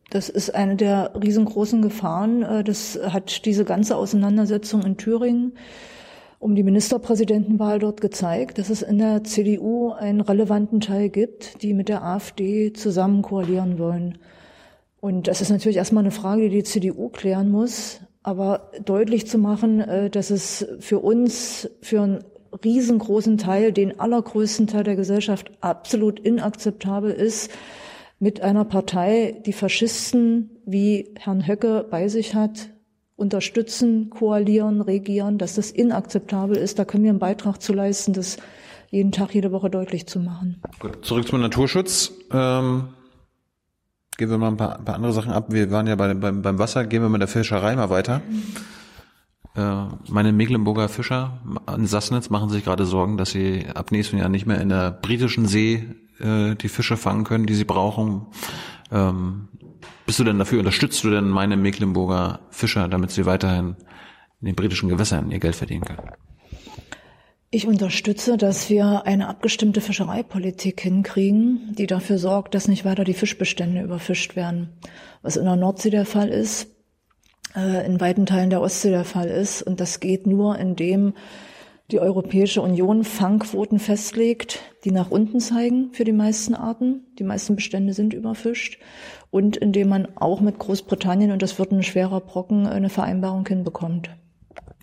[0.09, 2.43] Das ist eine der riesengroßen Gefahren.
[2.43, 5.53] Äh, das hat diese ganze Auseinandersetzung in Thüringen
[6.39, 11.73] um die Ministerpräsidentenwahl dort gezeigt, dass es in der CDU einen relevanten Teil gibt, die
[11.73, 14.19] mit der AfD zusammen koalieren wollen.
[14.99, 18.01] Und das ist natürlich erstmal eine Frage, die die CDU klären muss.
[18.21, 22.23] Aber deutlich zu machen, äh, dass es für uns, für einen
[22.63, 27.51] riesengroßen Teil, den allergrößten Teil der Gesellschaft absolut inakzeptabel ist,
[28.19, 32.69] mit einer Partei, die Faschisten wie Herrn Höcke bei sich hat,
[33.17, 36.79] unterstützen, koalieren, regieren, dass das inakzeptabel ist.
[36.79, 38.37] Da können wir einen Beitrag zu leisten, das
[38.89, 40.61] jeden Tag, jede Woche deutlich zu machen.
[40.79, 42.11] Gut, zurück zum Naturschutz.
[42.31, 42.89] Ähm,
[44.17, 45.47] gehen wir mal ein paar, ein paar andere Sachen ab.
[45.49, 48.21] Wir waren ja bei, beim, beim Wasser, gehen wir mit der Fischerei mal weiter.
[48.29, 48.43] Mhm.
[49.55, 54.29] Äh, meine Mecklenburger Fischer an Sassnitz machen sich gerade Sorgen, dass sie ab nächstem Jahr
[54.29, 55.83] nicht mehr in der britischen See
[56.19, 58.27] äh, die Fische fangen können, die sie brauchen.
[58.91, 59.47] Ähm,
[60.05, 63.75] bist du denn dafür, unterstützt du denn meine Mecklenburger Fischer, damit sie weiterhin
[64.41, 66.09] in den britischen Gewässern ihr Geld verdienen können?
[67.49, 73.13] Ich unterstütze, dass wir eine abgestimmte Fischereipolitik hinkriegen, die dafür sorgt, dass nicht weiter die
[73.13, 74.73] Fischbestände überfischt werden.
[75.21, 76.74] Was in der Nordsee der Fall ist,
[77.55, 79.61] äh, in weiten Teilen der Ostsee der Fall ist.
[79.61, 81.13] Und das geht nur, indem
[81.91, 87.05] die Europäische Union Fangquoten festlegt, die nach unten zeigen für die meisten Arten.
[87.19, 88.79] Die meisten Bestände sind überfischt.
[89.29, 94.09] Und indem man auch mit Großbritannien, und das wird ein schwerer Brocken, eine Vereinbarung hinbekommt.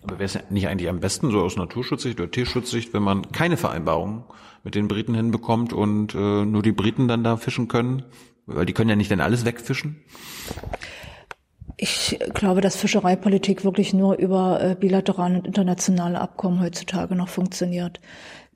[0.05, 3.57] Aber wäre es nicht eigentlich am besten, so aus Naturschutzsicht oder Tierschutzsicht, wenn man keine
[3.57, 4.25] Vereinbarung
[4.65, 8.05] mit den Briten hinbekommt und äh, nur die Briten dann da fischen können?
[8.47, 10.03] Weil die können ja nicht dann alles wegfischen.
[11.85, 17.99] Ich glaube, dass Fischereipolitik wirklich nur über äh, bilaterale und internationale Abkommen heutzutage noch funktioniert.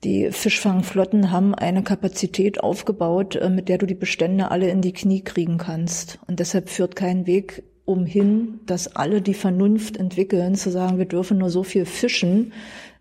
[0.05, 4.93] Die Fischfangflotten haben eine Kapazität aufgebaut, äh, mit der du die Bestände alle in die
[4.93, 6.19] Knie kriegen kannst.
[6.25, 11.37] Und deshalb führt kein Weg umhin, dass alle die Vernunft entwickeln, zu sagen, wir dürfen
[11.37, 12.53] nur so viel fischen,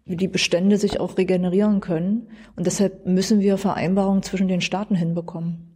[0.07, 2.31] wie die Bestände sich auch regenerieren können.
[2.57, 5.76] Und deshalb müssen wir Vereinbarungen zwischen den Staaten hinbekommen.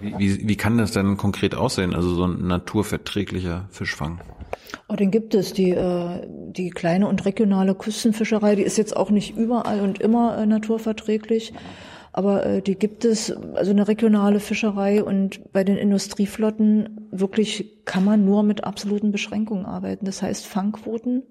[0.00, 4.20] Wie, wie, kann das denn konkret aussehen, also so ein naturverträglicher Fischfang?
[4.88, 5.52] Oh, den gibt es.
[5.52, 10.38] Die, äh, die kleine und regionale Küstenfischerei, die ist jetzt auch nicht überall und immer
[10.38, 11.52] äh, naturverträglich.
[12.12, 18.04] Aber äh, die gibt es, also eine regionale Fischerei und bei den Industrieflotten wirklich kann
[18.04, 20.04] man nur mit absoluten Beschränkungen arbeiten.
[20.04, 21.22] Das heißt Fangquoten.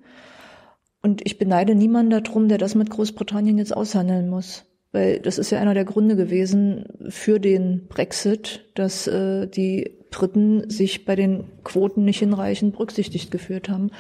[1.03, 4.65] Und ich beneide niemanden darum, der das mit Großbritannien jetzt aushandeln muss.
[4.91, 10.69] Weil das ist ja einer der Gründe gewesen für den Brexit, dass äh, die Briten
[10.69, 13.91] sich bei den Quoten nicht hinreichend berücksichtigt geführt haben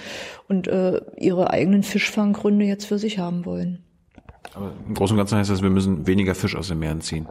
[0.49, 3.83] und äh, ihre eigenen Fischfanggründe jetzt für sich haben wollen.
[4.53, 7.27] Aber im Großen und Ganzen heißt das, wir müssen weniger Fisch aus den Meeren ziehen.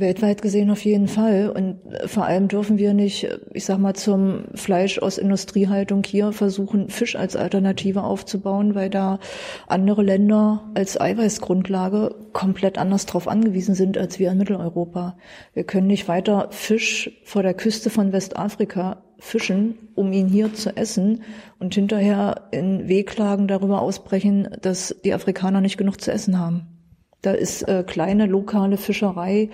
[0.00, 1.50] Weltweit gesehen auf jeden Fall.
[1.50, 6.88] Und vor allem dürfen wir nicht, ich sag mal, zum Fleisch aus Industriehaltung hier versuchen,
[6.88, 9.18] Fisch als Alternative aufzubauen, weil da
[9.66, 15.16] andere Länder als Eiweißgrundlage komplett anders drauf angewiesen sind als wir in Mitteleuropa.
[15.54, 20.76] Wir können nicht weiter Fisch vor der Küste von Westafrika fischen, um ihn hier zu
[20.76, 21.22] essen
[21.58, 26.77] und hinterher in Wehklagen darüber ausbrechen, dass die Afrikaner nicht genug zu essen haben.
[27.22, 29.50] Da ist äh, kleine lokale Fischerei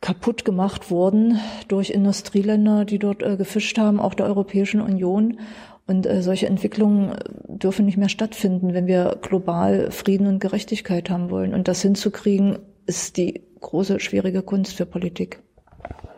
[0.00, 5.40] kaputt gemacht worden durch Industrieländer, die dort äh, gefischt haben, auch der Europäischen Union.
[5.86, 7.16] Und äh, solche Entwicklungen äh,
[7.48, 11.54] dürfen nicht mehr stattfinden, wenn wir global Frieden und Gerechtigkeit haben wollen.
[11.54, 15.40] Und das hinzukriegen, ist die große, schwierige Kunst für Politik.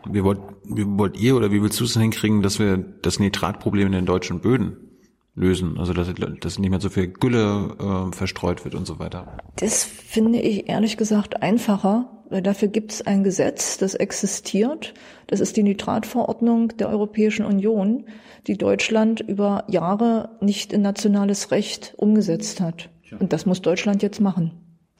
[0.09, 3.87] Wie wollt, wie wollt ihr oder wie willst du es hinkriegen, dass wir das Nitratproblem
[3.87, 4.90] in den deutschen Böden
[5.35, 5.77] lösen?
[5.77, 9.37] Also dass, dass nicht mehr so viel Gülle äh, verstreut wird und so weiter.
[9.57, 14.93] Das finde ich ehrlich gesagt einfacher, weil dafür gibt es ein Gesetz, das existiert.
[15.27, 18.05] Das ist die Nitratverordnung der Europäischen Union,
[18.47, 22.89] die Deutschland über Jahre nicht in nationales Recht umgesetzt hat.
[23.19, 24.51] Und das muss Deutschland jetzt machen.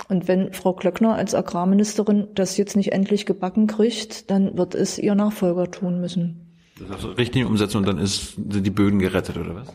[0.09, 4.99] Und wenn Frau Klöckner als Agrarministerin das jetzt nicht endlich gebacken kriegt, dann wird es
[4.99, 6.57] ihr Nachfolger tun müssen.
[6.89, 9.67] Das ist richtig umsetzen und dann ist, sind die Böden gerettet, oder was?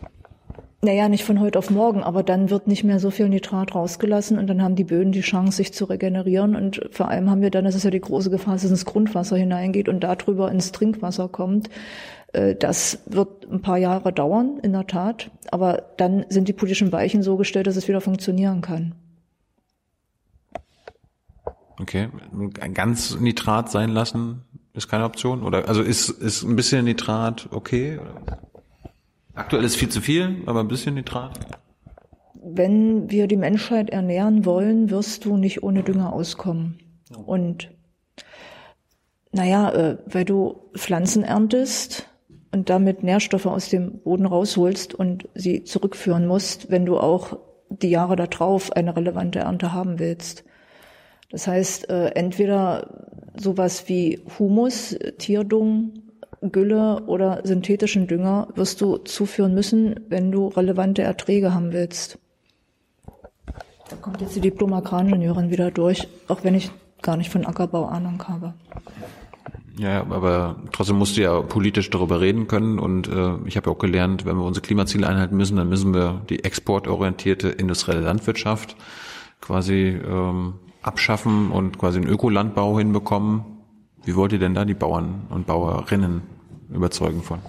[0.83, 4.39] Naja, nicht von heute auf morgen, aber dann wird nicht mehr so viel Nitrat rausgelassen
[4.39, 6.55] und dann haben die Böden die Chance, sich zu regenerieren.
[6.55, 8.85] Und vor allem haben wir dann, das ist ja die große Gefahr, dass es ins
[8.85, 11.71] Grundwasser hineingeht und darüber ins Trinkwasser kommt.
[12.33, 15.31] Äh, das wird ein paar Jahre dauern, in der Tat.
[15.51, 18.95] Aber dann sind die politischen Weichen so gestellt, dass es wieder funktionieren kann.
[21.81, 22.09] Okay,
[22.73, 24.43] ganz Nitrat sein lassen
[24.77, 25.43] ist keine Option?
[25.43, 27.99] Oder also ist, ist ein bisschen Nitrat okay?
[27.99, 28.39] Oder?
[29.37, 31.39] Aktuell ist viel zu viel, aber ein bisschen Nitrat.
[32.35, 36.79] Wenn wir die Menschheit ernähren wollen, wirst du nicht ohne Dünger auskommen.
[37.27, 37.71] Und
[39.33, 42.09] naja, äh, weil du Pflanzen erntest
[42.51, 47.39] und damit Nährstoffe aus dem Boden rausholst und sie zurückführen musst, wenn du auch
[47.69, 50.45] die Jahre darauf eine relevante Ernte haben willst.
[51.31, 56.06] Das heißt, äh, entweder sowas wie Humus, Tierdung,
[56.53, 62.19] Gülle oder synthetischen Dünger wirst du zuführen müssen, wenn du relevante Erträge haben willst.
[63.89, 66.71] Da kommt jetzt die Diplom-Agraringenieurin wieder durch, auch wenn ich
[67.03, 68.55] gar nicht von Ackerbau Ahnung habe.
[69.79, 73.77] Ja, aber trotzdem musst du ja politisch darüber reden können und äh, ich habe ja
[73.77, 78.75] auch gelernt, wenn wir unsere Klimaziele einhalten müssen, dann müssen wir die exportorientierte industrielle Landwirtschaft
[79.43, 83.45] quasi ähm, abschaffen und quasi einen Ökolandbau hinbekommen.
[84.05, 86.23] Wie wollt ihr denn da die Bauern und Bauerinnen
[86.71, 87.41] überzeugen von?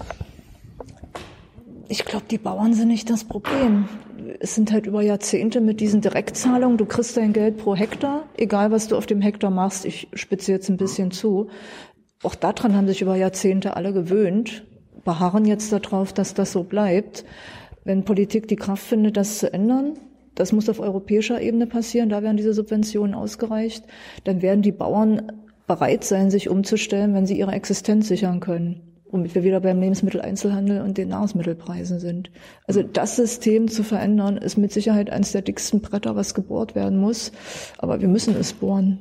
[1.90, 3.88] Ich glaube, die Bauern sind nicht das Problem.
[4.40, 8.72] Es sind halt über Jahrzehnte mit diesen Direktzahlungen, du kriegst dein Geld pro Hektar, egal
[8.72, 11.48] was du auf dem Hektar machst, ich spitze jetzt ein bisschen zu.
[12.24, 14.66] Auch daran haben sich über Jahrzehnte alle gewöhnt,
[15.06, 17.24] beharren jetzt darauf, dass das so bleibt.
[17.86, 19.94] Wenn Politik die Kraft findet, das zu ändern,
[20.36, 23.86] das muss auf europäischer Ebene passieren, da werden diese Subventionen ausgereicht,
[24.26, 25.32] dann werden die Bauern
[25.68, 28.87] bereit sein, sich umzustellen, wenn sie ihre Existenz sichern können.
[29.10, 32.30] Womit wir wieder beim Lebensmitteleinzelhandel und den Nahrungsmittelpreisen sind.
[32.66, 37.00] Also das System zu verändern, ist mit Sicherheit eines der dicksten Bretter, was gebohrt werden
[37.00, 37.32] muss.
[37.78, 39.00] Aber wir müssen es bohren.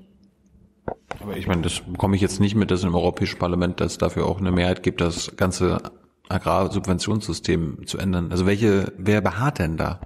[1.21, 4.27] Aber ich meine, das bekomme ich jetzt nicht mit, dass im Europäischen Parlament es dafür
[4.27, 5.79] auch eine Mehrheit gibt, das ganze
[6.29, 8.31] Agrarsubventionssystem zu ändern.
[8.31, 10.01] Also welche, wer beharrt denn da?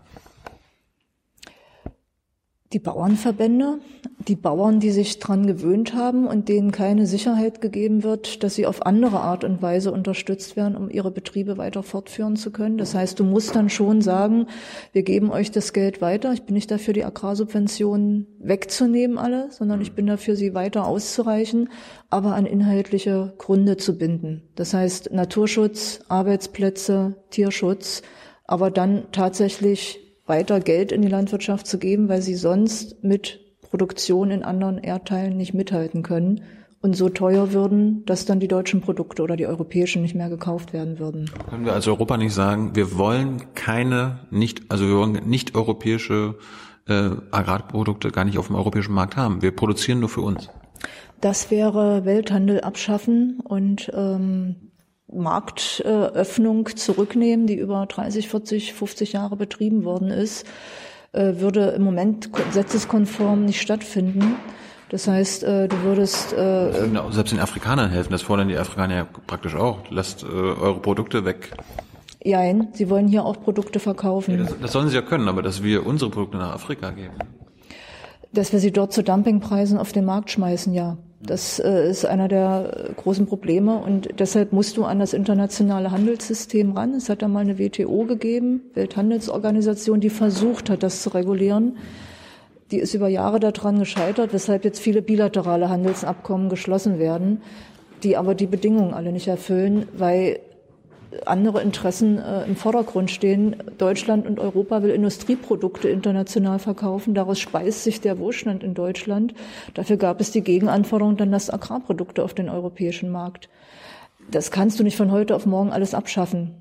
[2.72, 3.80] Die Bauernverbände,
[4.28, 8.64] die Bauern, die sich dran gewöhnt haben und denen keine Sicherheit gegeben wird, dass sie
[8.64, 12.78] auf andere Art und Weise unterstützt werden, um ihre Betriebe weiter fortführen zu können.
[12.78, 14.46] Das heißt, du musst dann schon sagen,
[14.92, 16.32] wir geben euch das Geld weiter.
[16.32, 21.70] Ich bin nicht dafür, die Agrarsubventionen wegzunehmen alle, sondern ich bin dafür, sie weiter auszureichen,
[22.08, 24.42] aber an inhaltliche Gründe zu binden.
[24.54, 28.02] Das heißt, Naturschutz, Arbeitsplätze, Tierschutz,
[28.44, 34.30] aber dann tatsächlich weiter Geld in die Landwirtschaft zu geben, weil sie sonst mit Produktion
[34.30, 36.42] in anderen Erdteilen nicht mithalten können
[36.80, 40.72] und so teuer würden, dass dann die deutschen Produkte oder die europäischen nicht mehr gekauft
[40.72, 41.28] werden würden.
[41.50, 46.36] Können wir als Europa nicht sagen, wir wollen keine nicht, also wir wollen nicht europäische
[46.86, 49.42] äh, Agrarprodukte gar nicht auf dem europäischen Markt haben.
[49.42, 50.48] Wir produzieren nur für uns.
[51.20, 54.69] Das wäre Welthandel abschaffen und ähm,
[55.12, 60.46] Marktöffnung zurücknehmen, die über 30, 40, 50 Jahre betrieben worden ist,
[61.12, 64.36] äh, würde im Moment gesetzeskonform nicht stattfinden.
[64.90, 66.72] Das heißt, äh, du würdest äh,
[67.10, 68.10] selbst den Afrikanern helfen.
[68.12, 69.78] Das fordern die Afrikaner ja praktisch auch.
[69.90, 71.52] Lasst eure Produkte weg.
[72.24, 74.38] Nein, sie wollen hier auch Produkte verkaufen.
[74.38, 77.14] Ja, das, das sollen sie ja können, aber dass wir unsere Produkte nach Afrika geben.
[78.32, 80.98] Dass wir sie dort zu Dumpingpreisen auf den Markt schmeißen, ja.
[81.22, 86.72] Das äh, ist einer der großen Probleme und deshalb musst du an das internationale Handelssystem
[86.72, 86.94] ran.
[86.94, 91.76] Es hat da mal eine WTO gegeben, Welthandelsorganisation, die versucht hat, das zu regulieren.
[92.70, 97.42] Die ist über Jahre daran gescheitert, weshalb jetzt viele bilaterale Handelsabkommen geschlossen werden,
[98.02, 100.40] die aber die Bedingungen alle nicht erfüllen, weil
[101.26, 103.56] andere Interessen äh, im Vordergrund stehen.
[103.78, 107.14] Deutschland und Europa will Industrieprodukte international verkaufen.
[107.14, 109.34] Daraus speist sich der Wohlstand in Deutschland.
[109.74, 113.48] Dafür gab es die Gegenanforderung, dann lass Agrarprodukte auf den europäischen Markt.
[114.30, 116.54] Das kannst du nicht von heute auf morgen alles abschaffen.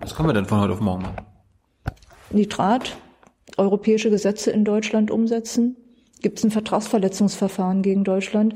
[0.00, 1.16] Was können wir denn von heute auf morgen machen?
[2.30, 2.96] Nitrat,
[3.56, 5.76] europäische Gesetze in Deutschland umsetzen,
[6.22, 8.54] gibt es ein Vertragsverletzungsverfahren gegen Deutschland.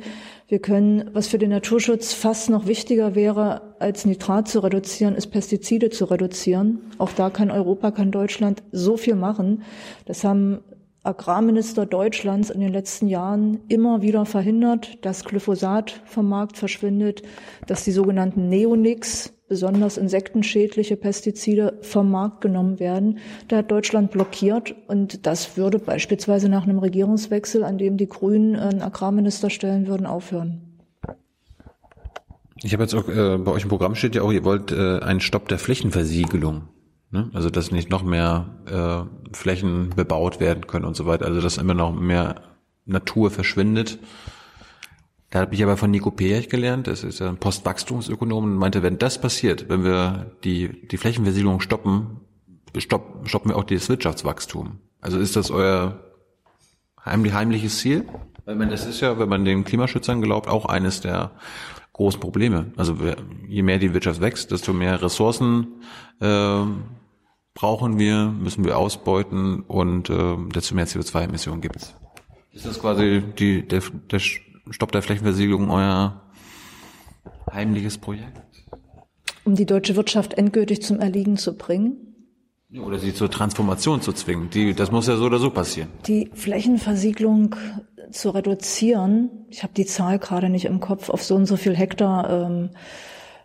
[0.49, 5.29] Wir können, was für den Naturschutz fast noch wichtiger wäre, als Nitrat zu reduzieren, ist
[5.29, 6.81] Pestizide zu reduzieren.
[6.99, 9.63] Auch da kann Europa, kann Deutschland so viel machen.
[10.05, 10.61] Das haben
[11.05, 17.23] Agrarminister Deutschlands in den letzten Jahren immer wieder verhindert, dass Glyphosat vom Markt verschwindet,
[17.67, 23.19] dass die sogenannten Neonics, besonders insektenschädliche Pestizide vom Markt genommen werden.
[23.49, 28.57] Da hat Deutschland blockiert und das würde beispielsweise nach einem Regierungswechsel, an dem die Grünen
[28.57, 30.63] einen Agrarminister stellen würden, aufhören.
[32.63, 35.01] Ich habe jetzt auch, äh, bei euch im Programm steht ja auch, ihr wollt äh,
[35.01, 36.63] einen Stopp der Flächenversiegelung.
[37.11, 37.29] Ne?
[37.35, 41.27] Also dass nicht noch mehr äh, Flächen bebaut werden können und so weiter.
[41.27, 42.37] Also dass immer noch mehr
[42.87, 43.99] Natur verschwindet.
[45.33, 48.99] Da habe ich aber von Nico Peerch gelernt, das ist ein Postwachstumsökonom, und meinte, wenn
[48.99, 52.21] das passiert, wenn wir die, die Flächenversiegelung stoppen,
[52.77, 54.79] stopp, stoppen wir auch das Wirtschaftswachstum.
[55.01, 56.01] Also ist das euer
[57.03, 58.05] heimlich, heimliches Ziel?
[58.45, 61.31] Weil man, das ist ja, wenn man den Klimaschützern glaubt, auch eines der
[61.95, 62.71] großen Probleme.
[62.77, 62.99] Also
[63.49, 65.81] je mehr die Wirtschaft wächst, desto mehr Ressourcen
[66.21, 66.61] äh,
[67.55, 71.95] brauchen wir, müssen wir ausbeuten und äh, desto mehr CO2-Emissionen gibt es.
[72.53, 73.81] Ist das quasi die, der,
[74.11, 74.21] der
[74.73, 76.23] Stopp der Flächenversiegelung euer
[77.53, 78.41] heimliches Projekt?
[79.45, 81.97] Um die deutsche Wirtschaft endgültig zum Erliegen zu bringen?
[82.81, 84.49] Oder sie zur Transformation zu zwingen.
[84.51, 85.89] Die, das muss ja so oder so passieren.
[86.07, 87.55] Die Flächenversiegelung
[88.11, 91.77] zu reduzieren, ich habe die Zahl gerade nicht im Kopf, auf so und so viel
[91.77, 92.71] Hektar ähm,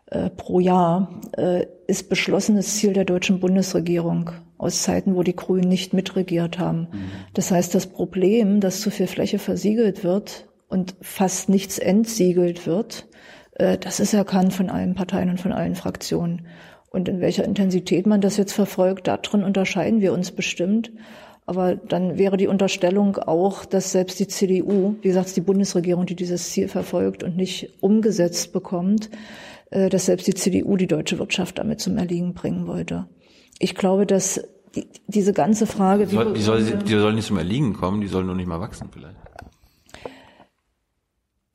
[0.05, 5.67] äh, pro Jahr, äh, ist beschlossenes Ziel der deutschen Bundesregierung aus Zeiten, wo die Grünen
[5.67, 6.87] nicht mitregiert haben.
[6.91, 7.11] Mhm.
[7.33, 13.07] Das heißt, das Problem, dass zu viel Fläche versiegelt wird, und fast nichts entsiegelt wird,
[13.53, 16.47] äh, das ist erkannt von allen Parteien und von allen Fraktionen.
[16.89, 20.91] Und in welcher Intensität man das jetzt verfolgt, darin unterscheiden wir uns bestimmt.
[21.45, 26.15] Aber dann wäre die Unterstellung auch, dass selbst die CDU, wie gesagt, die Bundesregierung, die
[26.15, 29.09] dieses Ziel verfolgt und nicht umgesetzt bekommt,
[29.71, 33.07] äh, dass selbst die CDU die deutsche Wirtschaft damit zum Erliegen bringen wollte.
[33.59, 34.41] Ich glaube, dass
[34.75, 38.07] die, diese ganze Frage, die soll, die soll, die soll nicht zum Erliegen kommen, die
[38.07, 39.15] soll nur nicht mal wachsen vielleicht.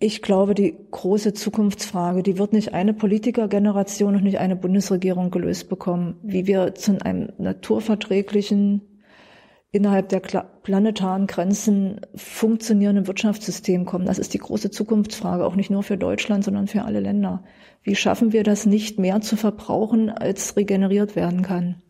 [0.05, 5.69] Ich glaube, die große Zukunftsfrage, die wird nicht eine Politikergeneration und nicht eine Bundesregierung gelöst
[5.69, 8.81] bekommen, wie wir zu einem naturverträglichen,
[9.70, 14.07] innerhalb der planetaren Grenzen funktionierenden Wirtschaftssystem kommen.
[14.07, 17.45] Das ist die große Zukunftsfrage, auch nicht nur für Deutschland, sondern für alle Länder.
[17.85, 21.81] Wie schaffen wir das nicht mehr zu verbrauchen, als regeneriert werden kann?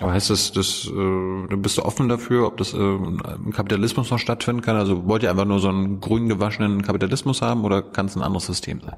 [0.00, 4.18] Aber heißt das, das äh, bist du offen dafür, ob das äh, im Kapitalismus noch
[4.18, 4.76] stattfinden kann?
[4.76, 8.22] Also wollt ihr einfach nur so einen grün gewaschenen Kapitalismus haben oder kann es ein
[8.22, 8.96] anderes System sein?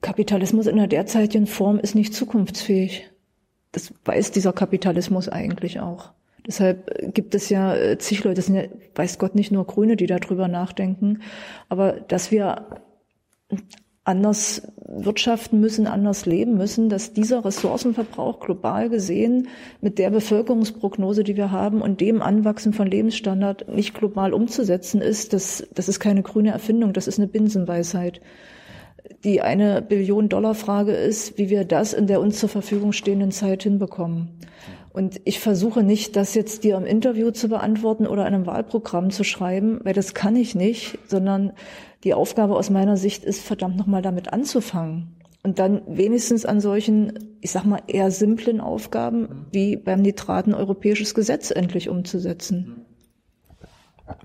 [0.00, 3.10] Kapitalismus in der derzeitigen Form ist nicht zukunftsfähig.
[3.72, 6.12] Das weiß dieser Kapitalismus eigentlich auch.
[6.46, 8.62] Deshalb gibt es ja äh, zig Leute, das sind ja,
[8.94, 11.20] weiß Gott, nicht nur Grüne, die darüber nachdenken,
[11.68, 12.82] aber dass wir
[14.04, 19.48] anders wirtschaften müssen, anders leben müssen, dass dieser Ressourcenverbrauch global gesehen
[19.80, 25.32] mit der Bevölkerungsprognose, die wir haben und dem Anwachsen von Lebensstandard nicht global umzusetzen ist,
[25.32, 28.20] das, das ist keine grüne Erfindung, das ist eine Binsenweisheit.
[29.22, 33.32] Die eine Billion Dollar Frage ist, wie wir das in der uns zur Verfügung stehenden
[33.32, 34.28] Zeit hinbekommen.
[34.92, 39.22] Und ich versuche nicht, das jetzt dir im Interview zu beantworten oder einem Wahlprogramm zu
[39.22, 41.52] schreiben, weil das kann ich nicht, sondern
[42.02, 45.16] die Aufgabe aus meiner Sicht ist, verdammt nochmal damit anzufangen.
[45.42, 51.14] Und dann wenigstens an solchen, ich sag mal, eher simplen Aufgaben wie beim Nitraten europäisches
[51.14, 52.84] Gesetz endlich umzusetzen.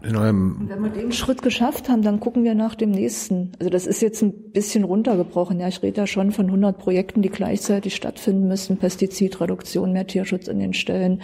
[0.04, 3.52] Und wenn wir den Schritt geschafft haben, dann gucken wir nach dem nächsten.
[3.60, 5.60] Also das ist jetzt ein bisschen runtergebrochen.
[5.60, 8.78] Ja, ich rede da schon von 100 Projekten, die gleichzeitig stattfinden müssen.
[8.78, 11.22] Pestizidreduktion, mehr Tierschutz in den Stellen,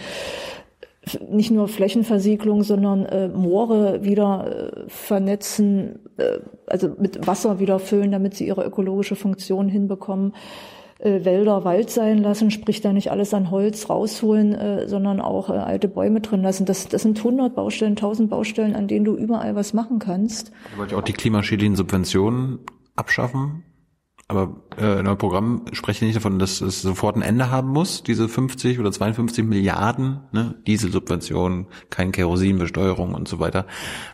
[1.28, 8.12] nicht nur Flächenversiegelung, sondern äh, Moore wieder äh, vernetzen, äh, also mit Wasser wieder füllen,
[8.12, 10.32] damit sie ihre ökologische Funktion hinbekommen.
[11.02, 15.50] Äh, Wälder Wald sein lassen, sprich da nicht alles an Holz rausholen, äh, sondern auch
[15.50, 16.64] äh, alte Bäume drin lassen.
[16.64, 20.52] Das, das sind 100 Baustellen, 1000 Baustellen, an denen du überall was machen kannst.
[20.72, 22.60] Ihr wollt ja auch die klimaschädlichen Subventionen
[22.94, 23.64] abschaffen.
[24.28, 27.68] Aber äh, in eurem Programm spreche ich nicht davon, dass es sofort ein Ende haben
[27.68, 30.54] muss, diese 50 oder 52 Milliarden ne?
[30.66, 33.66] Dieselsubventionen, kein Kerosinbesteuerung und so weiter.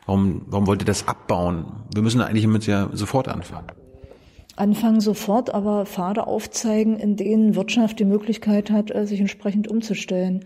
[0.06, 1.84] Warum, warum wollt ihr das abbauen?
[1.94, 3.68] Wir müssen eigentlich damit ja sofort anfangen
[4.58, 10.44] anfangen sofort, aber Pfade aufzeigen, in denen Wirtschaft die Möglichkeit hat, äh, sich entsprechend umzustellen.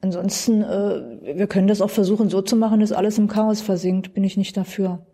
[0.00, 4.14] Ansonsten, äh, wir können das auch versuchen so zu machen, dass alles im Chaos versinkt.
[4.14, 5.06] Bin ich nicht dafür.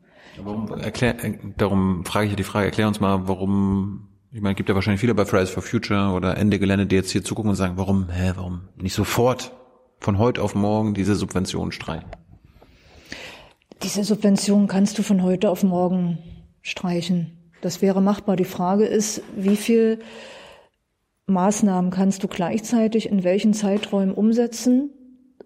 [0.42, 4.54] Warum, erklär, äh, darum frage ich ja die Frage, erklär uns mal, warum, ich meine,
[4.54, 7.24] es gibt ja wahrscheinlich viele bei Fridays for Future oder Ende Gelände, die jetzt hier
[7.24, 9.52] zugucken und sagen, warum, hä, warum nicht sofort
[9.98, 12.08] von heute auf morgen diese Subventionen streichen?
[13.82, 16.18] Diese Subventionen kannst du von heute auf morgen
[16.62, 17.39] streichen.
[17.60, 18.36] Das wäre machbar.
[18.36, 20.00] Die Frage ist, wie viel
[21.26, 24.90] Maßnahmen kannst du gleichzeitig in welchen Zeiträumen umsetzen,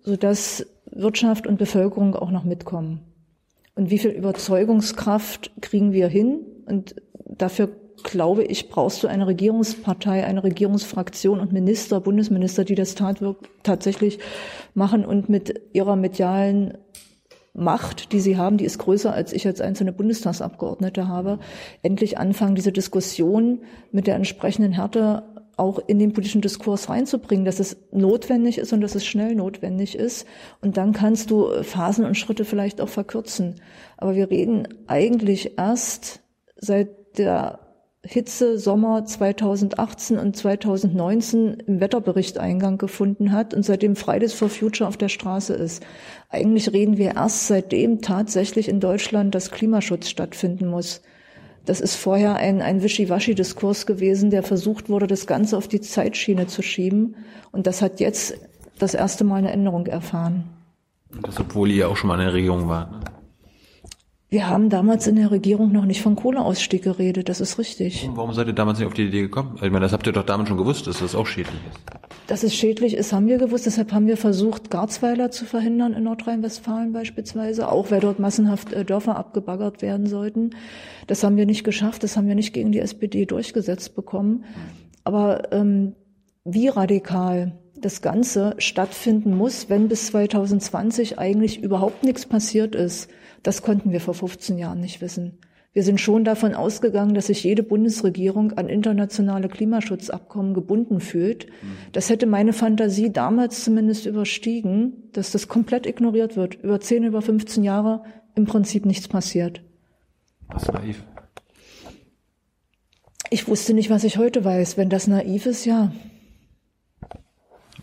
[0.02, 3.00] sodass Wirtschaft und Bevölkerung auch noch mitkommen?
[3.74, 6.40] Und wie viel Überzeugungskraft kriegen wir hin?
[6.66, 6.94] Und
[7.26, 7.70] dafür
[8.02, 12.94] glaube ich, brauchst du eine Regierungspartei, eine Regierungsfraktion und Minister, Bundesminister, die das
[13.62, 14.18] tatsächlich
[14.74, 16.78] machen und mit ihrer medialen
[17.56, 21.38] Macht, die sie haben, die ist größer, als ich als einzelne Bundestagsabgeordnete habe,
[21.82, 23.60] endlich anfangen, diese Diskussion
[23.92, 25.22] mit der entsprechenden Härte
[25.56, 29.94] auch in den politischen Diskurs reinzubringen, dass es notwendig ist und dass es schnell notwendig
[29.96, 30.26] ist.
[30.60, 33.60] Und dann kannst du Phasen und Schritte vielleicht auch verkürzen.
[33.96, 36.22] Aber wir reden eigentlich erst
[36.56, 37.60] seit der
[38.06, 44.86] Hitze Sommer 2018 und 2019 im Wetterbericht Eingang gefunden hat und seitdem Fridays for Future
[44.86, 45.82] auf der Straße ist.
[46.28, 51.00] Eigentlich reden wir erst seitdem tatsächlich in Deutschland, dass Klimaschutz stattfinden muss.
[51.64, 56.46] Das ist vorher ein, ein Wischiwaschi-Diskurs gewesen, der versucht wurde, das Ganze auf die Zeitschiene
[56.46, 57.16] zu schieben.
[57.52, 58.34] Und das hat jetzt
[58.78, 60.44] das erste Mal eine Änderung erfahren.
[61.22, 62.92] Das, obwohl ihr auch schon mal in der Regierung wart.
[62.92, 63.00] Ne?
[64.34, 68.08] Wir haben damals in der Regierung noch nicht von Kohleausstieg geredet, das ist richtig.
[68.08, 69.54] Und warum seid ihr damals nicht auf die Idee gekommen?
[69.62, 71.80] Ich meine, das habt ihr doch damals schon gewusst, dass das auch schädlich ist.
[72.26, 73.66] Dass es schädlich ist, haben wir gewusst.
[73.66, 78.84] Deshalb haben wir versucht, Garzweiler zu verhindern in Nordrhein-Westfalen beispielsweise, auch weil dort massenhaft äh,
[78.84, 80.50] Dörfer abgebaggert werden sollten.
[81.06, 84.42] Das haben wir nicht geschafft, das haben wir nicht gegen die SPD durchgesetzt bekommen.
[85.04, 85.94] Aber ähm,
[86.44, 93.08] wie radikal das Ganze stattfinden muss, wenn bis 2020 eigentlich überhaupt nichts passiert ist,
[93.44, 95.38] das konnten wir vor 15 Jahren nicht wissen.
[95.74, 101.48] Wir sind schon davon ausgegangen, dass sich jede Bundesregierung an internationale Klimaschutzabkommen gebunden fühlt.
[101.90, 106.54] Das hätte meine Fantasie damals zumindest überstiegen, dass das komplett ignoriert wird.
[106.54, 108.04] Über 10, über 15 Jahre
[108.36, 109.62] im Prinzip nichts passiert.
[110.48, 111.02] Das ist naiv.
[113.30, 114.76] Ich wusste nicht, was ich heute weiß.
[114.76, 115.90] Wenn das naiv ist, ja.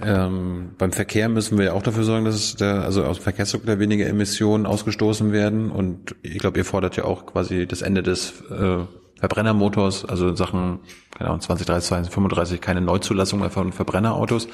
[0.04, 3.80] Ähm, beim Verkehr müssen wir ja auch dafür sorgen, dass der, also aus dem Verkehrssektor
[3.80, 5.72] weniger Emissionen ausgestoßen werden.
[5.72, 8.80] Und ich glaube, ihr fordert ja auch quasi das Ende des äh,
[9.20, 10.80] Verbrennermotors, also in Sachen,
[11.16, 14.48] keine Ahnung, 2030, 2035 keine Neuzulassung mehr von Verbrennerautos.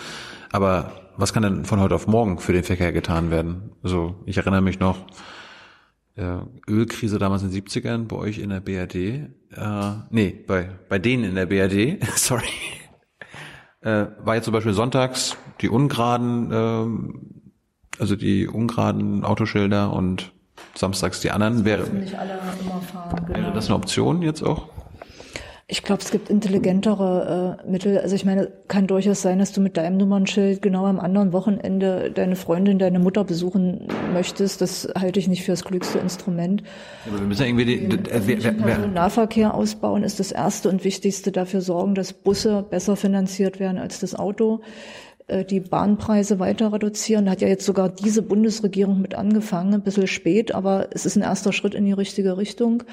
[0.51, 3.71] Aber was kann denn von heute auf morgen für den Verkehr getan werden?
[3.83, 4.97] Also ich erinnere mich noch,
[6.15, 8.95] äh, Ölkrise damals in den 70ern bei euch in der BRD.
[8.95, 9.29] Äh,
[10.09, 12.43] nee, bei, bei denen in der BRD, sorry
[13.87, 20.33] äh, war jetzt zum Beispiel sonntags die ungeraden, äh, also die ungeraden Autoschilder und
[20.75, 21.63] samstags die anderen.
[21.63, 23.39] Wäre, nicht alle immer fahren, genau.
[23.39, 24.67] wäre das eine Option jetzt auch?
[25.69, 27.97] Ich glaube, es gibt intelligentere äh, Mittel.
[27.97, 32.09] Also ich meine, kann durchaus sein, dass du mit deinem Nummernschild genau am anderen Wochenende
[32.09, 34.61] deine Freundin, deine Mutter besuchen möchtest.
[34.61, 36.61] Das halte ich nicht für das klügste Instrument.
[37.05, 40.31] Ja, aber wir müssen ja irgendwie die, den äh, wer, wer, Nahverkehr ausbauen ist das
[40.31, 41.33] erste und wichtigste.
[41.33, 44.61] Dafür sorgen, dass Busse besser finanziert werden als das Auto
[45.27, 47.25] äh, die Bahnpreise weiter reduzieren.
[47.25, 51.17] Da hat ja jetzt sogar diese Bundesregierung mit angefangen, ein bisschen spät, aber es ist
[51.17, 52.83] ein erster Schritt in die richtige Richtung.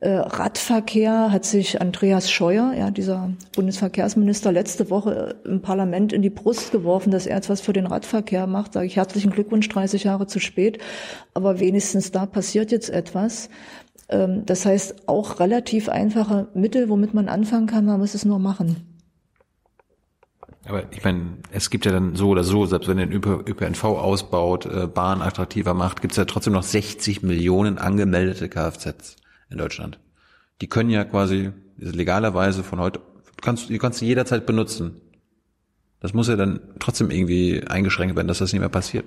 [0.00, 6.30] Äh, Radverkehr hat sich Andreas Scheuer, ja, dieser Bundesverkehrsminister, letzte Woche im Parlament in die
[6.30, 8.74] Brust geworfen, dass er jetzt was für den Radverkehr macht.
[8.74, 10.78] Sage ich herzlichen Glückwunsch, 30 Jahre zu spät.
[11.34, 13.50] Aber wenigstens da passiert jetzt etwas.
[14.08, 18.38] Ähm, das heißt, auch relativ einfache Mittel, womit man anfangen kann, man muss es nur
[18.38, 18.76] machen.
[20.64, 23.82] Aber ich meine, es gibt ja dann so oder so, selbst wenn ihr den ÖPNV
[23.82, 29.16] ausbaut, äh, Bahn attraktiver macht, gibt es ja trotzdem noch 60 Millionen angemeldete Kfz
[29.50, 29.98] in Deutschland.
[30.60, 33.00] Die können ja quasi legalerweise von heute,
[33.40, 35.00] kannst, die kannst du jederzeit benutzen.
[36.00, 39.04] Das muss ja dann trotzdem irgendwie eingeschränkt werden, dass das nicht mehr passiert.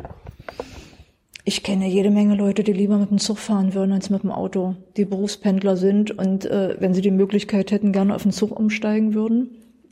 [1.43, 4.31] Ich kenne jede Menge Leute, die lieber mit dem Zug fahren würden als mit dem
[4.31, 8.57] Auto, die Berufspendler sind und äh, wenn sie die Möglichkeit hätten, gerne auf den Zug
[8.57, 9.49] umsteigen würden.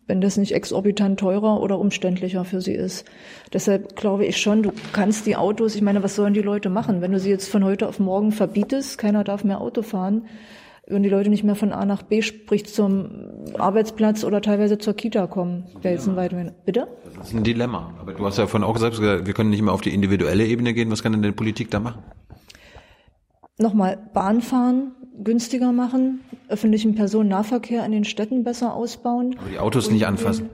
[0.09, 3.05] Wenn das nicht exorbitant teurer oder umständlicher für sie ist.
[3.53, 7.01] Deshalb glaube ich schon, du kannst die Autos, ich meine, was sollen die Leute machen,
[7.01, 10.23] wenn du sie jetzt von heute auf morgen verbietest, keiner darf mehr Auto fahren,
[10.87, 13.11] würden die Leute nicht mehr von A nach B, sprich zum
[13.59, 15.65] Arbeitsplatz oder teilweise zur Kita kommen.
[15.83, 16.53] Wäre jetzt ein weiter.
[16.65, 16.87] Bitte?
[17.15, 17.93] Das ist ein Dilemma.
[18.01, 20.73] Aber du hast ja vorhin auch gesagt, wir können nicht mehr auf die individuelle Ebene
[20.73, 20.89] gehen.
[20.89, 22.01] Was kann denn die Politik da machen?
[23.59, 29.35] Nochmal, Bahnfahren günstiger machen, öffentlichen Personennahverkehr in den Städten besser ausbauen.
[29.39, 30.49] Aber die Autos nicht anfassen.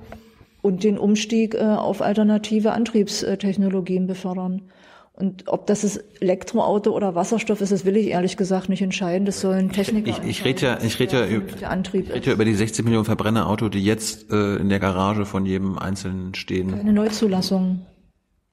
[0.62, 4.64] Und den Umstieg äh, auf alternative Antriebstechnologien befördern.
[5.18, 9.26] Und ob das ist Elektroauto oder Wasserstoff ist, das will ich ehrlich gesagt nicht entscheiden.
[9.26, 10.10] Das sollen Techniker.
[10.10, 12.84] Ich, ich, ich rede ja, ich rede ja, über, ich rede ja über die 60
[12.84, 16.72] Millionen Verbrennerauto, die jetzt äh, in der Garage von jedem Einzelnen stehen.
[16.72, 17.86] Keine Neuzulassung.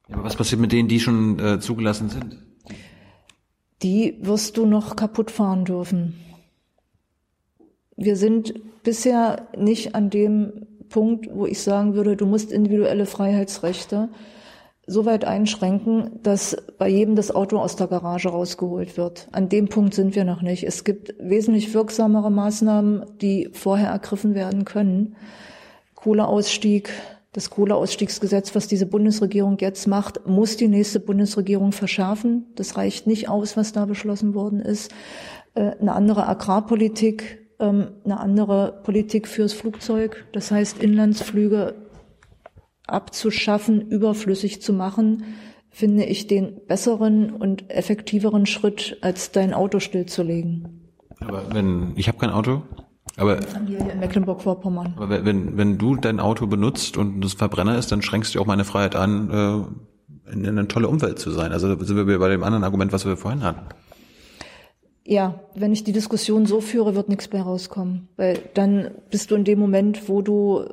[0.09, 2.39] Ja, aber was passiert mit denen, die schon äh, zugelassen sind?
[3.83, 6.15] Die wirst du noch kaputt fahren dürfen.
[7.97, 14.09] Wir sind bisher nicht an dem Punkt, wo ich sagen würde, du musst individuelle Freiheitsrechte
[14.87, 19.29] so weit einschränken, dass bei jedem das Auto aus der Garage rausgeholt wird.
[19.31, 20.65] An dem Punkt sind wir noch nicht.
[20.65, 25.15] Es gibt wesentlich wirksamere Maßnahmen, die vorher ergriffen werden können.
[25.95, 26.91] Kohleausstieg,
[27.33, 32.47] das Kohleausstiegsgesetz, was diese Bundesregierung jetzt macht, muss die nächste Bundesregierung verschärfen.
[32.57, 34.93] Das reicht nicht aus, was da beschlossen worden ist.
[35.55, 40.27] Äh, eine andere Agrarpolitik, ähm, eine andere Politik fürs Flugzeug.
[40.33, 41.75] Das heißt, Inlandsflüge
[42.87, 45.25] abzuschaffen, überflüssig zu machen,
[45.71, 50.91] finde ich den besseren und effektiveren Schritt, als dein Auto stillzulegen.
[51.21, 52.63] Aber wenn ich habe kein Auto,
[53.17, 54.95] aber hier in Mecklenburg-Vorpommern.
[54.97, 58.47] Aber wenn wenn du dein Auto benutzt und das Verbrenner ist, dann schränkst du auch
[58.47, 59.31] meine Freiheit an,
[60.29, 61.53] äh, in eine tolle Umwelt zu sein.
[61.53, 63.67] Also sind wir bei dem anderen Argument, was wir vorhin hatten.
[65.05, 68.09] Ja, wenn ich die Diskussion so führe, wird nichts mehr rauskommen.
[68.17, 70.65] Weil dann bist du in dem Moment, wo du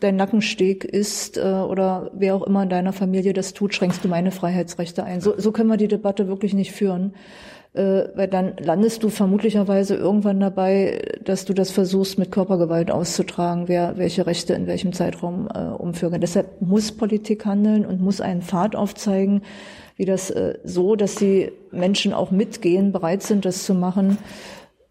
[0.00, 4.08] dein Nackensteg isst äh, oder wer auch immer in deiner Familie das tut, schränkst du
[4.08, 5.20] meine Freiheitsrechte ein.
[5.20, 7.14] So, so können wir die Debatte wirklich nicht führen.
[7.78, 13.68] Äh, weil dann landest du vermutlicherweise irgendwann dabei, dass du das versuchst, mit Körpergewalt auszutragen,
[13.68, 16.20] wer welche Rechte in welchem Zeitraum äh, umführen.
[16.20, 19.42] Deshalb muss Politik handeln und muss einen Pfad aufzeigen,
[19.94, 24.18] wie das äh, so, dass die Menschen auch mitgehen, bereit sind, das zu machen,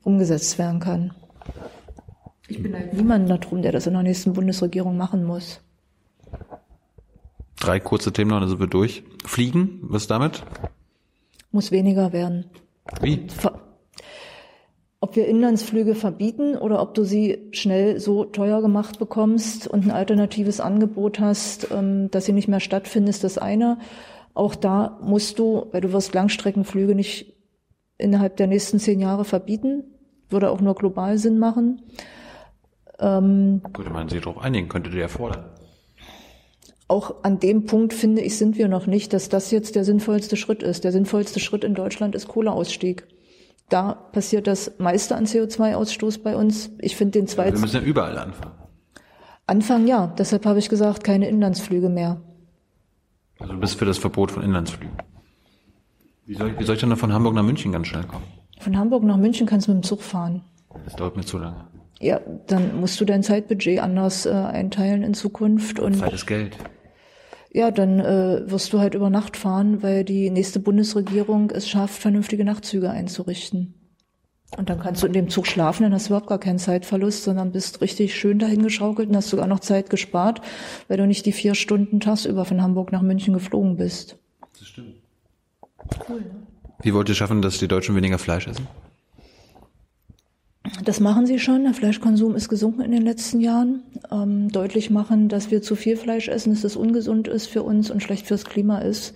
[0.03, 1.13] umgesetzt werden kann.
[2.47, 5.59] Ich bin halt niemand darum, der das in der nächsten Bundesregierung machen muss.
[7.59, 9.03] Drei kurze Themen noch, dann sind wir durch.
[9.25, 10.41] Fliegen, was damit?
[11.51, 12.45] Muss weniger werden.
[13.01, 13.27] Wie?
[14.99, 19.91] Ob wir Inlandsflüge verbieten oder ob du sie schnell so teuer gemacht bekommst und ein
[19.91, 23.77] alternatives Angebot hast, ähm, dass sie nicht mehr stattfinden, ist das eine.
[24.33, 27.35] Auch da musst du, weil du wirst Langstreckenflüge nicht
[27.97, 29.83] innerhalb der nächsten zehn Jahre verbieten,
[30.29, 31.81] würde auch nur global Sinn machen.
[32.99, 35.45] Ähm, Könnte man sich darauf einigen, könnte der fordern.
[36.89, 40.37] Auch an dem Punkt, finde ich, sind wir noch nicht, dass das jetzt der sinnvollste
[40.37, 40.85] Schritt ist.
[40.85, 43.05] Der sinnvollste Schritt in Deutschland ist Kohleausstieg.
[43.69, 46.69] Da passiert das meiste an CO2-Ausstoß bei uns.
[46.79, 47.55] Ich finde den zweiten.
[47.57, 48.55] wir müssen ja überall anfangen.
[49.45, 50.07] Anfangen ja.
[50.17, 52.21] Deshalb habe ich gesagt, keine Inlandsflüge mehr.
[53.39, 54.95] Also du bist für das Verbot von Inlandsflügen.
[56.25, 58.23] Wie soll, ich, wie soll ich denn von Hamburg nach München ganz schnell kommen?
[58.59, 60.41] Von Hamburg nach München kannst du mit dem Zug fahren.
[60.85, 61.67] Das dauert mir zu lange.
[61.99, 65.79] Ja, dann musst du dein Zeitbudget anders äh, einteilen in Zukunft.
[65.79, 66.57] Und Zeit ist Geld.
[67.57, 71.99] Ja, dann äh, wirst du halt über Nacht fahren, weil die nächste Bundesregierung es schafft,
[71.99, 73.73] vernünftige Nachtzüge einzurichten.
[74.55, 77.23] Und dann kannst du in dem Zug schlafen, dann hast du überhaupt gar keinen Zeitverlust,
[77.23, 80.41] sondern bist richtig schön dahin geschaukelt und hast sogar noch Zeit gespart,
[80.87, 84.19] weil du nicht die vier Stunden tagsüber von Hamburg nach München geflogen bist.
[84.59, 84.93] Das stimmt.
[86.07, 86.19] Cool.
[86.19, 86.25] Ne?
[86.83, 88.67] Wie wollt ihr schaffen, dass die Deutschen weniger Fleisch essen?
[90.83, 91.63] Das machen sie schon.
[91.63, 93.83] Der Fleischkonsum ist gesunken in den letzten Jahren.
[94.11, 97.89] Ähm, deutlich machen, dass wir zu viel Fleisch essen, dass das ungesund ist für uns
[97.89, 99.15] und schlecht fürs Klima ist.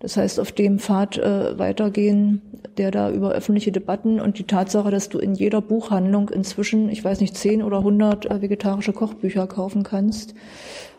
[0.00, 2.42] Das heißt, auf dem Pfad äh, weitergehen,
[2.76, 7.02] der da über öffentliche Debatten und die Tatsache, dass du in jeder Buchhandlung inzwischen, ich
[7.02, 10.34] weiß nicht, 10 oder 100 äh, vegetarische Kochbücher kaufen kannst,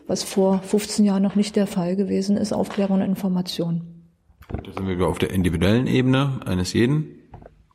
[0.06, 3.82] was vor 15 Jahren noch nicht der Fall gewesen ist, Aufklärung und Information.
[4.48, 7.06] Da sind wir auf der individuellen Ebene eines jeden.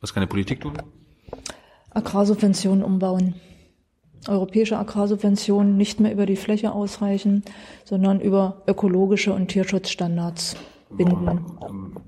[0.00, 0.74] Was kann die Politik tun?
[1.96, 3.34] Agrarsubventionen umbauen.
[4.28, 7.42] Europäische Agrarsubventionen nicht mehr über die Fläche ausreichen,
[7.84, 10.56] sondern über ökologische und Tierschutzstandards
[10.90, 11.40] binden.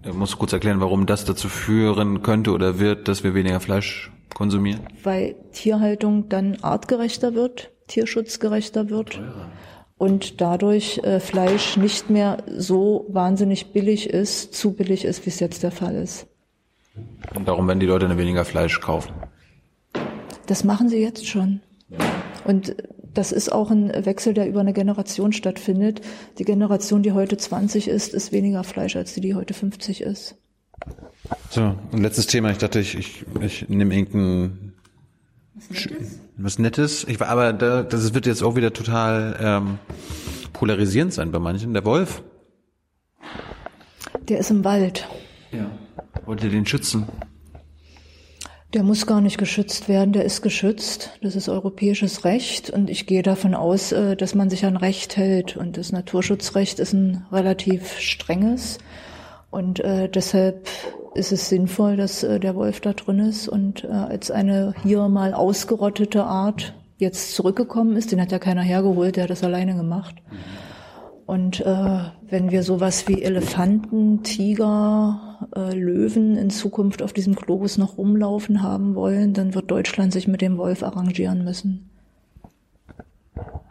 [0.03, 4.11] Du musst kurz erklären, warum das dazu führen könnte oder wird, dass wir weniger Fleisch
[4.35, 4.81] konsumieren?
[5.03, 9.21] Weil Tierhaltung dann artgerechter wird, tierschutzgerechter wird.
[9.97, 15.41] Und dadurch äh, Fleisch nicht mehr so wahnsinnig billig ist, zu billig ist, wie es
[15.41, 16.29] jetzt der Fall ist.
[17.35, 19.13] Und darum werden die Leute dann weniger Fleisch kaufen.
[20.49, 21.61] Das machen sie jetzt schon.
[22.45, 22.75] Und
[23.13, 26.01] das ist auch ein Wechsel, der über eine Generation stattfindet.
[26.39, 30.37] Die Generation, die heute 20 ist, ist weniger Fleisch als die, die heute 50 ist.
[31.51, 32.51] So, und letztes Thema.
[32.51, 34.73] Ich dachte, ich, ich, ich nehme irgendein
[35.55, 36.21] was Nettes.
[36.39, 37.05] Was Nettes.
[37.09, 39.79] Ich, aber da, das wird jetzt auch wieder total ähm,
[40.55, 41.75] polarisierend sein bei manchen.
[41.75, 42.23] Der Wolf.
[44.23, 45.07] Der ist im Wald.
[45.53, 45.71] Ja.
[46.25, 47.07] Wollt ihr den schützen?
[48.75, 51.19] Der muss gar nicht geschützt werden, der ist geschützt.
[51.23, 55.17] Das ist europäisches Recht und ich gehe davon aus, äh, dass man sich an Recht
[55.17, 55.57] hält.
[55.57, 58.77] Und das Naturschutzrecht ist ein relativ strenges.
[59.51, 60.69] Und äh, deshalb
[61.15, 65.33] ist es sinnvoll, dass äh, der Wolf da drin ist und als eine hier mal
[65.33, 68.13] ausgerottete Art jetzt zurückgekommen ist.
[68.13, 70.17] Den hat ja keiner hergeholt, der hat das alleine gemacht.
[71.29, 71.99] Und äh,
[72.31, 78.63] wenn wir sowas wie Elefanten, Tiger, äh, Löwen in Zukunft auf diesem Globus noch rumlaufen
[78.63, 81.91] haben wollen, dann wird Deutschland sich mit dem Wolf arrangieren müssen.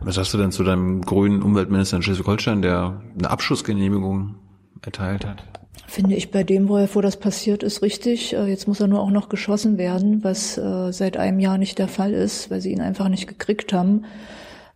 [0.01, 4.35] Was sagst du denn zu deinem grünen Umweltminister in Schleswig-Holstein, der eine Abschussgenehmigung
[4.83, 5.43] erteilt hat?
[5.87, 8.33] Finde ich bei dem Wolf, wo das passiert ist, richtig.
[8.33, 11.79] Äh, jetzt muss er nur auch noch geschossen werden, was äh, seit einem Jahr nicht
[11.79, 14.03] der Fall ist, weil sie ihn einfach nicht gekriegt haben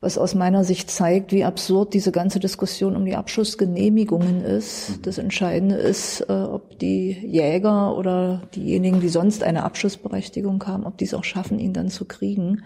[0.02, 4.90] was aus meiner Sicht zeigt, wie absurd diese ganze Diskussion um die Abschussgenehmigungen ist.
[4.90, 5.02] Mhm.
[5.04, 10.98] Das Entscheidende ist, äh, ob die Jäger oder diejenigen, die sonst eine Abschussberechtigung haben, ob
[10.98, 12.64] die es auch schaffen, ihn dann zu kriegen.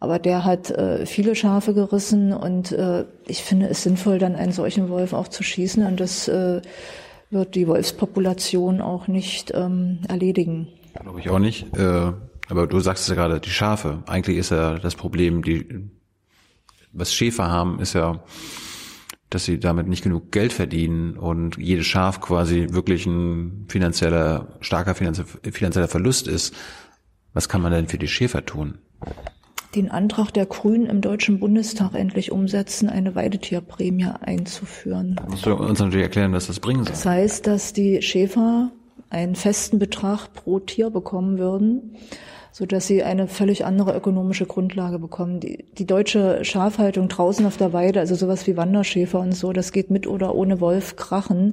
[0.00, 4.52] Aber der hat äh, viele Schafe gerissen und äh, ich finde es sinnvoll, dann einen
[4.52, 6.60] solchen Wolf auch zu schießen und das äh,
[7.30, 10.68] wird die Wolfspopulation auch nicht ähm, erledigen.
[11.00, 11.66] Glaube ich auch nicht.
[11.72, 14.02] Aber du sagst es ja gerade, die Schafe.
[14.06, 15.88] Eigentlich ist ja das Problem, die
[16.92, 18.20] was Schäfer haben, ist ja,
[19.30, 24.94] dass sie damit nicht genug Geld verdienen und jedes Schaf quasi wirklich ein finanzieller, starker
[24.94, 26.54] finanzieller Verlust ist.
[27.32, 28.78] Was kann man denn für die Schäfer tun?
[29.76, 35.14] Den Antrag der Grünen im Deutschen Bundestag endlich umsetzen, eine Weidetierprämie einzuführen.
[35.28, 36.92] Musst du uns natürlich erklären, was das bringen soll.
[36.92, 38.72] Das heißt, dass die Schäfer
[39.10, 41.96] einen festen Betrag pro Tier bekommen würden
[42.52, 45.40] so dass sie eine völlig andere ökonomische Grundlage bekommen.
[45.40, 49.72] Die, die deutsche Schafhaltung draußen auf der Weide, also sowas wie Wanderschäfer und so, das
[49.72, 51.52] geht mit oder ohne Wolf krachen,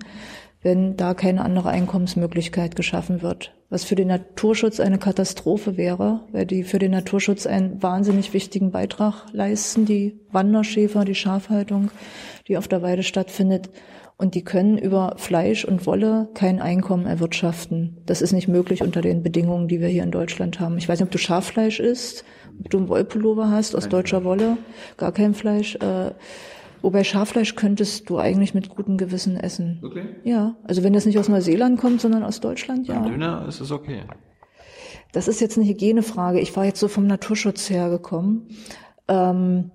[0.61, 3.53] wenn da keine andere Einkommensmöglichkeit geschaffen wird.
[3.69, 8.71] Was für den Naturschutz eine Katastrophe wäre, weil die für den Naturschutz einen wahnsinnig wichtigen
[8.71, 11.91] Beitrag leisten, die Wanderschäfer, die Schafhaltung,
[12.47, 13.69] die auf der Weide stattfindet.
[14.19, 17.97] Und die können über Fleisch und Wolle kein Einkommen erwirtschaften.
[18.07, 20.77] Das ist nicht möglich unter den Bedingungen, die wir hier in Deutschland haben.
[20.79, 22.25] Ich weiß nicht, ob du Schaffleisch isst,
[22.59, 24.57] ob du einen Wollpullover hast aus deutscher Wolle,
[24.97, 25.75] gar kein Fleisch.
[25.75, 26.11] Äh,
[26.81, 29.83] wobei Schaffleisch könntest du eigentlich mit gutem Gewissen essen.
[29.85, 30.05] Okay.
[30.23, 32.99] Ja, also wenn das nicht aus Neuseeland kommt, sondern aus Deutschland, ja.
[32.99, 34.01] Beim Döner ist es okay.
[35.11, 36.39] Das ist jetzt eine Hygienefrage.
[36.39, 38.47] Ich war jetzt so vom Naturschutz hergekommen.
[39.07, 39.71] Ähm,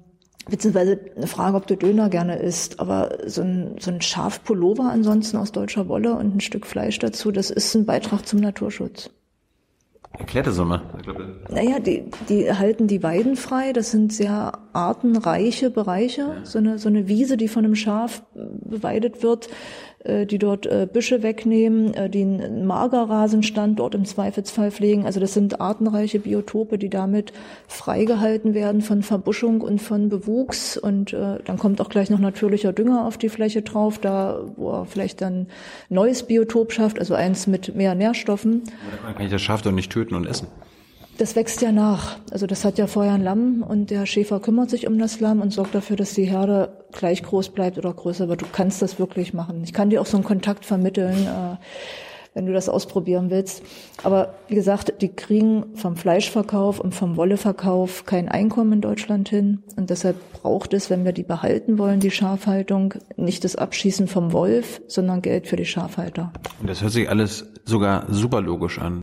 [0.49, 5.37] beziehungsweise eine Frage, ob du Döner gerne isst, aber so ein, so ein Schafpullover ansonsten
[5.37, 9.11] aus deutscher Wolle und ein Stück Fleisch dazu, das ist ein Beitrag zum Naturschutz.
[10.19, 10.83] Erklärt das mal.
[11.49, 13.73] Naja, die, die halten die Weiden frei.
[13.73, 16.21] Das sind sehr artenreiche Bereiche.
[16.21, 16.45] Ja.
[16.45, 19.49] So, eine, so eine Wiese, die von einem Schaf beweidet wird,
[20.27, 25.07] die dort äh, Büsche wegnehmen, äh, die einen Magerrasenstandort im Zweifelsfall pflegen.
[25.07, 27.33] Also das sind artenreiche Biotope, die damit
[27.69, 30.77] freigehalten werden von Verbuschung und von Bewuchs.
[30.77, 34.87] Und dann kommt auch gleich noch natürlicher Dünger auf die Fläche drauf, da wo er
[34.87, 35.47] vielleicht dann
[35.89, 38.63] neues Biotop schafft, also eins mit mehr Nährstoffen.
[39.05, 40.49] Man kann ich das Schaf doch nicht töten und essen.
[41.23, 42.17] Das wächst ja nach.
[42.33, 45.41] Also das hat ja vorher ein Lamm und der Schäfer kümmert sich um das Lamm
[45.41, 48.43] und sorgt dafür, dass die Herde gleich groß bleibt oder größer wird.
[48.43, 49.63] Du kannst das wirklich machen.
[49.63, 51.57] Ich kann dir auch so einen Kontakt vermitteln, äh,
[52.35, 53.63] wenn du das ausprobieren willst.
[54.03, 59.63] Aber wie gesagt, die kriegen vom Fleischverkauf und vom Wolleverkauf kein Einkommen in Deutschland hin.
[59.77, 64.33] Und deshalb braucht es, wenn wir die behalten wollen, die Schafhaltung, nicht das Abschießen vom
[64.33, 66.33] Wolf, sondern Geld für die Schafhalter.
[66.61, 69.03] Und das hört sich alles sogar super logisch an.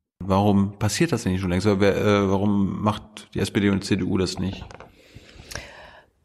[0.27, 1.67] Warum passiert das denn nicht schon längst?
[1.67, 4.65] Äh, warum macht die SPD und die CDU das nicht?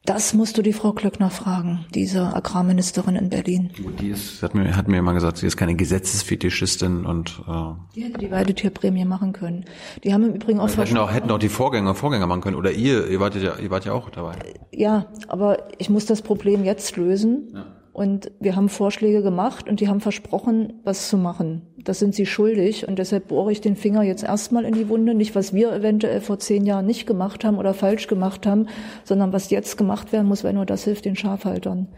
[0.07, 3.71] Das musst du die Frau Klöckner fragen, diese Agrarministerin in Berlin.
[4.01, 7.53] Die ist, hat mir, hat mir immer gesagt, sie ist keine Gesetzesfetischistin und äh,
[7.97, 9.65] die hätte die Weidetierprämie machen können.
[10.05, 12.71] Die haben im Übrigen auch hätten auch, hätten auch die Vorgänger Vorgänger machen können oder
[12.71, 14.37] ihr, ihr wart ja, ihr wart ja auch dabei.
[14.71, 17.49] Ja, aber ich muss das Problem jetzt lösen.
[17.53, 17.67] Ja.
[17.97, 21.63] Und wir haben Vorschläge gemacht und die haben versprochen, was zu machen.
[21.79, 25.15] Das sind sie schuldig und deshalb bohre ich den Finger jetzt erstmal in die Wunde.
[25.15, 28.67] Nicht, was wir eventuell vor zehn Jahren nicht gemacht haben oder falsch gemacht haben,
[29.05, 31.89] sondern was jetzt gemacht werden muss, weil nur das hilft den Schafhaltern.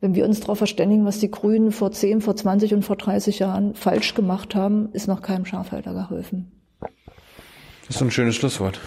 [0.00, 3.38] Wenn wir uns darauf verständigen, was die Grünen vor zehn, vor 20 und vor 30
[3.38, 6.52] Jahren falsch gemacht haben, ist noch keinem Schafhalter geholfen.
[7.86, 8.80] Das ist ein schönes Schlusswort.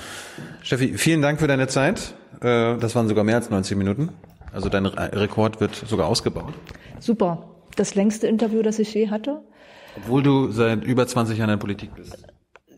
[0.64, 2.16] Steffi, vielen Dank für deine Zeit.
[2.42, 4.10] Äh, das waren sogar mehr als 90 Minuten.
[4.52, 6.54] Also dein Rekord wird sogar ausgebaut.
[7.00, 7.56] Super.
[7.76, 9.42] Das längste Interview, das ich je hatte.
[9.98, 12.26] Obwohl du seit über 20 Jahren in der Politik bist.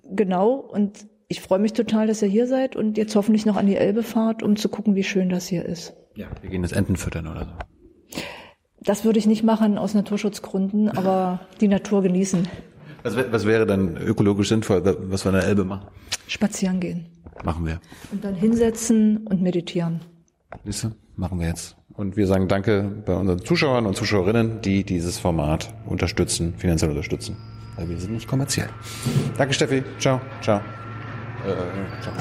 [0.04, 0.54] Genau.
[0.54, 3.78] Und ich freue mich total, dass ihr hier seid und jetzt hoffentlich noch an die
[3.78, 5.94] Elbe fahrt, um zu gucken, wie schön das hier ist.
[6.16, 8.22] Ja, wir gehen jetzt Enten füttern oder so.
[8.82, 12.48] Das würde ich nicht machen aus Naturschutzgründen, aber die Natur genießen.
[13.04, 15.88] Was, was wäre dann ökologisch sinnvoll, was wir an der Elbe machen?
[16.28, 17.06] Spazieren gehen.
[17.44, 17.80] Machen wir.
[18.12, 20.02] Und dann hinsetzen und meditieren.
[20.66, 20.96] Siehste?
[21.16, 21.76] Machen wir jetzt.
[21.94, 27.38] Und wir sagen Danke bei unseren Zuschauern und Zuschauerinnen, die dieses Format unterstützen, finanziell unterstützen.
[27.76, 28.70] Weil wir sind nicht kommerziell.
[29.38, 29.84] Danke, Steffi.
[30.00, 30.22] Ciao.
[30.42, 30.58] Ciao.
[30.58, 32.14] Äh, ciao.